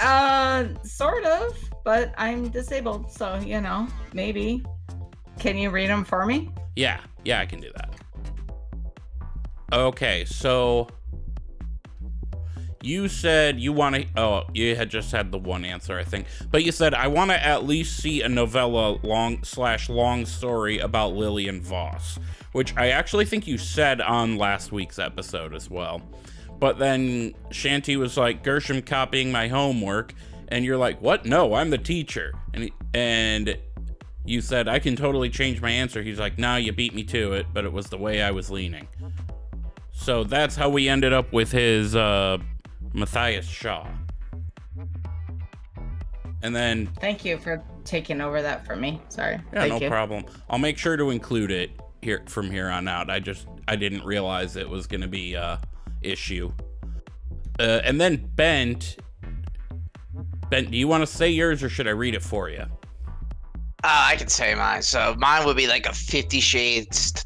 Uh 0.00 0.66
sort 0.82 1.24
of, 1.24 1.56
but 1.84 2.14
I'm 2.16 2.48
disabled, 2.48 3.10
so 3.10 3.36
you 3.36 3.60
know, 3.60 3.88
maybe. 4.12 4.64
Can 5.38 5.56
you 5.56 5.70
read 5.70 5.88
them 5.88 6.04
for 6.04 6.26
me? 6.26 6.50
Yeah, 6.76 7.00
yeah, 7.24 7.40
I 7.40 7.46
can 7.46 7.60
do 7.60 7.70
that. 7.74 7.94
Okay, 9.72 10.24
so 10.24 10.88
you 12.82 13.08
said 13.08 13.60
you 13.60 13.72
want 13.72 13.94
to. 13.94 14.06
Oh, 14.16 14.44
you 14.54 14.74
had 14.74 14.90
just 14.90 15.12
had 15.12 15.30
the 15.30 15.38
one 15.38 15.64
answer, 15.64 15.98
I 15.98 16.04
think. 16.04 16.26
But 16.50 16.64
you 16.64 16.72
said 16.72 16.94
I 16.94 17.08
want 17.08 17.30
to 17.30 17.44
at 17.44 17.64
least 17.66 17.98
see 17.98 18.22
a 18.22 18.28
novella 18.28 18.98
long 19.02 19.44
slash 19.44 19.88
long 19.88 20.26
story 20.26 20.78
about 20.78 21.14
Lillian 21.14 21.60
Voss, 21.60 22.18
which 22.52 22.76
I 22.76 22.88
actually 22.88 23.26
think 23.26 23.46
you 23.46 23.58
said 23.58 24.00
on 24.00 24.36
last 24.36 24.72
week's 24.72 24.98
episode 24.98 25.54
as 25.54 25.70
well. 25.70 26.02
But 26.60 26.78
then 26.78 27.34
Shanty 27.50 27.96
was 27.96 28.16
like 28.16 28.42
Gershom 28.44 28.82
copying 28.82 29.32
my 29.32 29.48
homework, 29.48 30.12
and 30.48 30.64
you're 30.64 30.76
like, 30.76 31.00
"What? 31.00 31.24
No, 31.26 31.54
I'm 31.54 31.70
the 31.70 31.78
teacher." 31.78 32.34
And 32.54 32.64
he- 32.64 32.72
and 32.94 33.56
you 34.26 34.40
said 34.42 34.68
I 34.68 34.78
can 34.78 34.94
totally 34.94 35.30
change 35.30 35.60
my 35.62 35.70
answer. 35.70 36.02
He's 36.02 36.20
like, 36.20 36.38
"Nah, 36.38 36.56
you 36.56 36.72
beat 36.72 36.94
me 36.94 37.02
to 37.04 37.32
it, 37.32 37.46
but 37.54 37.64
it 37.64 37.72
was 37.72 37.86
the 37.86 37.96
way 37.98 38.20
I 38.22 38.30
was 38.30 38.50
leaning." 38.50 38.86
So 39.92 40.22
that's 40.22 40.54
how 40.54 40.68
we 40.68 40.88
ended 40.88 41.12
up 41.14 41.32
with 41.32 41.50
his 41.50 41.96
uh, 41.96 42.38
Mathias 42.92 43.46
Shaw. 43.46 43.86
And 46.42 46.56
then, 46.56 46.86
Thank 47.00 47.24
you 47.24 47.36
for 47.38 47.62
taking 47.84 48.20
over 48.20 48.40
that 48.40 48.64
for 48.64 48.74
me. 48.76 49.00
Sorry. 49.10 49.34
yeah, 49.52 49.60
Thank 49.60 49.72
no 49.74 49.80
you. 49.80 49.88
problem. 49.88 50.24
I'll 50.48 50.58
make 50.58 50.78
sure 50.78 50.96
to 50.96 51.10
include 51.10 51.50
it 51.50 51.70
here 52.00 52.22
from 52.26 52.50
here 52.50 52.68
on 52.70 52.88
out. 52.88 53.10
I 53.10 53.20
just 53.20 53.46
I 53.68 53.76
didn't 53.76 54.04
realize 54.04 54.56
it 54.56 54.68
was 54.68 54.86
gonna 54.86 55.08
be 55.08 55.34
a 55.34 55.60
issue. 56.02 56.52
Uh, 57.58 57.80
and 57.84 58.00
then 58.00 58.16
Bent, 58.34 58.96
Bent, 60.48 60.70
do 60.70 60.76
you 60.76 60.88
want 60.88 61.02
to 61.02 61.06
say 61.06 61.28
yours 61.28 61.62
or 61.62 61.68
should 61.68 61.86
I 61.86 61.92
read 61.92 62.14
it 62.14 62.22
for 62.22 62.48
you? 62.48 62.64
Uh, 63.82 64.08
I 64.12 64.16
can 64.16 64.28
say 64.28 64.54
mine. 64.54 64.82
So 64.82 65.14
mine 65.18 65.46
would 65.46 65.56
be 65.56 65.66
like 65.66 65.86
a 65.86 65.92
Fifty 65.92 66.40
Shades 66.40 67.24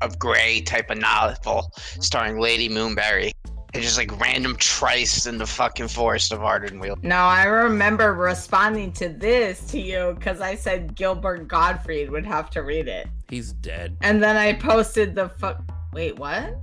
of 0.00 0.18
Grey 0.18 0.60
type 0.62 0.90
of 0.90 0.98
novel 0.98 1.70
starring 1.76 2.38
Lady 2.38 2.68
Moonberry. 2.68 3.32
It's 3.74 3.84
just 3.84 3.96
like 3.96 4.20
random 4.20 4.56
trice 4.56 5.26
in 5.26 5.38
the 5.38 5.46
fucking 5.46 5.88
forest 5.88 6.30
of 6.32 6.40
Ardenweald. 6.40 7.02
No, 7.02 7.16
I 7.16 7.44
remember 7.44 8.12
responding 8.12 8.92
to 8.92 9.08
this 9.08 9.60
to 9.68 9.80
you 9.80 10.14
because 10.18 10.42
I 10.42 10.56
said 10.56 10.94
Gilbert 10.94 11.48
Gottfried 11.48 12.10
would 12.10 12.26
have 12.26 12.50
to 12.50 12.62
read 12.62 12.86
it. 12.86 13.06
He's 13.28 13.52
dead. 13.54 13.96
And 14.02 14.22
then 14.22 14.36
I 14.36 14.52
posted 14.52 15.14
the 15.14 15.30
fuck. 15.30 15.62
Wait, 15.94 16.18
what? 16.18 16.54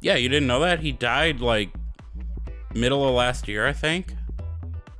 Yeah, 0.00 0.16
you 0.16 0.28
didn't 0.28 0.46
know 0.46 0.60
that? 0.60 0.80
He 0.80 0.92
died 0.92 1.40
like 1.40 1.70
middle 2.74 3.06
of 3.08 3.14
last 3.14 3.48
year, 3.48 3.66
I 3.66 3.72
think. 3.72 4.14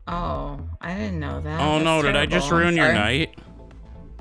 Oh, 0.09 0.61
I 0.81 0.95
didn't 0.95 1.19
know 1.21 1.41
that. 1.41 1.61
oh 1.61 1.75
That's 1.75 1.85
no, 1.85 2.03
did 2.03 2.17
I 2.17 2.27
just 2.27 2.51
ruin 2.51 2.77
your 2.77 2.93
night? 2.93 3.39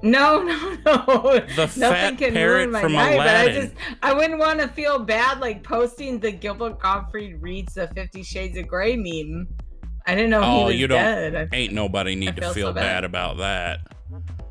No, 0.02 0.42
no, 0.44 0.78
no. 0.86 1.40
The 1.56 1.74
Nothing 1.78 2.18
can 2.18 2.34
ruin 2.36 2.72
my 2.72 2.82
night, 2.84 3.18
but 3.18 3.28
I 3.28 3.48
just 3.52 3.74
I 4.04 4.14
wouldn't 4.14 4.40
want 4.40 4.60
to 4.60 4.68
feel 4.68 5.00
bad 5.00 5.40
like 5.40 5.64
posting 5.64 6.20
the 6.20 6.32
Gilbert 6.32 6.80
Gottfried 6.80 7.42
reads 7.42 7.76
the 7.76 7.88
Fifty 7.90 8.22
Shades 8.24 8.58
of 8.58 8.68
Grey 8.68 8.96
meme. 8.96 9.48
I 10.08 10.14
didn't 10.14 10.30
know 10.32 10.42
he 10.42 10.48
Oh, 10.48 10.66
was 10.66 10.76
you 10.76 10.88
don't- 10.88 11.00
dead. 11.00 11.50
I- 11.52 11.56
Ain't 11.56 11.74
nobody 11.74 12.16
need 12.16 12.36
to 12.36 12.42
feel 12.44 12.54
feel 12.54 12.68
so 12.70 12.74
bad. 12.74 12.82
bad. 12.82 13.04
about 13.06 13.38
that. 13.38 13.80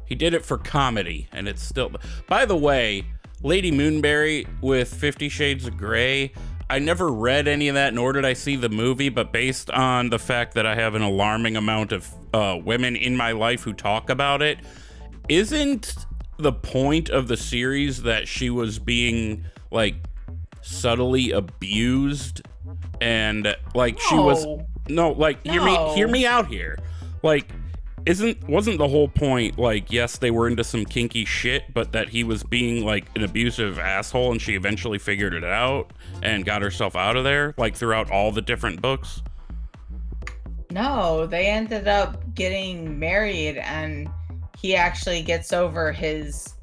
He 0.06 0.14
did 0.14 0.34
it 0.34 0.44
for 0.44 0.58
comedy, 0.58 1.28
and 1.32 1.46
it's 1.48 1.62
still. 1.62 1.92
By 2.28 2.44
the 2.46 2.56
way, 2.56 3.04
Lady 3.44 3.70
Moonberry 3.70 4.48
with 4.60 4.92
Fifty 4.92 5.28
Shades 5.28 5.66
of 5.66 5.76
Grey. 5.76 6.32
I 6.70 6.78
never 6.78 7.12
read 7.12 7.46
any 7.46 7.68
of 7.68 7.74
that, 7.74 7.92
nor 7.92 8.12
did 8.14 8.24
I 8.24 8.32
see 8.32 8.56
the 8.56 8.70
movie. 8.70 9.10
But 9.10 9.32
based 9.32 9.70
on 9.70 10.08
the 10.08 10.18
fact 10.18 10.54
that 10.54 10.66
I 10.66 10.74
have 10.74 10.94
an 10.94 11.02
alarming 11.02 11.56
amount 11.56 11.92
of 11.92 12.08
uh, 12.32 12.58
women 12.64 12.96
in 12.96 13.16
my 13.16 13.32
life 13.32 13.62
who 13.62 13.74
talk 13.74 14.08
about 14.08 14.40
it, 14.40 14.58
isn't 15.28 15.94
the 16.38 16.52
point 16.52 17.10
of 17.10 17.28
the 17.28 17.36
series 17.36 18.02
that 18.02 18.26
she 18.26 18.48
was 18.50 18.78
being 18.78 19.44
like 19.70 19.94
subtly 20.62 21.30
abused 21.30 22.40
and 23.00 23.54
like 23.74 24.00
she 24.00 24.14
was 24.16 24.44
No. 24.46 24.66
no 24.88 25.10
like 25.12 25.46
hear 25.46 25.62
me 25.62 25.76
hear 25.94 26.08
me 26.08 26.26
out 26.26 26.46
here 26.48 26.78
like 27.22 27.52
isn't 28.06 28.46
wasn't 28.48 28.76
the 28.78 28.88
whole 28.88 29.08
point 29.08 29.58
like 29.58 29.90
yes 29.90 30.18
they 30.18 30.30
were 30.30 30.46
into 30.46 30.62
some 30.62 30.84
kinky 30.84 31.24
shit 31.24 31.72
but 31.72 31.92
that 31.92 32.08
he 32.08 32.22
was 32.22 32.42
being 32.42 32.84
like 32.84 33.06
an 33.16 33.24
abusive 33.24 33.78
asshole 33.78 34.30
and 34.30 34.42
she 34.42 34.54
eventually 34.54 34.98
figured 34.98 35.32
it 35.32 35.44
out 35.44 35.92
and 36.22 36.44
got 36.44 36.60
herself 36.60 36.94
out 36.96 37.16
of 37.16 37.24
there 37.24 37.54
like 37.56 37.74
throughout 37.74 38.10
all 38.10 38.30
the 38.30 38.42
different 38.42 38.80
books? 38.82 39.22
No, 40.70 41.26
they 41.26 41.46
ended 41.46 41.86
up 41.86 42.34
getting 42.34 42.98
married 42.98 43.58
and 43.58 44.08
he 44.58 44.74
actually 44.74 45.22
gets 45.22 45.52
over 45.52 45.92
his 45.92 46.54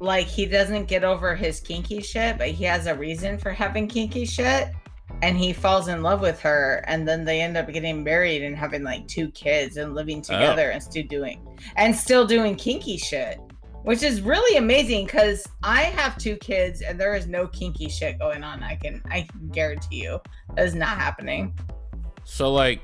like 0.00 0.26
he 0.26 0.46
doesn't 0.46 0.86
get 0.86 1.02
over 1.02 1.34
his 1.34 1.60
kinky 1.60 2.00
shit, 2.00 2.38
but 2.38 2.48
he 2.48 2.64
has 2.64 2.86
a 2.86 2.94
reason 2.94 3.38
for 3.38 3.52
having 3.52 3.88
kinky 3.88 4.24
shit 4.24 4.68
and 5.22 5.36
he 5.36 5.52
falls 5.52 5.88
in 5.88 6.02
love 6.02 6.20
with 6.20 6.40
her 6.40 6.84
and 6.86 7.06
then 7.06 7.24
they 7.24 7.40
end 7.40 7.56
up 7.56 7.70
getting 7.72 8.04
married 8.04 8.42
and 8.42 8.56
having 8.56 8.82
like 8.82 9.06
two 9.08 9.30
kids 9.32 9.76
and 9.76 9.94
living 9.94 10.22
together 10.22 10.70
and 10.70 10.82
still 10.82 11.04
doing 11.08 11.44
and 11.76 11.94
still 11.94 12.26
doing 12.26 12.54
kinky 12.56 12.96
shit. 12.96 13.38
Which 13.82 14.02
is 14.02 14.20
really 14.20 14.58
amazing 14.58 15.06
because 15.06 15.46
I 15.62 15.82
have 15.82 16.18
two 16.18 16.36
kids 16.36 16.82
and 16.82 17.00
there 17.00 17.14
is 17.14 17.26
no 17.26 17.46
kinky 17.46 17.88
shit 17.88 18.18
going 18.18 18.44
on. 18.44 18.62
I 18.62 18.74
can 18.76 19.02
I 19.10 19.22
can 19.22 19.48
guarantee 19.48 20.02
you. 20.02 20.20
That 20.56 20.66
is 20.66 20.74
not 20.74 20.98
happening. 20.98 21.58
so 22.24 22.52
like 22.52 22.82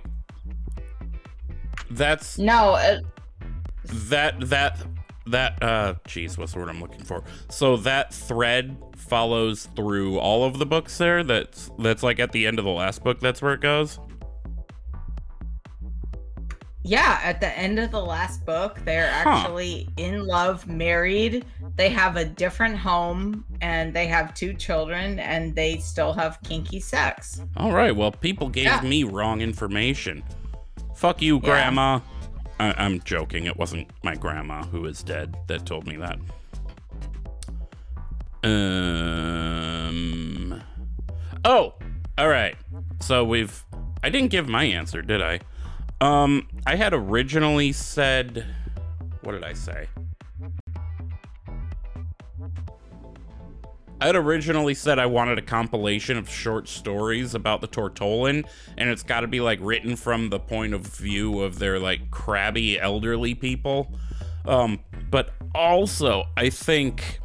that's 1.90 2.38
No, 2.38 2.74
uh, 2.74 3.00
that 3.84 4.40
that 4.48 4.78
that 5.26 5.60
uh 5.62 5.94
jeez 6.06 6.36
what's 6.36 6.52
the 6.52 6.58
word 6.58 6.68
i'm 6.68 6.80
looking 6.80 7.02
for 7.02 7.24
so 7.48 7.76
that 7.76 8.12
thread 8.12 8.76
follows 8.96 9.68
through 9.74 10.18
all 10.18 10.44
of 10.44 10.58
the 10.58 10.66
books 10.66 10.98
there 10.98 11.24
that's 11.24 11.70
that's 11.78 12.02
like 12.02 12.18
at 12.20 12.30
the 12.32 12.46
end 12.46 12.58
of 12.58 12.64
the 12.64 12.70
last 12.70 13.02
book 13.02 13.18
that's 13.20 13.40
where 13.40 13.54
it 13.54 13.60
goes 13.60 13.98
Yeah, 16.86 17.18
at 17.24 17.40
the 17.40 17.48
end 17.58 17.78
of 17.78 17.90
the 17.90 18.04
last 18.04 18.44
book, 18.44 18.78
they're 18.84 19.10
Huh. 19.10 19.30
actually 19.30 19.88
in 19.96 20.26
love, 20.26 20.66
married. 20.66 21.46
They 21.76 21.88
have 21.88 22.16
a 22.16 22.26
different 22.26 22.76
home 22.76 23.42
and 23.62 23.94
they 23.94 24.06
have 24.06 24.34
two 24.34 24.52
children 24.52 25.18
and 25.18 25.54
they 25.54 25.78
still 25.78 26.12
have 26.12 26.38
kinky 26.42 26.80
sex. 26.80 27.40
All 27.56 27.72
right. 27.72 27.96
Well, 27.96 28.12
people 28.12 28.50
gave 28.50 28.64
Yeah. 28.66 28.82
me 28.82 29.02
wrong 29.02 29.40
information. 29.40 30.22
Fuck 30.94 31.22
you, 31.22 31.36
Yeah. 31.36 31.40
Grandma. 31.40 32.00
I- 32.60 32.74
I'm 32.76 33.00
joking. 33.02 33.46
It 33.46 33.56
wasn't 33.56 33.88
my 34.02 34.14
grandma 34.14 34.62
who 34.64 34.86
is 34.86 35.02
dead 35.02 35.36
that 35.48 35.66
told 35.66 35.86
me 35.86 35.96
that. 35.96 36.18
Um. 39.54 40.62
Oh, 41.44 41.74
all 42.18 42.28
right. 42.28 42.56
So 43.00 43.24
we've. 43.24 43.64
I 44.02 44.10
didn't 44.10 44.28
give 44.30 44.48
my 44.48 44.64
answer, 44.64 45.00
did 45.02 45.22
I? 45.22 45.40
Um, 46.00 46.48
I 46.66 46.76
had 46.76 46.92
originally 46.92 47.72
said. 47.72 48.44
What 49.22 49.32
did 49.32 49.44
I 49.44 49.54
say? 49.54 49.88
I 54.00 54.06
had 54.06 54.16
originally 54.16 54.74
said 54.74 54.98
I 54.98 55.06
wanted 55.06 55.38
a 55.38 55.42
compilation 55.42 56.16
of 56.16 56.28
short 56.28 56.68
stories 56.68 57.34
about 57.34 57.60
the 57.60 57.68
Tortollan, 57.68 58.44
and 58.76 58.90
it's 58.90 59.02
got 59.02 59.20
to 59.20 59.26
be 59.26 59.40
like 59.40 59.58
written 59.62 59.96
from 59.96 60.30
the 60.30 60.38
point 60.38 60.74
of 60.74 60.82
view 60.82 61.40
of 61.40 61.58
their 61.58 61.78
like 61.78 62.10
crabby 62.10 62.78
elderly 62.78 63.34
people. 63.34 63.92
Um, 64.46 64.80
but 65.10 65.32
also, 65.54 66.24
I 66.36 66.50
think 66.50 67.20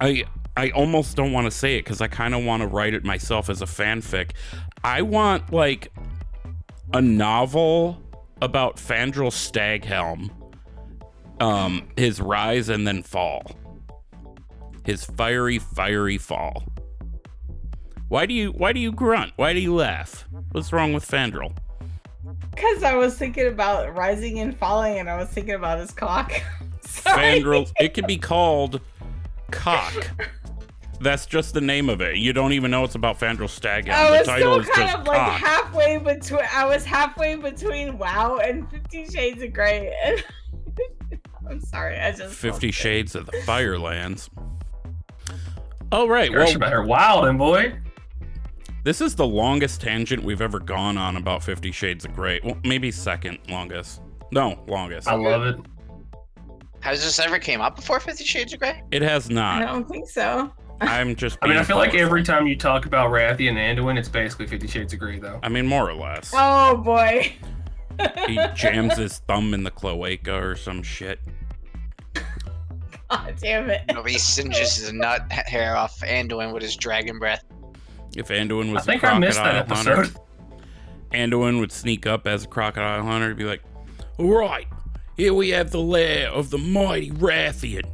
I 0.00 0.24
I 0.56 0.70
almost 0.70 1.16
don't 1.16 1.32
want 1.32 1.46
to 1.46 1.50
say 1.50 1.76
it 1.76 1.84
because 1.84 2.00
I 2.00 2.08
kind 2.08 2.34
of 2.34 2.44
want 2.44 2.62
to 2.62 2.66
write 2.66 2.94
it 2.94 3.04
myself 3.04 3.48
as 3.48 3.62
a 3.62 3.66
fanfic. 3.66 4.32
I 4.82 5.02
want 5.02 5.52
like 5.52 5.92
a 6.92 7.00
novel 7.00 8.02
about 8.42 8.76
Fandral 8.76 9.30
Staghelm, 9.30 10.30
um, 11.40 11.88
his 11.96 12.20
rise 12.20 12.68
and 12.68 12.86
then 12.86 13.02
fall 13.02 13.52
his 14.88 15.04
fiery, 15.04 15.58
fiery 15.58 16.16
fall. 16.16 16.64
Why 18.08 18.24
do 18.24 18.32
you 18.32 18.52
why 18.52 18.72
do 18.72 18.80
you 18.80 18.90
grunt? 18.90 19.34
Why 19.36 19.52
do 19.52 19.60
you 19.60 19.74
laugh? 19.74 20.26
What's 20.52 20.72
wrong 20.72 20.94
with 20.94 21.06
Fandral? 21.06 21.54
Because 22.54 22.82
I 22.82 22.94
was 22.94 23.14
thinking 23.18 23.48
about 23.48 23.94
rising 23.94 24.38
and 24.38 24.56
falling 24.56 24.98
and 24.98 25.10
I 25.10 25.18
was 25.18 25.28
thinking 25.28 25.52
about 25.56 25.78
his 25.78 25.90
cock. 25.90 26.32
Fandral 26.82 27.70
it 27.78 27.92
could 27.92 28.06
be 28.06 28.16
called 28.16 28.80
cock. 29.50 29.92
That's 31.02 31.26
just 31.26 31.52
the 31.52 31.60
name 31.60 31.90
of 31.90 32.00
it. 32.00 32.16
You 32.16 32.32
don't 32.32 32.54
even 32.54 32.70
know 32.70 32.82
it's 32.82 32.94
about 32.94 33.20
Fandral 33.20 33.46
Staghound. 33.46 33.90
I 33.92 34.10
The 34.10 34.18
was 34.20 34.26
title 34.26 34.62
still 34.62 34.74
kind 34.74 34.96
of 35.00 35.06
like 35.06 35.18
cock. 35.18 35.32
halfway 35.38 35.98
between. 35.98 36.40
I 36.50 36.64
was 36.64 36.86
halfway 36.86 37.36
between 37.36 37.98
WoW 37.98 38.38
and 38.38 38.70
Fifty 38.70 39.06
Shades 39.06 39.42
of 39.42 39.52
Grey. 39.52 39.92
I'm 41.50 41.60
sorry, 41.60 41.98
I 41.98 42.12
just 42.12 42.34
Fifty 42.34 42.70
Shades 42.70 43.14
of 43.14 43.26
the 43.26 43.32
Firelands. 43.44 44.30
All 45.90 46.08
right, 46.08 46.32
Gosh, 46.32 46.52
you 46.52 46.58
well, 46.58 46.68
better 46.70 46.82
wildin', 46.82 47.38
boy. 47.38 47.78
this 48.84 49.00
is 49.00 49.14
the 49.14 49.26
longest 49.26 49.80
tangent 49.80 50.22
we've 50.22 50.42
ever 50.42 50.58
gone 50.58 50.98
on 50.98 51.16
about 51.16 51.42
Fifty 51.42 51.72
Shades 51.72 52.04
of 52.04 52.14
Grey. 52.14 52.40
Well, 52.44 52.58
maybe 52.64 52.90
second 52.90 53.38
longest. 53.48 54.02
No, 54.30 54.62
longest. 54.66 55.08
I 55.08 55.14
love 55.14 55.44
it. 55.46 55.56
Has 56.80 57.02
this 57.02 57.18
ever 57.18 57.38
came 57.38 57.60
up 57.60 57.74
before 57.76 58.00
Fifty 58.00 58.24
Shades 58.24 58.52
of 58.52 58.60
Grey? 58.60 58.82
It 58.90 59.02
has 59.02 59.30
not. 59.30 59.62
I 59.62 59.66
don't 59.66 59.88
think 59.88 60.08
so. 60.08 60.52
I'm 60.82 61.16
just. 61.16 61.38
I 61.42 61.46
mean, 61.46 61.56
I 61.56 61.60
being 61.60 61.66
feel 61.66 61.76
like 61.78 61.94
every 61.94 62.22
time 62.22 62.46
you 62.46 62.54
talk 62.56 62.84
about 62.86 63.10
Wrathion 63.10 63.56
and 63.56 63.78
Anduin, 63.78 63.98
it's 63.98 64.08
basically 64.10 64.46
Fifty 64.46 64.68
Shades 64.68 64.92
of 64.92 64.98
Grey, 64.98 65.18
though. 65.18 65.40
I 65.42 65.48
mean, 65.48 65.66
more 65.66 65.88
or 65.88 65.94
less. 65.94 66.32
Oh 66.34 66.76
boy. 66.76 67.32
he 68.26 68.38
jams 68.54 68.96
his 68.98 69.18
thumb 69.26 69.54
in 69.54 69.64
the 69.64 69.70
cloaca 69.70 70.34
or 70.34 70.54
some 70.54 70.82
shit. 70.82 71.18
God 73.10 73.34
damn 73.40 73.70
it. 73.70 73.82
Nobody 73.88 74.18
singes 74.18 74.76
his 74.76 74.92
nut 74.92 75.30
hair 75.32 75.76
off 75.76 76.00
Anduin 76.00 76.52
with 76.52 76.62
his 76.62 76.76
dragon 76.76 77.18
breath. 77.18 77.44
If 78.16 78.28
Anduin 78.28 78.70
I 78.70 78.72
was 78.74 78.84
think 78.84 79.02
a 79.02 79.08
I 79.08 79.18
missed 79.18 79.38
that 79.38 79.66
crocodile 79.66 79.96
hunter. 79.96 80.20
Anduin 81.12 81.60
would 81.60 81.72
sneak 81.72 82.06
up 82.06 82.26
as 82.26 82.44
a 82.44 82.46
crocodile 82.46 83.02
hunter 83.02 83.28
and 83.28 83.36
be 83.36 83.44
like, 83.44 83.62
All 84.18 84.36
right, 84.36 84.66
here 85.16 85.32
we 85.32 85.50
have 85.50 85.70
the 85.70 85.80
lair 85.80 86.28
of 86.30 86.50
the 86.50 86.58
mighty 86.58 87.10
Wrathion. 87.10 87.84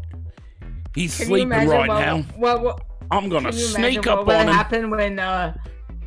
He's 0.94 1.16
Can 1.16 1.26
sleeping 1.26 1.50
right 1.50 1.88
what, 1.88 2.00
now. 2.00 2.22
What, 2.36 2.62
what, 2.62 2.82
I'm 3.10 3.28
gonna 3.28 3.52
sneak 3.52 4.06
up 4.06 4.28
on 4.28 4.48
him. 4.48 4.54
happen 4.54 4.90
when 4.90 5.18
uh 5.18 5.54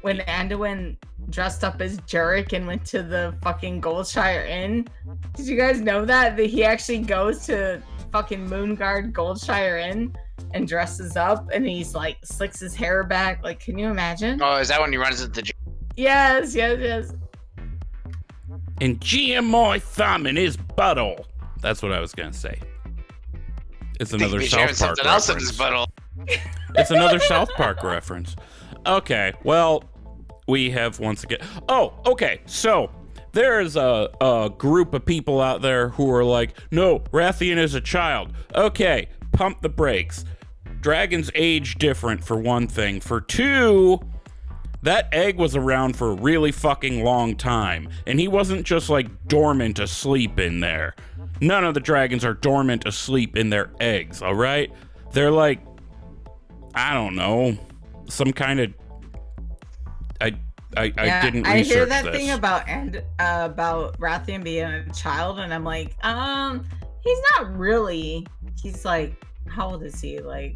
when 0.02 0.20
Anduin 0.20 0.96
dressed 1.30 1.64
up 1.64 1.82
as 1.82 2.00
Jurek 2.02 2.54
and 2.54 2.66
went 2.66 2.86
to 2.86 3.04
the 3.04 3.36
fucking 3.42 3.82
Goldshire 3.82 4.48
Inn? 4.48 4.88
Did 5.36 5.48
you 5.48 5.58
guys 5.58 5.82
know 5.82 6.06
that 6.06 6.38
that 6.38 6.46
he 6.46 6.64
actually 6.64 7.00
goes 7.00 7.46
to 7.48 7.82
fucking 8.18 8.50
Moonguard 8.50 9.14
Goldshire 9.14 9.92
Inn 9.92 10.12
and 10.56 10.68
dresses 10.68 11.16
up 11.16 11.52
and 11.54 11.64
he's 11.68 11.94
like 11.94 12.18
slicks 12.24 12.60
his 12.60 12.74
hair 12.74 13.04
back? 13.04 13.44
Like, 13.44 13.60
can 13.60 13.78
you 13.78 13.90
imagine? 13.90 14.42
Oh, 14.42 14.56
is 14.56 14.70
that 14.70 14.82
when 14.82 14.92
he 14.92 14.98
runs 14.98 15.22
into 15.22 15.44
the? 15.44 15.54
Yes, 15.96 16.56
yes, 16.56 16.80
yes. 16.80 17.14
And 18.82 19.00
jam 19.00 19.46
my 19.46 19.78
thumb 19.78 20.26
in 20.26 20.36
his 20.36 20.58
butthole. 20.58 21.26
That's 21.62 21.84
what 21.84 21.92
I 21.92 22.00
was 22.00 22.12
gonna 22.12 22.34
say. 22.34 22.60
It's 24.00 24.14
another 24.14 24.42
South 24.42 24.66
Park 24.66 24.76
something 24.76 25.06
else 25.06 25.30
in 25.30 25.36
his 25.38 25.60
reference. 25.60 25.92
It's 26.74 26.90
another 26.90 27.20
South 27.20 27.50
Park 27.54 27.84
reference. 27.84 28.36
Okay, 28.88 29.32
well, 29.44 29.84
we 30.48 30.72
have 30.72 31.00
once 31.00 31.24
again. 31.24 31.40
Oh, 31.70 31.94
okay. 32.08 32.42
So 32.48 32.90
there's 33.38 33.76
a, 33.76 34.10
a 34.20 34.50
group 34.58 34.96
of 34.96 35.06
people 35.06 35.40
out 35.40 35.62
there 35.62 35.90
who 35.90 36.12
are 36.12 36.24
like, 36.24 36.58
no, 36.72 37.00
Wrathion 37.12 37.58
is 37.58 37.76
a 37.76 37.82
child. 37.82 38.34
Okay, 38.56 39.10
pump 39.32 39.62
the 39.62 39.70
brakes. 39.70 40.26
Dragons 40.82 41.30
age 41.36 41.76
different, 41.76 42.24
for 42.24 42.36
one 42.36 42.68
thing. 42.68 43.00
For 43.00 43.22
two, 43.22 44.00
that 44.82 45.08
egg 45.14 45.38
was 45.38 45.56
around 45.56 45.96
for 45.96 46.14
a 46.14 46.16
really 46.16 46.52
fucking 46.52 47.04
long 47.04 47.36
time, 47.36 47.90
and 48.08 48.20
he 48.20 48.28
wasn't 48.28 48.66
just 48.66 48.90
like 48.90 49.28
dormant 49.28 49.78
asleep 49.78 50.40
in 50.40 50.60
there. 50.60 50.96
None 51.40 51.64
of 51.64 51.76
the 51.76 51.80
dragons 51.80 52.26
are 52.26 52.34
dormant 52.34 52.88
asleep 52.88 53.38
in 53.38 53.52
their 53.52 53.70
eggs, 53.80 54.24
all 54.24 54.34
right? 54.34 54.72
They're 55.14 55.30
like, 55.30 55.60
I 56.74 56.96
don't 56.96 57.16
know, 57.16 57.56
some 58.10 58.34
kind 58.34 58.60
of. 58.62 58.74
I 60.20 60.32
I, 60.76 60.92
I 60.98 61.22
didn't 61.22 61.48
I 61.48 61.60
hear 61.60 61.86
that 61.86 62.04
this. 62.04 62.16
thing 62.16 62.32
about 62.32 62.68
and 62.68 62.98
uh, 63.20 63.48
about 63.50 63.98
Wrathion 64.00 64.44
being 64.44 64.66
a 64.66 64.90
child, 64.92 65.40
and 65.40 65.54
I'm 65.54 65.64
like, 65.64 65.96
um, 66.06 66.66
he's 67.02 67.20
not 67.38 67.56
really. 67.58 68.28
He's 68.62 68.84
like, 68.84 69.24
how 69.48 69.70
old 69.72 69.84
is 69.84 70.02
he? 70.02 70.20
Like 70.20 70.56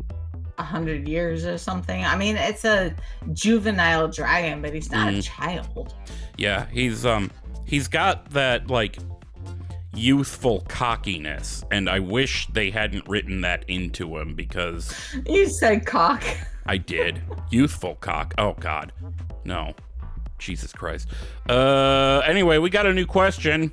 a 0.57 0.64
hundred 0.64 1.07
years 1.07 1.45
or 1.45 1.57
something. 1.57 2.03
I 2.03 2.18
mean, 2.18 2.36
it's 2.36 2.66
a 2.66 2.93
juvenile 3.34 4.09
dragon, 4.09 4.62
but 4.62 4.74
he's 4.74 4.91
not 4.91 5.07
a 5.07 5.18
Mhm. 5.18 5.24
child. 5.24 5.95
Yeah, 6.38 6.66
he's 6.72 7.05
um 7.05 7.32
he's 7.66 7.88
got 7.88 8.30
that 8.32 8.68
like 8.70 8.97
youthful 9.93 10.62
cockiness, 10.68 11.64
and 11.72 11.89
I 11.89 11.99
wish 11.99 12.47
they 12.47 12.70
hadn't 12.70 13.07
written 13.07 13.41
that 13.41 13.64
into 13.68 14.18
him 14.18 14.36
because 14.36 14.93
You 15.28 15.47
said 15.47 15.86
cock. 15.86 16.24
I 16.66 16.78
did. 16.78 17.22
Youthful 17.49 17.95
cock. 17.95 18.34
Oh 18.38 18.53
God, 18.59 18.91
no, 19.45 19.74
Jesus 20.42 20.74
Christ. 20.74 21.08
Uh, 21.48 22.22
anyway, 22.26 22.58
we 22.58 22.70
got 22.70 22.86
a 22.86 22.94
new 22.94 23.06
question. 23.06 23.72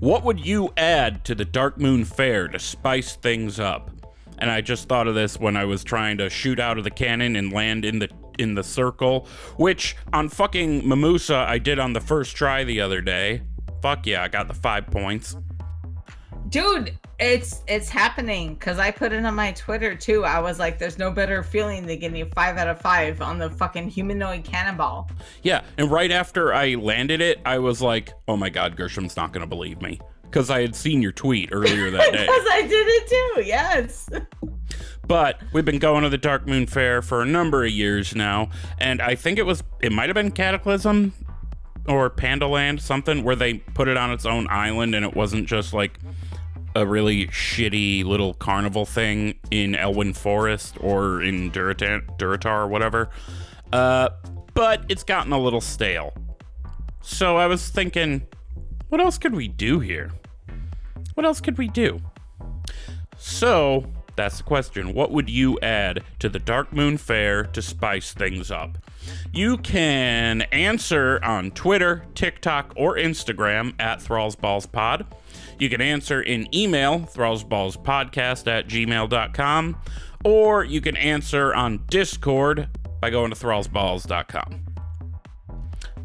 What 0.00 0.24
would 0.24 0.44
you 0.44 0.72
add 0.76 1.24
to 1.24 1.34
the 1.34 1.44
Darkmoon 1.44 2.06
Faire 2.06 2.48
to 2.48 2.58
spice 2.58 3.16
things 3.16 3.58
up? 3.60 3.90
And 4.38 4.50
I 4.50 4.60
just 4.60 4.88
thought 4.88 5.06
of 5.06 5.14
this 5.14 5.38
when 5.38 5.56
I 5.56 5.64
was 5.64 5.84
trying 5.84 6.18
to 6.18 6.28
shoot 6.28 6.58
out 6.58 6.76
of 6.76 6.84
the 6.84 6.90
cannon 6.90 7.36
and 7.36 7.52
land 7.52 7.84
in 7.84 8.00
the 8.00 8.08
in 8.36 8.54
the 8.54 8.64
circle, 8.64 9.28
which 9.56 9.96
on 10.12 10.28
fucking 10.28 10.86
Mimosa 10.86 11.36
I 11.36 11.58
did 11.58 11.78
on 11.78 11.92
the 11.92 12.00
first 12.00 12.36
try 12.36 12.64
the 12.64 12.80
other 12.80 13.00
day. 13.00 13.42
Fuck 13.80 14.06
yeah, 14.06 14.24
I 14.24 14.28
got 14.28 14.48
the 14.48 14.54
five 14.54 14.86
points. 14.88 15.36
Dude, 16.48 16.98
it's 17.18 17.62
it's 17.68 17.88
happening 17.88 18.54
because 18.54 18.78
I 18.78 18.90
put 18.90 19.12
it 19.12 19.24
on 19.24 19.34
my 19.34 19.52
Twitter 19.52 19.94
too. 19.94 20.24
I 20.24 20.40
was 20.40 20.58
like, 20.58 20.78
"There's 20.78 20.98
no 20.98 21.10
better 21.10 21.42
feeling 21.42 21.86
than 21.86 21.98
getting 21.98 22.22
a 22.22 22.26
five 22.26 22.56
out 22.56 22.68
of 22.68 22.80
five 22.80 23.20
on 23.22 23.38
the 23.38 23.50
fucking 23.50 23.88
humanoid 23.88 24.44
cannonball." 24.44 25.10
Yeah, 25.42 25.62
and 25.78 25.90
right 25.90 26.10
after 26.10 26.52
I 26.52 26.74
landed 26.74 27.20
it, 27.20 27.40
I 27.44 27.58
was 27.58 27.80
like, 27.80 28.12
"Oh 28.26 28.36
my 28.36 28.50
God, 28.50 28.76
Gershom's 28.76 29.16
not 29.16 29.32
gonna 29.32 29.46
believe 29.46 29.80
me," 29.80 30.00
because 30.22 30.50
I 30.50 30.60
had 30.60 30.74
seen 30.74 31.02
your 31.02 31.12
tweet 31.12 31.50
earlier 31.52 31.90
that 31.90 32.00
day. 32.12 32.26
Because 32.26 32.46
I 32.50 32.62
did 32.62 32.86
it 32.88 33.08
too. 33.08 33.42
Yes. 33.46 34.08
But 35.06 35.38
we've 35.52 35.66
been 35.66 35.78
going 35.78 36.02
to 36.04 36.08
the 36.08 36.16
Darkmoon 36.18 36.66
Faire 36.66 37.02
for 37.02 37.20
a 37.20 37.26
number 37.26 37.62
of 37.62 37.70
years 37.70 38.14
now, 38.14 38.48
and 38.78 39.02
I 39.02 39.14
think 39.14 39.38
it 39.38 39.42
was 39.44 39.62
it 39.80 39.92
might 39.92 40.08
have 40.08 40.14
been 40.14 40.30
Cataclysm 40.30 41.12
or 41.86 42.08
Pandaland, 42.08 42.80
something 42.80 43.22
where 43.22 43.36
they 43.36 43.54
put 43.54 43.88
it 43.88 43.98
on 43.98 44.10
its 44.10 44.24
own 44.24 44.46
island 44.48 44.94
and 44.94 45.04
it 45.04 45.14
wasn't 45.14 45.46
just 45.46 45.74
like 45.74 45.98
a 46.74 46.86
really 46.86 47.26
shitty 47.28 48.04
little 48.04 48.34
carnival 48.34 48.84
thing 48.84 49.38
in 49.50 49.72
Elwynn 49.72 50.16
Forest 50.16 50.76
or 50.80 51.22
in 51.22 51.50
Duratan, 51.50 52.04
Durotar 52.18 52.64
or 52.64 52.66
whatever. 52.66 53.10
Uh, 53.72 54.08
but 54.54 54.84
it's 54.88 55.04
gotten 55.04 55.32
a 55.32 55.38
little 55.38 55.60
stale. 55.60 56.12
So 57.02 57.36
I 57.36 57.46
was 57.46 57.68
thinking, 57.68 58.26
what 58.88 59.00
else 59.00 59.18
could 59.18 59.34
we 59.34 59.48
do 59.48 59.80
here? 59.80 60.12
What 61.14 61.26
else 61.26 61.40
could 61.40 61.58
we 61.58 61.68
do? 61.68 62.00
So, 63.16 63.84
that's 64.16 64.38
the 64.38 64.44
question. 64.44 64.94
What 64.94 65.10
would 65.10 65.28
you 65.28 65.58
add 65.60 66.02
to 66.20 66.28
the 66.28 66.38
Darkmoon 66.38 66.98
Faire 66.98 67.44
to 67.44 67.62
spice 67.62 68.12
things 68.12 68.50
up? 68.50 68.78
You 69.32 69.56
can 69.58 70.42
answer 70.42 71.20
on 71.22 71.50
Twitter, 71.50 72.04
TikTok, 72.14 72.72
or 72.76 72.96
Instagram 72.96 73.74
at 73.80 73.98
ThrallsBallsPod. 73.98 75.06
You 75.58 75.68
can 75.68 75.80
answer 75.80 76.22
in 76.22 76.52
email, 76.54 77.00
thrallsballspodcast 77.00 78.46
at 78.46 78.68
gmail.com, 78.68 79.76
or 80.24 80.64
you 80.64 80.80
can 80.80 80.96
answer 80.96 81.54
on 81.54 81.84
Discord 81.88 82.68
by 83.00 83.10
going 83.10 83.30
to 83.30 83.36
thrallsballs.com. 83.36 84.64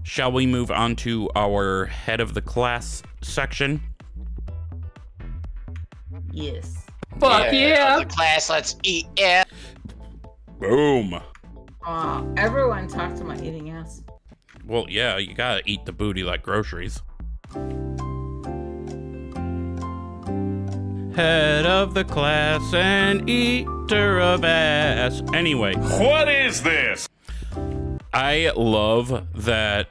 Shall 0.03 0.31
we 0.31 0.47
move 0.47 0.71
on 0.71 0.95
to 0.97 1.29
our 1.35 1.85
head 1.85 2.19
of 2.19 2.33
the 2.33 2.41
class 2.41 3.03
section? 3.21 3.81
Yes. 6.31 6.85
Fuck 7.19 7.51
yeah! 7.51 7.99
The 7.99 8.05
class, 8.05 8.49
let's 8.49 8.75
eat. 8.83 9.07
Yeah. 9.17 9.43
Boom. 10.59 11.19
Uh, 11.85 12.23
everyone 12.37 12.87
talked 12.87 13.19
about 13.19 13.41
eating 13.41 13.71
ass. 13.71 14.03
Well, 14.65 14.85
yeah, 14.89 15.17
you 15.17 15.33
gotta 15.33 15.61
eat 15.65 15.85
the 15.85 15.91
booty 15.91 16.23
like 16.23 16.43
groceries. 16.43 17.01
Head 21.19 21.65
of 21.65 21.95
the 21.95 22.05
class 22.05 22.73
and 22.73 23.29
eater 23.29 24.21
of 24.21 24.45
ass. 24.45 25.21
Anyway, 25.33 25.73
What 25.75 26.29
is 26.29 26.63
this? 26.63 27.09
I 28.13 28.53
love 28.55 29.27
that 29.35 29.89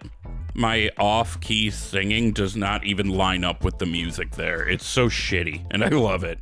my 0.54 0.88
off 0.96 1.38
key 1.42 1.68
singing 1.70 2.32
does 2.32 2.56
not 2.56 2.82
even 2.84 3.10
line 3.10 3.44
up 3.44 3.62
with 3.62 3.76
the 3.76 3.84
music 3.84 4.36
there. 4.36 4.66
It's 4.66 4.86
so 4.86 5.10
shitty, 5.10 5.66
and 5.70 5.84
I 5.84 5.88
love 5.88 6.24
it. 6.24 6.38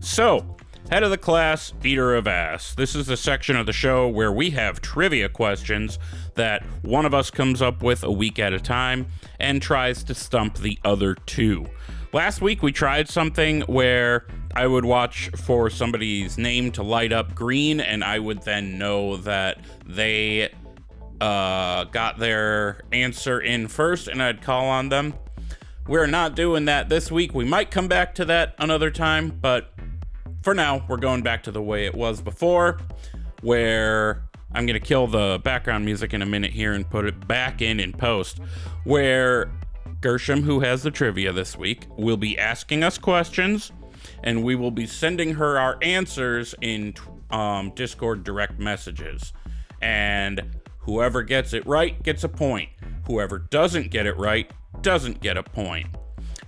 So, 0.00 0.54
head 0.90 1.02
of 1.02 1.08
the 1.08 1.16
class, 1.16 1.72
eater 1.82 2.14
of 2.14 2.26
ass. 2.28 2.74
This 2.74 2.94
is 2.94 3.06
the 3.06 3.16
section 3.16 3.56
of 3.56 3.64
the 3.64 3.72
show 3.72 4.06
where 4.06 4.32
we 4.32 4.50
have 4.50 4.82
trivia 4.82 5.30
questions 5.30 5.98
that 6.34 6.62
one 6.82 7.06
of 7.06 7.14
us 7.14 7.30
comes 7.30 7.62
up 7.62 7.82
with 7.82 8.02
a 8.02 8.12
week 8.12 8.38
at 8.38 8.52
a 8.52 8.60
time 8.60 9.06
and 9.38 9.62
tries 9.62 10.04
to 10.04 10.14
stump 10.14 10.58
the 10.58 10.78
other 10.84 11.14
two. 11.14 11.70
Last 12.12 12.42
week 12.42 12.60
we 12.60 12.72
tried 12.72 13.08
something 13.08 13.60
where 13.62 14.26
I 14.56 14.66
would 14.66 14.84
watch 14.84 15.30
for 15.44 15.70
somebody's 15.70 16.38
name 16.38 16.72
to 16.72 16.82
light 16.82 17.12
up 17.12 17.36
green, 17.36 17.78
and 17.78 18.02
I 18.02 18.18
would 18.18 18.42
then 18.42 18.78
know 18.78 19.18
that 19.18 19.58
they 19.86 20.52
uh, 21.20 21.84
got 21.84 22.18
their 22.18 22.80
answer 22.90 23.40
in 23.40 23.68
first, 23.68 24.08
and 24.08 24.20
I'd 24.20 24.42
call 24.42 24.66
on 24.66 24.88
them. 24.88 25.14
We're 25.86 26.08
not 26.08 26.34
doing 26.34 26.64
that 26.64 26.88
this 26.88 27.12
week. 27.12 27.32
We 27.32 27.44
might 27.44 27.70
come 27.70 27.86
back 27.86 28.16
to 28.16 28.24
that 28.24 28.56
another 28.58 28.90
time, 28.90 29.30
but 29.40 29.72
for 30.42 30.52
now, 30.52 30.84
we're 30.88 30.96
going 30.96 31.22
back 31.22 31.44
to 31.44 31.52
the 31.52 31.62
way 31.62 31.86
it 31.86 31.94
was 31.94 32.20
before, 32.20 32.80
where 33.42 34.24
I'm 34.52 34.66
going 34.66 34.80
to 34.80 34.84
kill 34.84 35.06
the 35.06 35.40
background 35.44 35.84
music 35.84 36.12
in 36.12 36.22
a 36.22 36.26
minute 36.26 36.50
here 36.50 36.72
and 36.72 36.88
put 36.88 37.04
it 37.04 37.28
back 37.28 37.62
in 37.62 37.78
in 37.78 37.92
post, 37.92 38.40
where 38.82 39.52
Gershom, 40.00 40.42
who 40.42 40.60
has 40.60 40.82
the 40.82 40.90
trivia 40.90 41.32
this 41.32 41.56
week, 41.56 41.86
will 41.96 42.16
be 42.16 42.38
asking 42.38 42.82
us 42.82 42.96
questions, 42.96 43.70
and 44.22 44.42
we 44.42 44.54
will 44.54 44.70
be 44.70 44.86
sending 44.86 45.34
her 45.34 45.58
our 45.58 45.76
answers 45.82 46.54
in 46.60 46.94
um, 47.30 47.70
Discord 47.74 48.24
direct 48.24 48.58
messages. 48.58 49.32
And 49.82 50.56
whoever 50.78 51.22
gets 51.22 51.52
it 51.52 51.66
right 51.66 52.02
gets 52.02 52.24
a 52.24 52.28
point. 52.28 52.70
Whoever 53.06 53.38
doesn't 53.38 53.90
get 53.90 54.06
it 54.06 54.16
right 54.16 54.50
doesn't 54.80 55.20
get 55.20 55.36
a 55.36 55.42
point. 55.42 55.88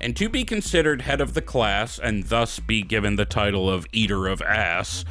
And 0.01 0.17
to 0.17 0.29
be 0.29 0.45
considered 0.45 1.03
head 1.03 1.21
of 1.21 1.35
the 1.35 1.43
class 1.43 1.99
and 1.99 2.25
thus 2.25 2.59
be 2.59 2.83
given 2.83 3.17
the 3.17 3.25
title 3.25 3.71
of 3.71 3.87
Eater 3.93 4.27
of 4.27 4.43
Ass, 4.43 5.05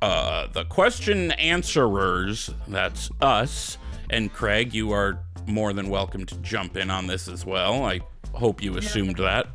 uh, 0.00 0.46
the 0.46 0.64
question 0.64 1.32
answerers, 1.32 2.50
that's 2.68 3.10
us, 3.20 3.76
and 4.08 4.32
Craig, 4.32 4.72
you 4.72 4.92
are 4.92 5.25
more 5.48 5.72
than 5.72 5.88
welcome 5.88 6.26
to 6.26 6.36
jump 6.38 6.76
in 6.76 6.90
on 6.90 7.06
this 7.06 7.28
as 7.28 7.44
well. 7.44 7.84
I 7.84 8.00
hope 8.32 8.62
you 8.62 8.76
assumed 8.76 9.16
that. 9.16 9.46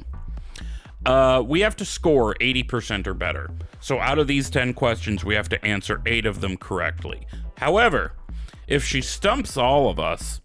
Uh, 1.06 1.44
we 1.46 1.62
have 1.62 1.76
to 1.78 1.86
score 1.86 2.36
80% 2.36 3.08
or 3.08 3.14
better. 3.14 3.50
So 3.80 4.00
out 4.00 4.20
of 4.20 4.28
these 4.28 4.50
10 4.50 4.74
questions, 4.74 5.26
we 5.26 5.34
have 5.36 5.50
to 5.50 5.66
answer 5.66 6.02
8 6.06 6.26
of 6.26 6.42
them 6.42 6.58
correctly. 6.58 7.26
However, 7.58 8.14
if 8.68 8.84
she 8.84 9.02
stumps 9.02 9.58
all 9.58 9.90
of 9.90 10.00
us, 10.00 10.42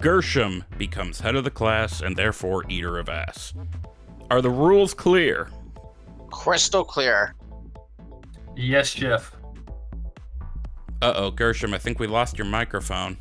Gershom 0.00 0.64
becomes 0.78 1.20
head 1.20 1.34
of 1.34 1.44
the 1.44 1.50
class 1.50 2.00
and 2.00 2.16
therefore 2.16 2.64
eater 2.68 2.98
of 2.98 3.08
ass. 3.08 3.52
Are 4.30 4.40
the 4.40 4.50
rules 4.50 4.94
clear? 4.94 5.50
Crystal 6.30 6.84
clear. 6.84 7.34
Yes, 8.56 8.94
Jeff. 8.94 9.34
Uh 11.00 11.12
oh, 11.14 11.30
Gershom, 11.30 11.74
I 11.74 11.78
think 11.78 11.98
we 11.98 12.06
lost 12.06 12.38
your 12.38 12.46
microphone. 12.46 13.16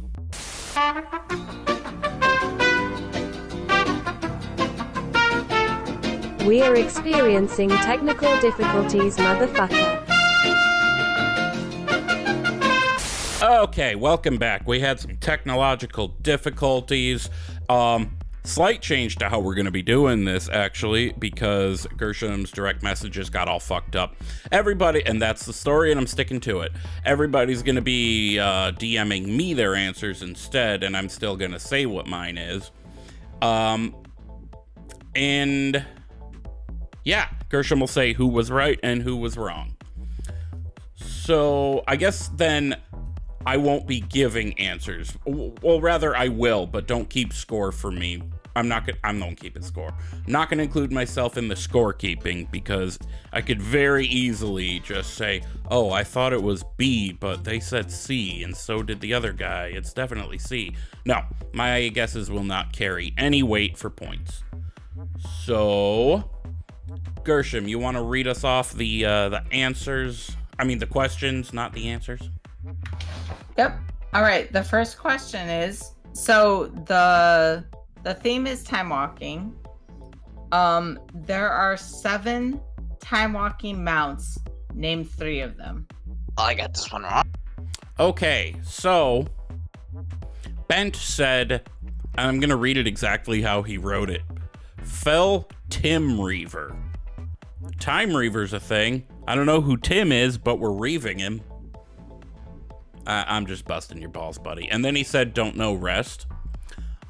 We 6.47 6.61
are 6.61 6.75
experiencing 6.75 7.69
technical 7.69 8.39
difficulties, 8.39 9.17
motherfucker. 9.17 10.03
Okay, 13.41 13.95
welcome 13.95 14.37
back. 14.37 14.67
We 14.67 14.79
had 14.79 14.99
some 14.99 15.15
technological 15.17 16.09
difficulties. 16.21 17.29
Um, 17.69 18.17
slight 18.47 18.81
change 18.81 19.17
to 19.17 19.29
how 19.29 19.39
we're 19.39 19.55
going 19.55 19.65
to 19.65 19.71
be 19.71 19.81
doing 19.81 20.25
this, 20.25 20.49
actually, 20.49 21.13
because 21.19 21.85
Gershom's 21.97 22.51
direct 22.51 22.81
messages 22.81 23.29
got 23.29 23.47
all 23.47 23.59
fucked 23.59 23.95
up. 23.95 24.15
Everybody, 24.51 25.05
and 25.05 25.21
that's 25.21 25.45
the 25.45 25.53
story, 25.53 25.91
and 25.91 25.99
I'm 25.99 26.07
sticking 26.07 26.39
to 26.41 26.61
it. 26.61 26.71
Everybody's 27.05 27.61
going 27.61 27.75
to 27.75 27.81
be 27.81 28.39
uh, 28.39 28.71
DMing 28.71 29.27
me 29.27 29.53
their 29.53 29.75
answers 29.75 30.23
instead, 30.23 30.83
and 30.83 30.95
I'm 30.95 31.09
still 31.09 31.35
going 31.35 31.51
to 31.51 31.59
say 31.59 31.85
what 31.85 32.07
mine 32.07 32.37
is. 32.37 32.71
Um, 33.41 33.95
and 35.15 35.85
yeah, 37.03 37.29
Gershom 37.49 37.79
will 37.79 37.87
say 37.87 38.13
who 38.13 38.27
was 38.27 38.51
right 38.51 38.79
and 38.83 39.01
who 39.01 39.17
was 39.17 39.37
wrong. 39.37 39.75
So 40.95 41.83
I 41.87 41.95
guess 41.95 42.29
then 42.29 42.75
I 43.45 43.57
won't 43.57 43.87
be 43.87 44.01
giving 44.01 44.59
answers. 44.59 45.17
Well, 45.25 45.79
rather 45.79 46.15
I 46.15 46.27
will, 46.27 46.65
but 46.65 46.85
don't 46.85 47.09
keep 47.09 47.31
score 47.31 47.71
for 47.71 47.91
me. 47.91 48.21
I'm 48.57 48.67
not 48.67 48.87
gonna. 48.87 48.97
I'm 49.03 49.19
not 49.19 49.37
keeping 49.37 49.61
score. 49.61 49.93
I'm 50.13 50.31
not 50.31 50.49
gonna 50.49 50.63
include 50.63 50.91
myself 50.91 51.37
in 51.37 51.47
the 51.47 51.55
scorekeeping 51.55 52.49
because 52.49 52.97
I 53.31 53.41
could 53.41 53.61
very 53.61 54.07
easily 54.07 54.79
just 54.79 55.13
say, 55.13 55.43
"Oh, 55.69 55.91
I 55.91 56.03
thought 56.03 56.33
it 56.33 56.41
was 56.41 56.63
B, 56.75 57.11
but 57.11 57.43
they 57.43 57.59
said 57.59 57.91
C, 57.91 58.41
and 58.43 58.57
so 58.57 58.81
did 58.81 58.99
the 58.99 59.13
other 59.13 59.31
guy. 59.31 59.67
It's 59.67 59.93
definitely 59.93 60.39
C." 60.39 60.75
No, 61.05 61.21
my 61.53 61.89
guesses 61.89 62.31
will 62.31 62.43
not 62.43 62.73
carry 62.73 63.13
any 63.15 63.43
weight 63.43 63.77
for 63.77 63.91
points. 63.91 64.43
So, 65.43 66.27
Gershom, 67.23 67.67
you 67.67 67.77
want 67.77 67.95
to 67.97 68.03
read 68.03 68.27
us 68.27 68.43
off 68.43 68.73
the 68.73 69.05
uh, 69.05 69.29
the 69.29 69.43
answers? 69.51 70.35
I 70.57 70.63
mean, 70.63 70.79
the 70.79 70.87
questions, 70.87 71.53
not 71.53 71.73
the 71.73 71.89
answers. 71.89 72.31
Yep. 73.55 73.79
All 74.13 74.23
right. 74.23 74.51
The 74.51 74.63
first 74.63 74.97
question 74.97 75.47
is 75.47 75.91
so 76.13 76.71
the 76.87 77.63
the 78.07 78.13
theme 78.13 78.47
is 78.47 78.63
time 78.63 78.87
walking. 78.87 79.53
Um, 80.53 80.97
there 81.13 81.49
are 81.49 81.75
seven 81.75 82.61
time 83.01 83.33
walking 83.33 83.83
mounts. 83.83 84.39
Name 84.73 85.03
three 85.03 85.41
of 85.41 85.57
them. 85.57 85.85
Oh, 86.37 86.43
I 86.43 86.53
got 86.53 86.73
this 86.73 86.89
one 86.89 87.03
wrong. 87.03 87.25
Okay, 87.99 88.55
so 88.63 89.27
Bent 90.69 90.95
said, 90.95 91.51
and 92.17 92.27
I'm 92.29 92.39
gonna 92.39 92.55
read 92.55 92.77
it 92.77 92.87
exactly 92.87 93.41
how 93.41 93.61
he 93.61 93.77
wrote 93.77 94.09
it. 94.09 94.21
Fell 94.83 95.49
Tim 95.69 96.21
Reaver. 96.21 96.77
Time 97.77 98.15
Reaver's 98.15 98.53
a 98.53 98.59
thing. 98.59 99.05
I 99.27 99.35
don't 99.35 99.45
know 99.45 99.59
who 99.59 99.75
Tim 99.75 100.13
is, 100.13 100.37
but 100.37 100.59
we're 100.59 100.71
reaving 100.71 101.19
him. 101.19 101.41
I- 103.05 103.25
I'm 103.27 103.45
just 103.47 103.65
busting 103.65 103.99
your 103.99 104.11
balls, 104.11 104.37
buddy. 104.37 104.69
And 104.69 104.85
then 104.85 104.95
he 104.95 105.03
said, 105.03 105.33
"Don't 105.33 105.57
know 105.57 105.73
rest." 105.73 106.25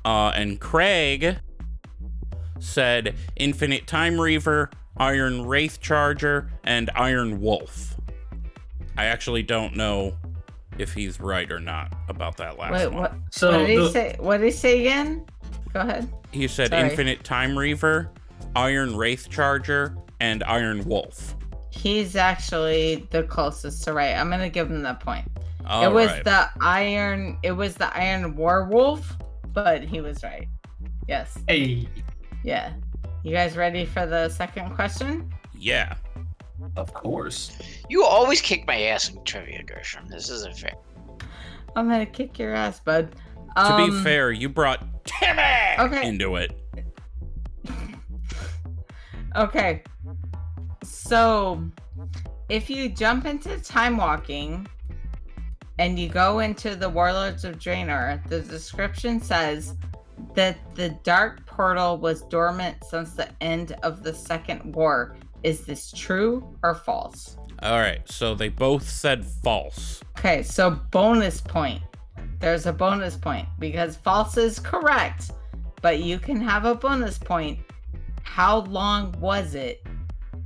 Uh, 0.08 0.32
and 0.36 0.58
Craig 0.62 1.38
said, 2.60 3.14
"Infinite 3.36 3.88
Timereaver, 3.88 4.72
Iron 4.96 5.46
Wraith 5.46 5.82
Charger, 5.82 6.50
and 6.64 6.90
Iron 6.96 7.42
Wolf." 7.42 7.94
I 8.98 9.08
actually 9.08 9.44
don't 9.44 9.76
know 9.76 10.16
if 10.78 10.94
he's 10.94 11.20
right 11.20 11.52
or 11.52 11.60
not 11.60 11.92
about 12.08 12.38
that 12.38 12.58
last 12.58 12.72
Wait, 12.72 12.88
one. 12.88 13.02
what? 13.02 13.14
So 13.32 13.52
what 13.52 13.68
did 13.68 13.80
he 13.80 13.92
say? 13.92 14.16
What 14.18 14.38
did 14.38 14.46
he 14.46 14.52
say 14.52 14.80
again? 14.80 15.26
Go 15.74 15.82
ahead. 15.82 16.10
He 16.32 16.48
said 16.48 16.70
Sorry. 16.70 16.90
Infinite 16.90 17.24
Timereaver, 17.24 18.08
Iron 18.56 18.96
Wraith 18.96 19.30
Charger, 19.30 19.98
and 20.22 20.42
Iron 20.46 20.86
Wolf. 20.86 21.36
He's 21.70 22.16
actually 22.16 23.06
the 23.12 23.24
closest 23.24 23.84
to 23.84 23.92
right. 23.92 24.16
I'm 24.16 24.30
gonna 24.30 24.48
give 24.48 24.72
him 24.72 24.84
that 24.84 25.02
point. 25.02 25.26
All 25.66 25.84
it 25.84 25.92
was 25.92 26.08
right. 26.08 26.24
the 26.24 26.50
iron. 26.62 27.38
It 27.44 27.52
was 27.52 27.76
the 27.76 27.94
Iron 27.94 28.38
Werewolf, 28.38 29.18
but 29.58 29.82
he 29.82 30.02
was 30.02 30.24
right. 30.24 30.48
Yes. 31.08 31.36
Hey. 31.48 31.90
Yeah. 32.44 32.74
You 33.24 33.32
guys 33.32 33.58
ready 33.58 33.86
for 33.86 34.06
the 34.06 34.30
second 34.30 34.76
question? 34.76 35.34
Yeah. 35.58 35.96
Of 36.76 36.94
course. 36.94 37.58
You 37.90 38.04
always 38.06 38.40
kick 38.40 38.68
my 38.68 38.80
ass 38.84 39.10
in 39.10 39.24
trivia, 39.24 39.64
Gershom. 39.64 40.06
This 40.08 40.30
isn't 40.30 40.60
fair. 40.60 40.74
I'm 41.76 41.90
gonna 41.90 42.06
kick 42.06 42.38
your 42.38 42.54
ass, 42.54 42.80
bud. 42.80 43.16
To 43.56 43.74
Um, 43.74 43.90
be 43.90 44.04
fair, 44.04 44.32
you 44.32 44.48
brought 44.48 44.86
Timmy 45.06 45.42
Okay. 45.80 46.08
into 46.08 46.36
it. 46.36 46.52
Okay. 49.36 49.84
So, 50.84 51.64
if 52.50 52.70
you 52.72 52.90
jump 52.90 53.26
into 53.26 53.60
time 53.60 53.98
walking 53.98 54.68
and 55.80 56.00
you 56.00 56.10
go 56.10 56.40
into 56.40 56.76
the 56.76 56.90
Warlords 56.90 57.46
of 57.46 57.60
Draenor, 57.60 58.28
the 58.28 58.42
description 58.42 59.22
says 59.22 59.76
that 60.34 60.58
the 60.76 60.90
dark 61.04 61.46
portal 61.46 61.98
was 61.98 62.24
dormant 62.24 62.78
since 62.84 63.14
the 63.14 63.30
end 63.42 63.76
of 63.84 64.04
the 64.04 64.14
Second 64.14 64.76
War. 64.76 65.16
Is 65.44 65.66
this 65.66 65.92
true 65.92 66.56
or 66.64 66.76
false? 66.76 67.38
All 67.62 67.80
right, 67.80 68.02
so 68.10 68.36
they 68.36 68.50
both 68.50 68.88
said 68.88 69.26
false. 69.26 70.02
Okay, 70.18 70.44
so 70.44 70.72
bonus 70.92 71.42
point. 71.42 71.82
There's 72.40 72.66
a 72.66 72.74
bonus 72.74 73.16
point 73.16 73.48
because 73.58 73.96
false 73.96 74.38
is 74.38 74.60
correct, 74.60 75.32
but 75.82 76.00
you 76.00 76.20
can 76.20 76.40
have 76.42 76.66
a 76.66 76.76
bonus 76.76 77.18
point. 77.18 77.60
How 78.24 78.60
long 78.62 79.12
was 79.20 79.56
it 79.56 79.87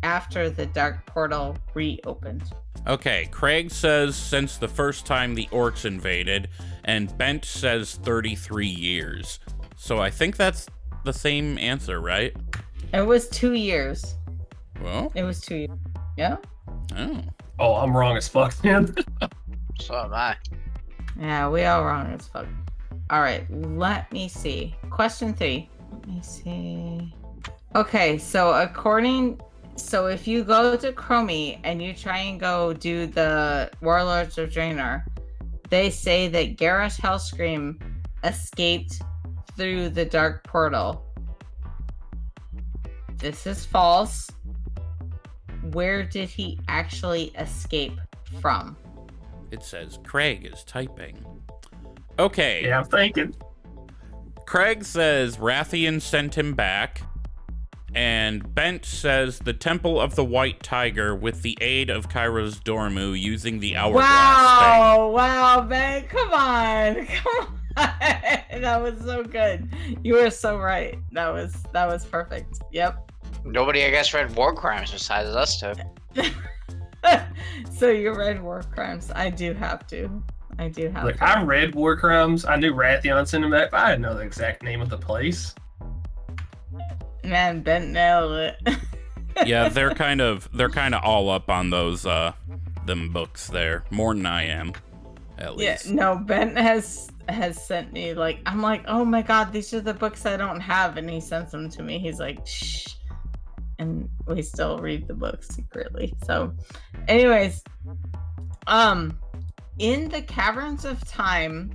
after 0.03 0.49
the 0.49 0.65
dark 0.65 1.05
portal 1.05 1.57
reopened? 1.73 2.43
Okay, 2.87 3.27
Craig 3.31 3.69
says 3.71 4.15
since 4.15 4.57
the 4.57 4.67
first 4.67 5.05
time 5.05 5.35
the 5.35 5.47
orcs 5.51 5.85
invaded, 5.85 6.49
and 6.85 7.15
Bent 7.17 7.45
says 7.45 7.95
33 7.95 8.65
years. 8.67 9.39
So 9.75 9.99
I 9.99 10.09
think 10.09 10.35
that's 10.37 10.67
the 11.03 11.13
same 11.13 11.57
answer, 11.57 11.99
right? 11.99 12.35
It 12.93 13.01
was 13.01 13.29
two 13.29 13.53
years. 13.53 14.15
Well, 14.81 15.11
It 15.15 15.23
was 15.23 15.41
two 15.41 15.55
years. 15.57 15.77
Yeah? 16.17 16.37
oh. 16.95 17.21
Oh, 17.59 17.75
I'm 17.75 17.95
wrong 17.95 18.17
as 18.17 18.27
fuck, 18.27 18.63
man. 18.63 18.93
So 19.79 19.95
am 19.97 20.13
I. 20.13 20.35
Yeah, 21.19 21.49
we 21.49 21.63
all 21.63 21.83
wrong 21.83 22.05
as 22.13 22.27
fuck. 22.27 22.45
All 23.09 23.21
right, 23.21 23.45
let 23.49 24.11
me 24.13 24.27
see. 24.27 24.75
Question 24.91 25.33
three. 25.33 25.69
Let 25.91 26.07
me 26.07 26.21
see. 26.21 27.13
Okay, 27.75 28.19
so 28.19 28.53
according, 28.53 29.41
so 29.81 30.05
if 30.07 30.27
you 30.27 30.43
go 30.43 30.75
to 30.77 30.91
Chromie 30.93 31.59
and 31.63 31.81
you 31.81 31.93
try 31.93 32.19
and 32.19 32.39
go 32.39 32.73
do 32.73 33.07
the 33.07 33.69
Warlords 33.81 34.37
of 34.37 34.49
Draenor, 34.49 35.03
they 35.69 35.89
say 35.89 36.27
that 36.27 36.57
Garrosh 36.57 36.99
Hellscream 36.99 37.81
escaped 38.23 39.01
through 39.57 39.89
the 39.89 40.05
Dark 40.05 40.43
Portal. 40.43 41.03
This 43.17 43.45
is 43.45 43.65
false. 43.65 44.29
Where 45.71 46.03
did 46.03 46.29
he 46.29 46.59
actually 46.67 47.25
escape 47.37 47.99
from? 48.39 48.77
It 49.51 49.63
says 49.63 49.99
Craig 50.03 50.49
is 50.51 50.63
typing. 50.63 51.23
Okay, 52.17 52.65
yeah, 52.65 52.79
I'm 52.79 52.85
thinking. 52.85 53.35
Craig 54.45 54.83
says 54.83 55.37
Wrathion 55.37 56.01
sent 56.01 56.37
him 56.37 56.53
back. 56.53 57.03
And 57.93 58.55
Bent 58.55 58.85
says 58.85 59.39
the 59.39 59.53
Temple 59.53 59.99
of 59.99 60.15
the 60.15 60.23
White 60.23 60.63
Tiger 60.63 61.13
with 61.15 61.41
the 61.41 61.57
aid 61.59 61.89
of 61.89 62.07
Kairozdormu 62.09 63.19
using 63.19 63.59
the 63.59 63.75
hourglass 63.75 64.05
Wow, 64.05 65.09
wow, 65.09 65.61
man, 65.63 66.03
come 66.07 66.31
on, 66.31 67.05
come 67.07 67.35
on. 67.37 67.51
that 67.75 68.81
was 68.81 68.99
so 69.01 69.23
good. 69.23 69.69
You 70.03 70.15
were 70.15 70.29
so 70.29 70.57
right. 70.57 70.97
That 71.11 71.29
was 71.33 71.63
that 71.73 71.87
was 71.87 72.05
perfect. 72.05 72.61
Yep. 72.71 73.11
Nobody, 73.43 73.83
I 73.85 73.89
guess, 73.89 74.13
read 74.13 74.35
War 74.35 74.53
Crimes 74.53 74.91
besides 74.91 75.29
us 75.29 75.59
two. 75.59 75.73
so 77.71 77.89
you 77.89 78.13
read 78.13 78.41
War 78.41 78.61
Crimes. 78.71 79.11
I 79.15 79.29
do 79.29 79.53
have 79.53 79.87
to. 79.87 80.23
I 80.59 80.67
do 80.67 80.89
have 80.89 81.05
Look, 81.05 81.17
to. 81.17 81.23
I 81.23 81.41
read 81.43 81.75
War 81.75 81.97
Crimes. 81.97 82.45
I 82.45 82.55
knew 82.55 82.73
Wrathion 82.73 83.27
sent 83.27 83.43
him 83.43 83.51
back, 83.51 83.71
but 83.71 83.79
I 83.79 83.89
didn't 83.91 84.03
know 84.03 84.13
the 84.13 84.21
exact 84.21 84.63
name 84.63 84.81
of 84.81 84.89
the 84.89 84.97
place. 84.97 85.55
Man, 87.23 87.61
Ben 87.61 87.91
nailed 87.91 88.33
it. 88.33 88.55
Yeah, 89.45 89.69
they're 89.69 89.93
kind 89.95 90.19
of 90.19 90.49
they're 90.53 90.69
kind 90.69 90.93
of 90.93 91.03
all 91.03 91.29
up 91.29 91.49
on 91.49 91.69
those 91.69 92.05
uh 92.05 92.33
them 92.85 93.13
books 93.13 93.47
there 93.47 93.85
more 93.89 94.13
than 94.13 94.25
I 94.25 94.47
am, 94.47 94.73
at 95.37 95.55
least. 95.55 95.85
yeah, 95.85 95.93
no, 95.93 96.15
Ben 96.17 96.55
has 96.57 97.09
has 97.29 97.65
sent 97.65 97.93
me 97.93 98.13
like 98.13 98.39
I'm 98.45 98.61
like, 98.61 98.83
oh 98.87 99.05
my 99.05 99.21
god, 99.21 99.53
these 99.53 99.73
are 99.73 99.79
the 99.79 99.93
books 99.93 100.25
I 100.25 100.35
don't 100.35 100.59
have, 100.59 100.97
and 100.97 101.09
he 101.09 101.21
sends 101.21 101.51
them 101.51 101.69
to 101.69 101.81
me. 101.81 101.97
He's 101.97 102.19
like, 102.19 102.45
shh, 102.45 102.95
and 103.79 104.09
we 104.27 104.41
still 104.41 104.79
read 104.79 105.07
the 105.07 105.13
books 105.13 105.47
secretly. 105.47 106.13
So, 106.25 106.53
anyways, 107.07 107.63
um, 108.67 109.17
in 109.79 110.09
the 110.09 110.21
Caverns 110.21 110.83
of 110.83 111.03
Time 111.05 111.71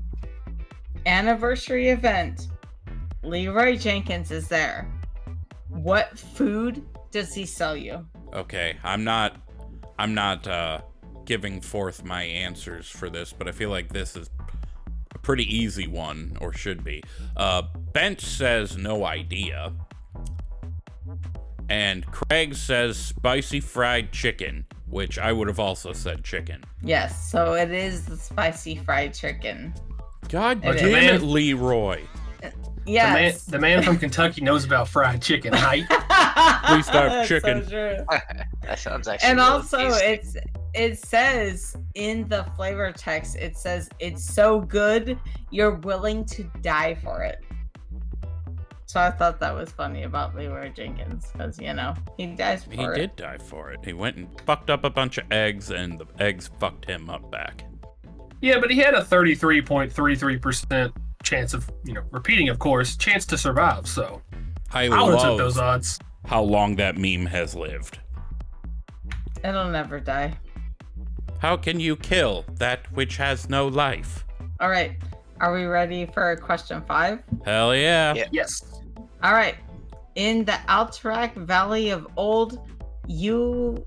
anniversary 1.07 1.88
event, 1.88 2.49
Leeroy 3.22 3.76
Jenkins 3.76 4.30
is 4.30 4.47
there. 4.47 4.92
What 5.69 6.19
food 6.19 6.85
does 7.11 7.35
he 7.35 7.47
sell 7.47 7.77
you? 7.77 8.07
Okay, 8.33 8.77
I'm 8.85 9.05
not 9.05 9.37
I'm 9.99 10.14
not 10.14 10.47
uh 10.47 10.81
giving 11.25 11.61
forth 11.61 12.05
my 12.05 12.23
answers 12.23 12.89
for 12.89 13.11
this, 13.11 13.33
but 13.33 13.49
I 13.49 13.53
feel 13.53 13.71
like 13.71 13.93
this 13.93 14.14
is 14.17 14.31
a 15.14 15.19
pretty 15.19 15.45
easy 15.45 15.87
one 15.87 16.37
or 16.41 16.53
should 16.53 16.85
be. 16.85 17.03
Uh 17.37 17.62
Bent 17.93 18.21
says 18.21 18.77
no 18.77 19.05
idea. 19.05 19.73
And 21.69 22.07
Craig 22.07 22.55
says 22.55 22.97
spicy 22.97 23.59
fried 23.61 24.12
chicken, 24.12 24.67
which 24.87 25.19
I 25.19 25.33
would 25.33 25.49
have 25.49 25.59
also 25.59 25.93
said 25.93 26.23
chicken. 26.23 26.62
Yes, 26.83 27.29
so 27.31 27.55
it 27.55 27.73
is 27.73 28.05
the 28.07 28.17
spicy 28.17 28.77
fried 28.77 29.12
chicken. 29.14 29.75
God 30.29 30.64
It 30.64 30.79
damn 30.79 31.14
is. 31.17 31.23
it, 31.23 31.27
Leeroy. 31.27 32.03
Yes. 32.87 33.45
The 33.45 33.59
man, 33.59 33.74
the 33.74 33.76
man 33.76 33.82
from 33.82 33.99
Kentucky 33.99 34.41
knows 34.43 34.64
about 34.64 34.89
fried 34.89 35.20
chicken, 35.20 35.53
right? 35.53 35.84
Please 36.66 36.87
start 36.87 37.11
That's 37.11 37.28
chicken. 37.28 37.64
So 37.64 37.70
true. 37.70 37.97
that 38.62 38.78
sounds 38.78 39.09
actually. 39.09 39.28
And 39.28 39.39
really 39.39 39.51
also, 39.51 39.78
tasty. 39.78 40.07
it's 40.07 40.37
it 40.74 40.99
says 40.99 41.76
in 41.95 42.28
the 42.28 42.45
flavor 42.57 42.93
text, 42.93 43.37
it 43.37 43.57
says 43.57 43.89
it's 43.99 44.22
so 44.24 44.61
good 44.61 45.18
you're 45.51 45.76
willing 45.76 46.24
to 46.26 46.45
die 46.61 46.95
for 46.95 47.22
it. 47.22 47.43
So 48.87 49.01
I 49.01 49.11
thought 49.11 49.41
that 49.41 49.53
was 49.55 49.70
funny 49.70 50.05
about 50.05 50.37
Leeroy 50.37 50.70
Jenkins 50.72 51.30
because 51.32 51.59
you 51.59 51.72
know 51.74 51.95
he 52.16 52.26
dies 52.26 52.64
for 52.64 52.70
He 52.70 52.82
it. 52.84 52.91
He 52.95 53.01
did 53.01 53.16
die 53.16 53.39
for 53.39 53.72
it. 53.72 53.80
He 53.84 53.93
went 53.93 54.16
and 54.16 54.28
fucked 54.43 54.70
up 54.70 54.84
a 54.84 54.91
bunch 54.91 55.18
of 55.18 55.24
eggs, 55.32 55.70
and 55.70 55.99
the 55.99 56.07
eggs 56.20 56.51
fucked 56.61 56.84
him 56.84 57.11
up 57.11 57.28
back. 57.32 57.64
yeah, 58.41 58.61
but 58.61 58.70
he 58.70 58.78
had 58.78 58.95
a 58.95 59.03
33.33% 59.03 60.93
chance 61.27 61.53
of, 61.55 61.68
you 61.85 61.93
know, 61.93 62.03
repeating, 62.12 62.49
of 62.49 62.59
course, 62.59 62.97
chance 62.97 63.27
to 63.27 63.37
survive. 63.37 63.87
So 63.87 64.22
I 64.72 64.85
I 64.85 64.89
would 64.89 64.99
have 64.99 65.09
took 65.11 65.22
love 65.24 65.39
those 65.39 65.59
odds. 65.59 65.99
how 66.27 66.43
long 66.43 66.77
that 66.77 66.97
meme 66.97 67.27
has 67.27 67.55
lived. 67.55 67.99
It'll 69.45 69.70
never 69.70 70.01
die. 70.01 70.39
How 71.39 71.57
can 71.57 71.79
you 71.81 71.97
kill 71.97 72.45
that 72.59 72.91
which 72.93 73.16
has 73.18 73.49
no 73.49 73.68
life? 73.68 74.24
All 74.61 74.70
right, 74.70 74.97
are 75.41 75.53
we 75.53 75.64
ready 75.66 76.07
for 76.07 76.35
question 76.37 76.83
five? 76.89 77.18
Hell 77.45 77.74
yeah. 77.74 78.14
Yeah. 78.14 78.29
Yes. 78.33 78.81
All 79.22 79.35
right. 79.35 79.57
In 80.14 80.45
the 80.47 80.59
Alterac 80.68 81.35
Valley 81.37 81.91
of 81.91 82.07
Old, 82.16 82.59
you 83.07 83.85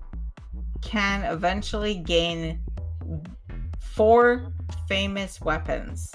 can 0.82 1.24
eventually 1.24 1.96
gain 1.96 2.62
four 3.80 4.54
famous 4.88 5.42
weapons. 5.42 6.14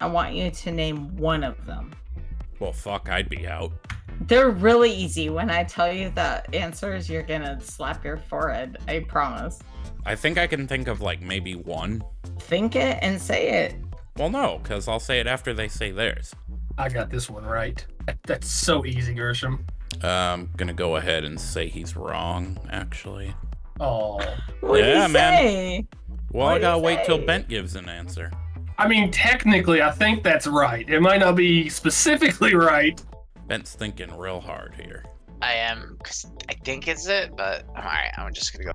I 0.00 0.06
want 0.06 0.34
you 0.34 0.50
to 0.50 0.70
name 0.70 1.14
one 1.16 1.44
of 1.44 1.64
them. 1.66 1.92
Well, 2.58 2.72
fuck, 2.72 3.08
I'd 3.10 3.28
be 3.28 3.46
out. 3.46 3.72
They're 4.22 4.50
really 4.50 4.92
easy. 4.92 5.30
When 5.30 5.50
I 5.50 5.64
tell 5.64 5.92
you 5.92 6.10
the 6.10 6.42
answers, 6.54 7.08
you're 7.08 7.22
gonna 7.22 7.60
slap 7.60 8.04
your 8.04 8.16
forehead. 8.18 8.78
I 8.88 9.00
promise. 9.00 9.60
I 10.04 10.14
think 10.14 10.38
I 10.38 10.46
can 10.46 10.66
think 10.66 10.88
of 10.88 11.00
like 11.00 11.20
maybe 11.22 11.54
one. 11.54 12.02
Think 12.40 12.76
it 12.76 12.98
and 13.02 13.20
say 13.20 13.64
it. 13.64 13.74
Well, 14.16 14.28
no, 14.30 14.58
because 14.62 14.88
I'll 14.88 15.00
say 15.00 15.20
it 15.20 15.26
after 15.26 15.54
they 15.54 15.68
say 15.68 15.90
theirs. 15.90 16.34
I 16.76 16.88
got 16.88 17.10
this 17.10 17.30
one 17.30 17.44
right. 17.44 17.84
That's 18.26 18.48
so 18.48 18.84
easy, 18.84 19.14
Gershom. 19.14 19.64
Uh, 20.02 20.06
I'm 20.06 20.50
gonna 20.56 20.74
go 20.74 20.96
ahead 20.96 21.24
and 21.24 21.40
say 21.40 21.68
he's 21.68 21.96
wrong, 21.96 22.58
actually. 22.70 23.34
Oh. 23.80 24.18
What 24.60 24.78
do 24.78 24.82
Yeah, 24.82 25.06
you 25.06 25.12
man. 25.12 25.38
say? 25.38 25.86
Well, 26.32 26.48
What'd 26.48 26.62
I 26.64 26.68
gotta 26.72 26.78
wait 26.82 27.04
till? 27.06 27.18
Bent 27.24 27.48
gives 27.48 27.74
an 27.76 27.88
answer. 27.88 28.30
I 28.80 28.88
mean, 28.88 29.10
technically, 29.10 29.82
I 29.82 29.90
think 29.90 30.22
that's 30.22 30.46
right. 30.46 30.88
It 30.88 31.00
might 31.00 31.20
not 31.20 31.36
be 31.36 31.68
specifically 31.68 32.54
right. 32.54 33.00
Bent's 33.46 33.74
thinking 33.74 34.16
real 34.16 34.40
hard 34.40 34.74
here. 34.74 35.04
I 35.42 35.52
am, 35.52 35.98
cause 36.02 36.26
I 36.48 36.54
think 36.54 36.88
it's 36.88 37.06
it, 37.06 37.36
but 37.36 37.66
all 37.76 37.82
right, 37.82 38.10
I'm 38.16 38.32
just 38.32 38.52
gonna 38.52 38.64
go. 38.64 38.72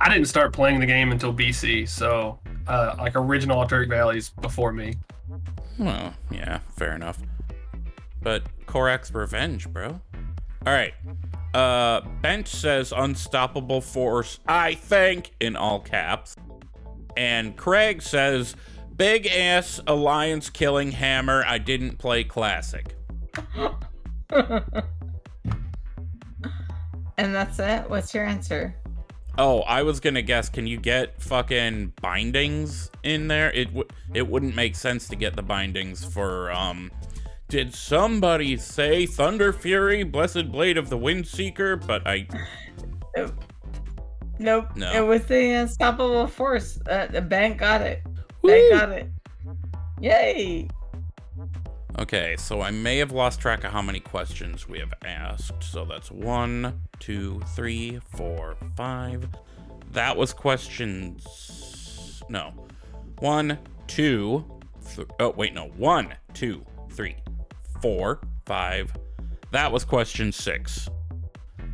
I 0.00 0.10
didn't 0.12 0.28
start 0.28 0.52
playing 0.52 0.80
the 0.80 0.86
game 0.86 1.10
until 1.10 1.32
BC, 1.32 1.88
so 1.88 2.38
uh, 2.66 2.94
like 2.98 3.16
original 3.16 3.64
Alterac 3.64 3.88
Valleys 3.88 4.28
before 4.42 4.72
me. 4.72 4.94
Well, 5.78 6.12
yeah, 6.30 6.60
fair 6.76 6.94
enough. 6.94 7.18
but 8.22 8.42
Korak's 8.66 9.10
revenge, 9.12 9.68
bro. 9.70 10.00
All 10.66 10.72
right. 10.72 10.92
Uh, 11.54 12.02
Bench 12.20 12.48
says 12.48 12.92
unstoppable 12.94 13.80
force, 13.80 14.40
I 14.46 14.74
think, 14.74 15.30
in 15.40 15.56
all 15.56 15.80
caps. 15.80 16.36
And 17.16 17.56
Craig 17.56 18.02
says 18.02 18.56
big 18.96 19.26
ass 19.26 19.80
alliance 19.86 20.50
killing 20.50 20.92
hammer. 20.92 21.44
I 21.46 21.58
didn't 21.58 21.98
play 21.98 22.24
classic. 22.24 22.94
and 24.30 24.62
that's 27.34 27.58
it? 27.58 27.88
What's 27.88 28.14
your 28.14 28.24
answer? 28.24 28.74
Oh, 29.38 29.60
I 29.62 29.82
was 29.82 30.00
gonna 30.00 30.22
guess. 30.22 30.48
Can 30.48 30.66
you 30.66 30.78
get 30.78 31.20
fucking 31.20 31.92
bindings 32.00 32.90
in 33.02 33.28
there? 33.28 33.52
It 33.52 33.72
would. 33.72 33.92
It 34.14 34.26
wouldn't 34.26 34.54
make 34.54 34.74
sense 34.74 35.08
to 35.08 35.16
get 35.16 35.36
the 35.36 35.42
bindings 35.42 36.04
for 36.04 36.50
um. 36.52 36.90
Did 37.48 37.72
somebody 37.74 38.56
say 38.56 39.06
Thunderfury, 39.06 40.10
Blessed 40.10 40.50
Blade 40.50 40.76
of 40.78 40.88
the 40.88 40.98
Windseeker? 40.98 41.86
But 41.86 42.06
I. 42.06 42.26
Nope. 44.38 44.76
No. 44.76 44.92
It 44.92 45.06
was 45.06 45.24
the 45.26 45.52
unstoppable 45.52 46.26
force. 46.26 46.78
Uh, 46.88 47.06
the 47.06 47.22
bank 47.22 47.58
got 47.58 47.80
it. 47.80 48.02
Bank 48.42 48.72
got 48.72 48.90
it. 48.90 49.10
Yay! 50.00 50.68
Okay, 51.98 52.36
so 52.38 52.60
I 52.60 52.70
may 52.70 52.98
have 52.98 53.10
lost 53.10 53.40
track 53.40 53.64
of 53.64 53.72
how 53.72 53.80
many 53.80 54.00
questions 54.00 54.68
we 54.68 54.78
have 54.80 54.92
asked. 55.04 55.64
So 55.64 55.86
that's 55.86 56.10
one, 56.10 56.82
two, 56.98 57.40
three, 57.54 58.00
four, 58.10 58.56
five. 58.76 59.26
That 59.92 60.14
was 60.14 60.34
questions. 60.34 62.22
No. 62.28 62.52
One, 63.20 63.58
two. 63.86 64.44
Th- 64.94 65.08
oh, 65.20 65.30
wait, 65.30 65.54
no. 65.54 65.68
One, 65.76 66.14
two, 66.34 66.64
three, 66.90 67.16
four, 67.80 68.20
five. 68.44 68.92
That 69.52 69.72
was 69.72 69.84
question 69.86 70.32
six. 70.32 70.90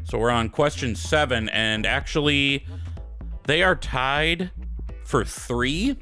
So 0.04 0.18
we're 0.18 0.30
on 0.30 0.48
question 0.48 0.94
seven, 0.94 1.48
and 1.50 1.86
actually, 1.86 2.66
they 3.44 3.62
are 3.62 3.76
tied 3.76 4.50
for 5.04 5.24
three, 5.24 5.96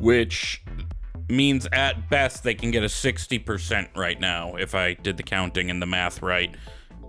which 0.00 0.62
means 1.28 1.66
at 1.72 2.08
best 2.08 2.44
they 2.44 2.54
can 2.54 2.70
get 2.70 2.82
a 2.82 2.86
60% 2.86 3.88
right 3.96 4.20
now 4.20 4.54
if 4.54 4.74
I 4.74 4.94
did 4.94 5.16
the 5.16 5.22
counting 5.22 5.70
and 5.70 5.82
the 5.82 5.86
math 5.86 6.22
right 6.22 6.54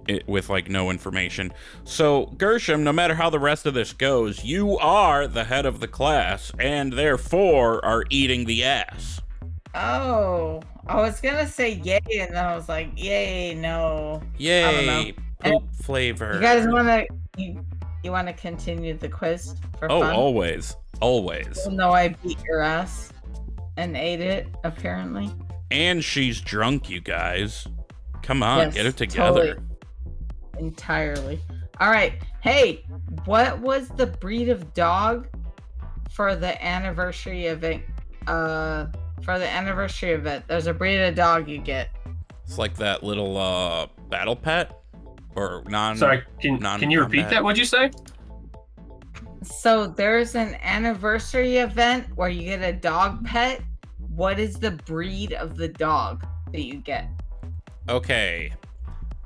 it, 0.08 0.28
with 0.28 0.50
like 0.50 0.70
no 0.70 0.90
information. 0.90 1.52
So, 1.84 2.28
Gershom, 2.38 2.84
no 2.84 2.94
matter 2.94 3.16
how 3.16 3.30
the 3.30 3.40
rest 3.40 3.66
of 3.66 3.74
this 3.74 3.94
goes, 3.94 4.44
you 4.44 4.78
are 4.78 5.28
the 5.28 5.44
head 5.44 5.66
of 5.66 5.80
the 5.80 5.88
class 5.88 6.52
and 6.60 6.94
therefore 6.94 7.84
are 7.86 8.06
eating 8.10 8.46
the 8.46 8.64
ass. 8.64 9.22
Oh, 9.76 10.62
I 10.88 11.02
was 11.02 11.20
gonna 11.20 11.48
say 11.48 11.74
yay, 11.74 12.00
and 12.20 12.34
then 12.34 12.46
I 12.46 12.56
was 12.56 12.68
like, 12.70 12.92
yay, 12.96 13.54
no. 13.54 14.24
Yay, 14.38 15.14
poop 15.40 15.64
flavor. 15.76 16.34
You 16.36 16.42
guys 16.42 16.68
wanna 16.68 17.04
you, 17.38 17.64
you 18.04 18.12
wanna 18.12 18.34
continue 18.34 18.96
the 18.98 19.10
quiz 19.10 19.56
for 19.80 19.92
Oh, 19.92 20.02
fun? 20.02 20.14
always. 20.14 20.76
Always. 21.02 21.60
Even 21.66 21.78
though 21.78 21.92
I 21.94 22.10
beat 22.10 22.40
your 22.44 22.62
ass 22.62 23.12
and 23.78 23.96
ate 23.96 24.22
it, 24.22 24.48
apparently. 24.64 25.32
And 25.70 26.04
she's 26.04 26.42
drunk, 26.42 26.90
you 26.90 27.00
guys. 27.02 27.68
Come 28.24 28.42
on, 28.42 28.60
Yes, 28.60 28.74
get 28.74 28.86
it 28.88 28.98
together. 28.98 29.56
totally. 29.56 29.68
Entirely. 30.60 31.40
All 31.80 31.90
right. 31.92 32.14
Hey, 32.42 32.84
what 33.26 33.60
was 33.60 33.90
the 33.90 34.08
breed 34.08 34.50
of 34.50 34.74
dog 34.74 35.28
for 36.10 36.36
the 36.36 36.64
anniversary 36.66 37.46
event? 37.46 37.84
Uh, 38.26 38.88
for 39.24 39.38
the 39.40 39.48
anniversary 39.48 40.12
event, 40.12 40.46
there's 40.48 40.68
a 40.68 40.74
breed 40.74 41.00
of 41.02 41.16
dog 41.16 41.48
you 41.48 41.58
get. 41.60 41.90
It's 42.44 42.58
like 42.58 42.76
that 42.78 43.04
little 43.04 43.38
uh 43.38 43.88
battle 44.10 44.36
pet 44.36 44.72
or 45.38 45.64
non 45.68 45.96
Sorry, 45.96 46.24
can, 46.42 46.60
can 46.60 46.90
you 46.92 47.00
repeat 47.00 47.18
non-combat. 47.18 47.30
that? 47.30 47.44
What'd 47.44 47.60
you 47.60 47.66
say? 47.66 47.92
So 49.44 49.88
there's 49.88 50.36
an 50.36 50.56
anniversary 50.56 51.58
event 51.58 52.08
where 52.16 52.28
you 52.30 52.44
get 52.44 52.62
a 52.62 52.74
dog 52.74 53.24
pet. 53.26 53.62
What 54.10 54.40
is 54.40 54.58
the 54.58 54.72
breed 54.72 55.34
of 55.34 55.56
the 55.56 55.68
dog 55.68 56.26
that 56.52 56.64
you 56.64 56.78
get? 56.78 57.08
Okay. 57.88 58.52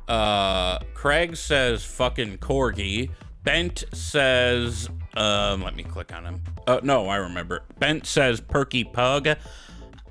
Uh 0.07 0.79
Craig 0.93 1.37
says 1.37 1.83
fucking 1.83 2.37
corgi. 2.39 3.09
Bent 3.43 3.85
says 3.93 4.89
um 5.15 5.63
let 5.63 5.75
me 5.75 5.83
click 5.83 6.13
on 6.13 6.25
him. 6.25 6.43
Oh 6.67 6.81
no, 6.83 7.07
I 7.07 7.15
remember. 7.15 7.63
Bent 7.79 8.05
says 8.05 8.41
perky 8.41 8.83
pug. 8.83 9.29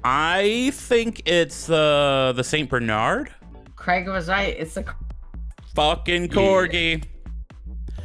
I 0.02 0.70
think 0.72 1.22
it's 1.26 1.66
the 1.66 2.32
the 2.34 2.42
Saint 2.42 2.70
Bernard. 2.70 3.32
Craig 3.76 4.08
was 4.08 4.28
right. 4.28 4.56
It's 4.58 4.76
a 4.76 4.84
Fucking 5.80 6.28
corgi. 6.28 7.02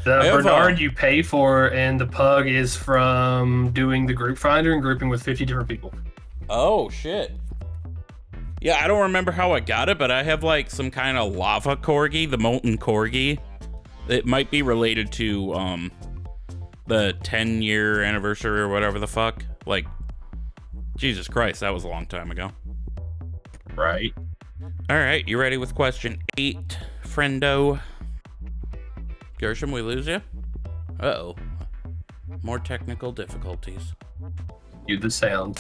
The 0.06 0.30
Bernard 0.32 0.80
you 0.80 0.92
pay 0.92 1.22
for, 1.22 1.74
and 1.74 2.00
the 2.00 2.06
pug 2.06 2.48
is 2.48 2.74
from 2.74 3.72
doing 3.72 4.06
the 4.06 4.14
group 4.14 4.38
finder 4.38 4.72
and 4.72 4.82
grouping 4.82 5.10
with 5.10 5.22
50 5.22 5.44
different 5.44 5.68
people. 5.68 5.94
Oh 6.50 6.88
shit. 6.88 7.34
Yeah, 8.62 8.82
I 8.82 8.88
don't 8.88 9.02
remember 9.02 9.34
how 9.34 9.52
I 9.52 9.60
got 9.60 9.90
it, 9.90 9.98
but 9.98 10.10
I 10.10 10.24
have 10.24 10.42
like 10.42 10.72
some 10.72 10.90
kind 10.90 11.18
of 11.18 11.36
lava 11.36 11.76
corgi, 11.76 12.32
the 12.32 12.38
molten 12.38 12.78
corgi. 12.78 13.40
It 14.08 14.26
might 14.26 14.50
be 14.50 14.62
related 14.62 15.12
to 15.14 15.54
um 15.54 15.92
the 16.88 17.14
10 17.24 17.62
year 17.62 18.04
anniversary 18.04 18.62
or 18.62 18.70
whatever 18.70 19.00
the 19.00 19.08
fuck. 19.08 19.44
Like 19.66 19.86
Jesus 20.96 21.28
Christ, 21.28 21.60
that 21.60 21.74
was 21.74 21.84
a 21.84 21.90
long 21.90 22.06
time 22.06 22.32
ago. 22.32 22.52
Right. 23.76 24.14
All 24.90 24.96
right, 24.96 25.28
you 25.28 25.38
ready 25.38 25.58
with 25.58 25.76
question 25.76 26.20
8, 26.38 26.78
friendo? 27.16 27.80
Gershom, 29.40 29.72
we 29.72 29.82
lose 29.82 30.06
you? 30.06 30.22
Uh-oh. 31.00 31.36
More 32.44 32.60
technical 32.60 33.14
difficulties. 33.14 33.94
Do 34.86 35.00
the 35.00 35.10
sound. 35.10 35.60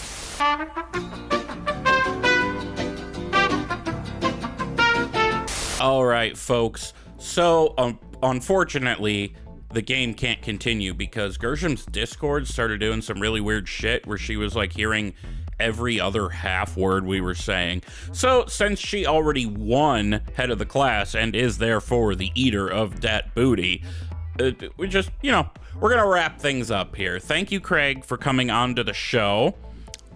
All 5.79 6.05
right, 6.05 6.37
folks. 6.37 6.93
So, 7.19 7.73
um, 7.77 7.99
unfortunately, 8.21 9.33
the 9.71 9.81
game 9.81 10.13
can't 10.13 10.41
continue 10.41 10.93
because 10.93 11.37
Gershom's 11.37 11.85
Discord 11.85 12.47
started 12.47 12.81
doing 12.81 13.01
some 13.01 13.21
really 13.21 13.41
weird 13.41 13.69
shit 13.69 14.05
where 14.05 14.17
she 14.17 14.35
was 14.35 14.55
like 14.55 14.73
hearing 14.73 15.13
every 15.59 15.99
other 15.99 16.29
half 16.29 16.77
word 16.77 17.05
we 17.05 17.21
were 17.21 17.35
saying. 17.35 17.83
So, 18.11 18.45
since 18.47 18.79
she 18.79 19.05
already 19.05 19.45
won 19.45 20.21
head 20.35 20.49
of 20.49 20.59
the 20.59 20.65
class 20.65 21.15
and 21.15 21.35
is 21.35 21.57
therefore 21.57 22.15
the 22.15 22.31
eater 22.35 22.67
of 22.67 23.01
that 23.01 23.33
booty, 23.35 23.83
uh, 24.39 24.51
we 24.77 24.87
just, 24.87 25.11
you 25.21 25.31
know, 25.31 25.49
we're 25.79 25.89
gonna 25.89 26.07
wrap 26.07 26.39
things 26.39 26.71
up 26.71 26.95
here. 26.95 27.19
Thank 27.19 27.51
you, 27.51 27.59
Craig, 27.59 28.03
for 28.05 28.17
coming 28.17 28.49
on 28.49 28.75
to 28.75 28.83
the 28.83 28.93
show. 28.93 29.55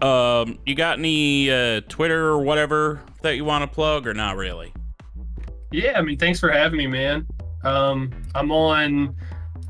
Um, 0.02 0.60
you 0.66 0.76
got 0.76 1.00
any 1.00 1.52
uh, 1.52 1.82
Twitter 1.90 2.28
or 2.28 2.40
whatever 2.40 3.02
that 3.22 3.36
you 3.36 3.44
want 3.44 3.64
to 3.64 3.68
plug, 3.68 4.08
or 4.08 4.14
not 4.14 4.38
really? 4.38 4.74
Yeah, 5.72 5.98
I 5.98 6.02
mean, 6.02 6.18
thanks 6.18 6.40
for 6.40 6.50
having 6.50 6.78
me, 6.78 6.88
man. 6.88 7.28
Um, 7.64 8.12
I'm 8.34 8.52
on 8.52 9.16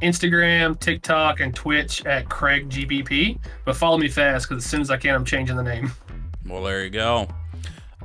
Instagram, 0.02 0.80
TikTok, 0.80 1.40
and 1.40 1.54
Twitch 1.54 2.06
at 2.06 2.30
Craig 2.30 2.70
GBP. 2.70 3.40
But 3.66 3.76
follow 3.76 3.98
me 3.98 4.08
fast 4.08 4.48
because 4.48 4.64
as 4.64 4.70
soon 4.70 4.82
as 4.82 4.90
I 4.90 4.98
can, 4.98 5.16
I'm 5.16 5.26
changing 5.26 5.56
the 5.56 5.64
name. 5.64 5.92
Well, 6.46 6.64
there 6.64 6.84
you 6.84 6.90
go. 6.90 7.28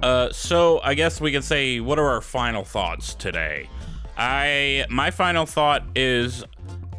Uh, 0.03 0.31
so 0.31 0.79
I 0.83 0.93
guess 0.93 1.19
we 1.19 1.33
can 1.33 1.41
say, 1.41 1.81
what 1.81 1.99
are 1.99 2.07
our 2.07 2.21
final 2.21 2.63
thoughts 2.63 3.15
today? 3.15 3.71
I 4.19 4.85
my 4.91 5.11
final 5.11 5.47
thought 5.47 5.83
is 5.95 6.45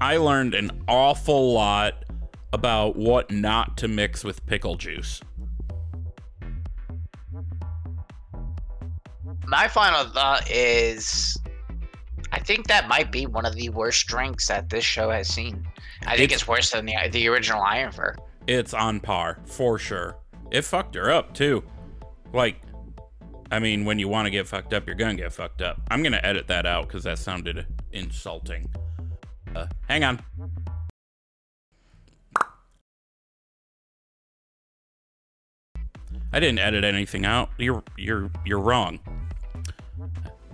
I 0.02 0.18
learned 0.18 0.56
an 0.56 0.72
awful 0.88 1.54
lot 1.54 2.04
about 2.52 2.96
what 2.96 3.30
not 3.30 3.78
to 3.78 3.88
mix 3.88 4.24
with 4.24 4.46
pickle 4.46 4.76
juice. 4.76 5.22
My 9.46 9.68
final 9.68 10.06
thought 10.06 10.50
is 10.50 11.38
I 12.32 12.40
think 12.40 12.68
that 12.68 12.88
might 12.88 13.12
be 13.12 13.26
one 13.26 13.46
of 13.46 13.56
the 13.56 13.70
worst 13.70 14.08
drinks 14.08 14.48
that 14.48 14.70
this 14.70 14.84
show 14.84 15.10
has 15.10 15.28
seen. 15.28 15.66
I 16.06 16.12
think 16.18 16.32
It's- 16.32 16.42
it's, 16.42 16.48
worse 16.48 16.72
than 16.72 16.86
the 16.86 16.96
the 17.12 17.28
original 17.28 17.62
Iron 17.62 17.92
Fur. 17.92 18.16
It's 18.48 18.74
on 18.74 19.00
par 19.00 19.40
for 19.46 19.78
sure. 19.80 20.18
It 20.52 20.64
fucked 20.64 20.96
her 20.96 21.12
up 21.12 21.34
too. 21.34 21.64
Like, 22.34 22.62
I 23.52 23.60
mean, 23.60 23.86
when 23.86 23.98
you 24.00 24.08
want 24.08 24.26
to 24.26 24.30
get 24.30 24.48
fucked 24.48 24.74
up, 24.74 24.86
you're 24.86 24.96
gonna 24.96 25.16
get 25.16 25.32
fucked 25.34 25.62
up. 25.62 25.82
I'm 25.90 26.04
gonna 26.04 26.20
edit 26.24 26.48
that 26.48 26.66
out 26.66 26.88
because 26.88 27.04
that 27.04 27.18
sounded 27.20 27.66
insulting. 27.92 28.70
Uh, 29.56 29.68
hang 29.88 30.04
on. 30.04 30.22
I 36.34 36.40
didn't 36.40 36.60
edit 36.60 36.84
anything 36.84 37.26
out. 37.26 37.50
You're 37.58 37.84
you're 37.98 38.30
you're 38.46 38.60
wrong. 38.60 39.00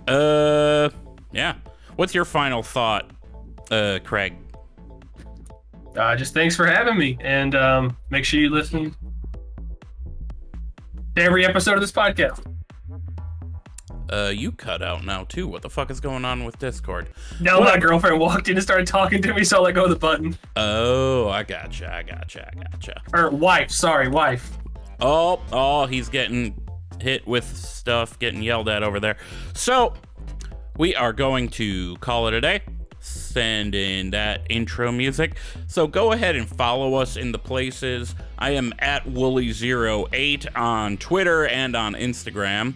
Uh, 0.06 0.90
yeah. 1.32 1.54
What's 1.96 2.14
your 2.14 2.24
final 2.24 2.62
thought, 2.62 3.10
uh, 3.70 3.98
Craig? 4.04 4.34
Uh, 5.96 6.16
just 6.16 6.32
thanks 6.32 6.56
for 6.56 6.66
having 6.66 6.96
me. 6.96 7.18
And 7.20 7.54
um, 7.54 7.96
make 8.10 8.24
sure 8.24 8.40
you 8.40 8.50
listen 8.50 8.94
to 11.16 11.22
every 11.22 11.44
episode 11.44 11.74
of 11.74 11.80
this 11.80 11.92
podcast. 11.92 12.44
Uh, 14.10 14.28
you 14.28 14.52
cut 14.52 14.82
out 14.82 15.04
now 15.04 15.24
too. 15.24 15.48
What 15.48 15.62
the 15.62 15.70
fuck 15.70 15.90
is 15.90 15.98
going 15.98 16.24
on 16.24 16.44
with 16.44 16.58
Discord? 16.58 17.08
No, 17.40 17.60
my 17.60 17.78
girlfriend 17.78 18.20
walked 18.20 18.48
in 18.48 18.56
and 18.56 18.62
started 18.62 18.86
talking 18.86 19.22
to 19.22 19.32
me, 19.32 19.42
so 19.42 19.58
I 19.58 19.60
let 19.60 19.74
go 19.74 19.84
of 19.84 19.90
the 19.90 19.96
button. 19.96 20.36
Oh, 20.54 21.28
I 21.30 21.42
gotcha. 21.44 21.94
I 21.94 22.02
gotcha. 22.02 22.50
I 22.52 22.62
gotcha. 22.62 23.00
Or 23.14 23.30
wife, 23.30 23.70
sorry, 23.70 24.08
wife. 24.08 24.50
Oh, 25.00 25.40
oh, 25.50 25.86
he's 25.86 26.10
getting 26.10 26.54
hit 27.00 27.26
with 27.26 27.44
stuff, 27.56 28.18
getting 28.18 28.42
yelled 28.42 28.68
at 28.68 28.82
over 28.82 29.00
there. 29.00 29.16
So, 29.54 29.94
we 30.82 30.96
are 30.96 31.12
going 31.12 31.48
to 31.48 31.94
call 31.98 32.26
it 32.26 32.34
a 32.34 32.40
day. 32.40 32.60
Send 32.98 33.72
in 33.76 34.10
that 34.10 34.40
intro 34.50 34.90
music. 34.90 35.36
So 35.68 35.86
go 35.86 36.10
ahead 36.10 36.34
and 36.34 36.48
follow 36.48 36.94
us 36.94 37.16
in 37.16 37.30
the 37.30 37.38
places. 37.38 38.16
I 38.36 38.50
am 38.50 38.74
at 38.80 39.04
Woolly08 39.04 40.56
on 40.56 40.96
Twitter 40.96 41.46
and 41.46 41.76
on 41.76 41.94
Instagram. 41.94 42.74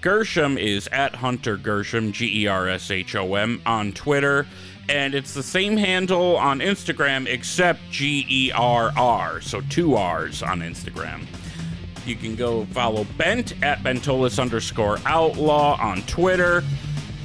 Gershom 0.00 0.58
is 0.58 0.88
at 0.88 1.14
Hunter 1.14 1.56
Gershom, 1.56 2.10
G 2.10 2.42
E 2.42 2.48
R 2.48 2.68
S 2.68 2.90
H 2.90 3.14
O 3.14 3.36
M, 3.36 3.62
on 3.64 3.92
Twitter. 3.92 4.48
And 4.88 5.14
it's 5.14 5.32
the 5.32 5.42
same 5.44 5.76
handle 5.76 6.36
on 6.36 6.58
Instagram 6.58 7.28
except 7.28 7.78
G 7.88 8.26
E 8.28 8.50
R 8.50 8.92
R, 8.96 9.40
so 9.40 9.60
two 9.70 9.94
R's 9.94 10.42
on 10.42 10.58
Instagram. 10.58 11.24
You 12.04 12.16
can 12.16 12.34
go 12.34 12.64
follow 12.64 13.06
Bent 13.16 13.54
at 13.62 13.78
Bentolas 13.84 14.40
underscore 14.40 14.98
outlaw 15.06 15.80
on 15.80 16.02
Twitter. 16.02 16.64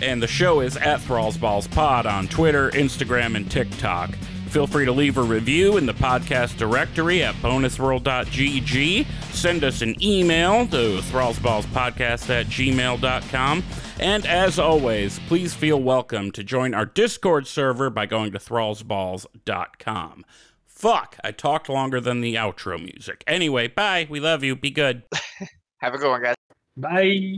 And 0.02 0.22
the 0.22 0.28
show 0.28 0.62
is 0.62 0.78
at 0.78 1.02
Thralls 1.02 1.38
Balls 1.38 1.68
Pod 1.68 2.06
on 2.06 2.28
Twitter, 2.28 2.72
Instagram, 2.72 3.36
and 3.36 3.50
TikTok. 3.50 4.16
Feel 4.50 4.66
free 4.66 4.86
to 4.86 4.92
leave 4.92 5.18
a 5.20 5.22
review 5.22 5.78
in 5.78 5.86
the 5.86 5.94
podcast 5.94 6.58
directory 6.58 7.22
at 7.22 7.36
bonusroll.gg. 7.36 9.06
Send 9.32 9.64
us 9.64 9.84
an 9.84 10.02
email 10.02 10.66
to 10.68 11.02
thrallsballspodcast 11.02 12.30
at 12.32 12.48
gmail.com. 12.48 13.64
And 14.00 14.26
as 14.26 14.58
always, 14.58 15.20
please 15.28 15.54
feel 15.54 15.80
welcome 15.80 16.32
to 16.32 16.44
join 16.44 16.74
our 16.74 16.86
Discord 16.88 17.46
server 17.46 17.92
by 17.92 18.08
going 18.08 18.32
to 18.32 18.40
thrallsballs.com. 18.40 20.26
Fuck, 20.66 21.18
I 21.24 21.32
talked 21.32 21.70
longer 21.70 22.02
than 22.02 22.22
the 22.22 22.36
outro 22.36 22.80
music. 22.80 23.24
Anyway, 23.28 23.68
bye. 23.68 24.08
We 24.10 24.20
love 24.20 24.44
you. 24.44 24.56
Be 24.56 24.72
good. 24.72 25.04
Have 25.78 25.94
a 25.94 25.98
good 25.98 26.10
one, 26.10 26.24
guys. 26.24 26.36
Bye. 26.76 27.36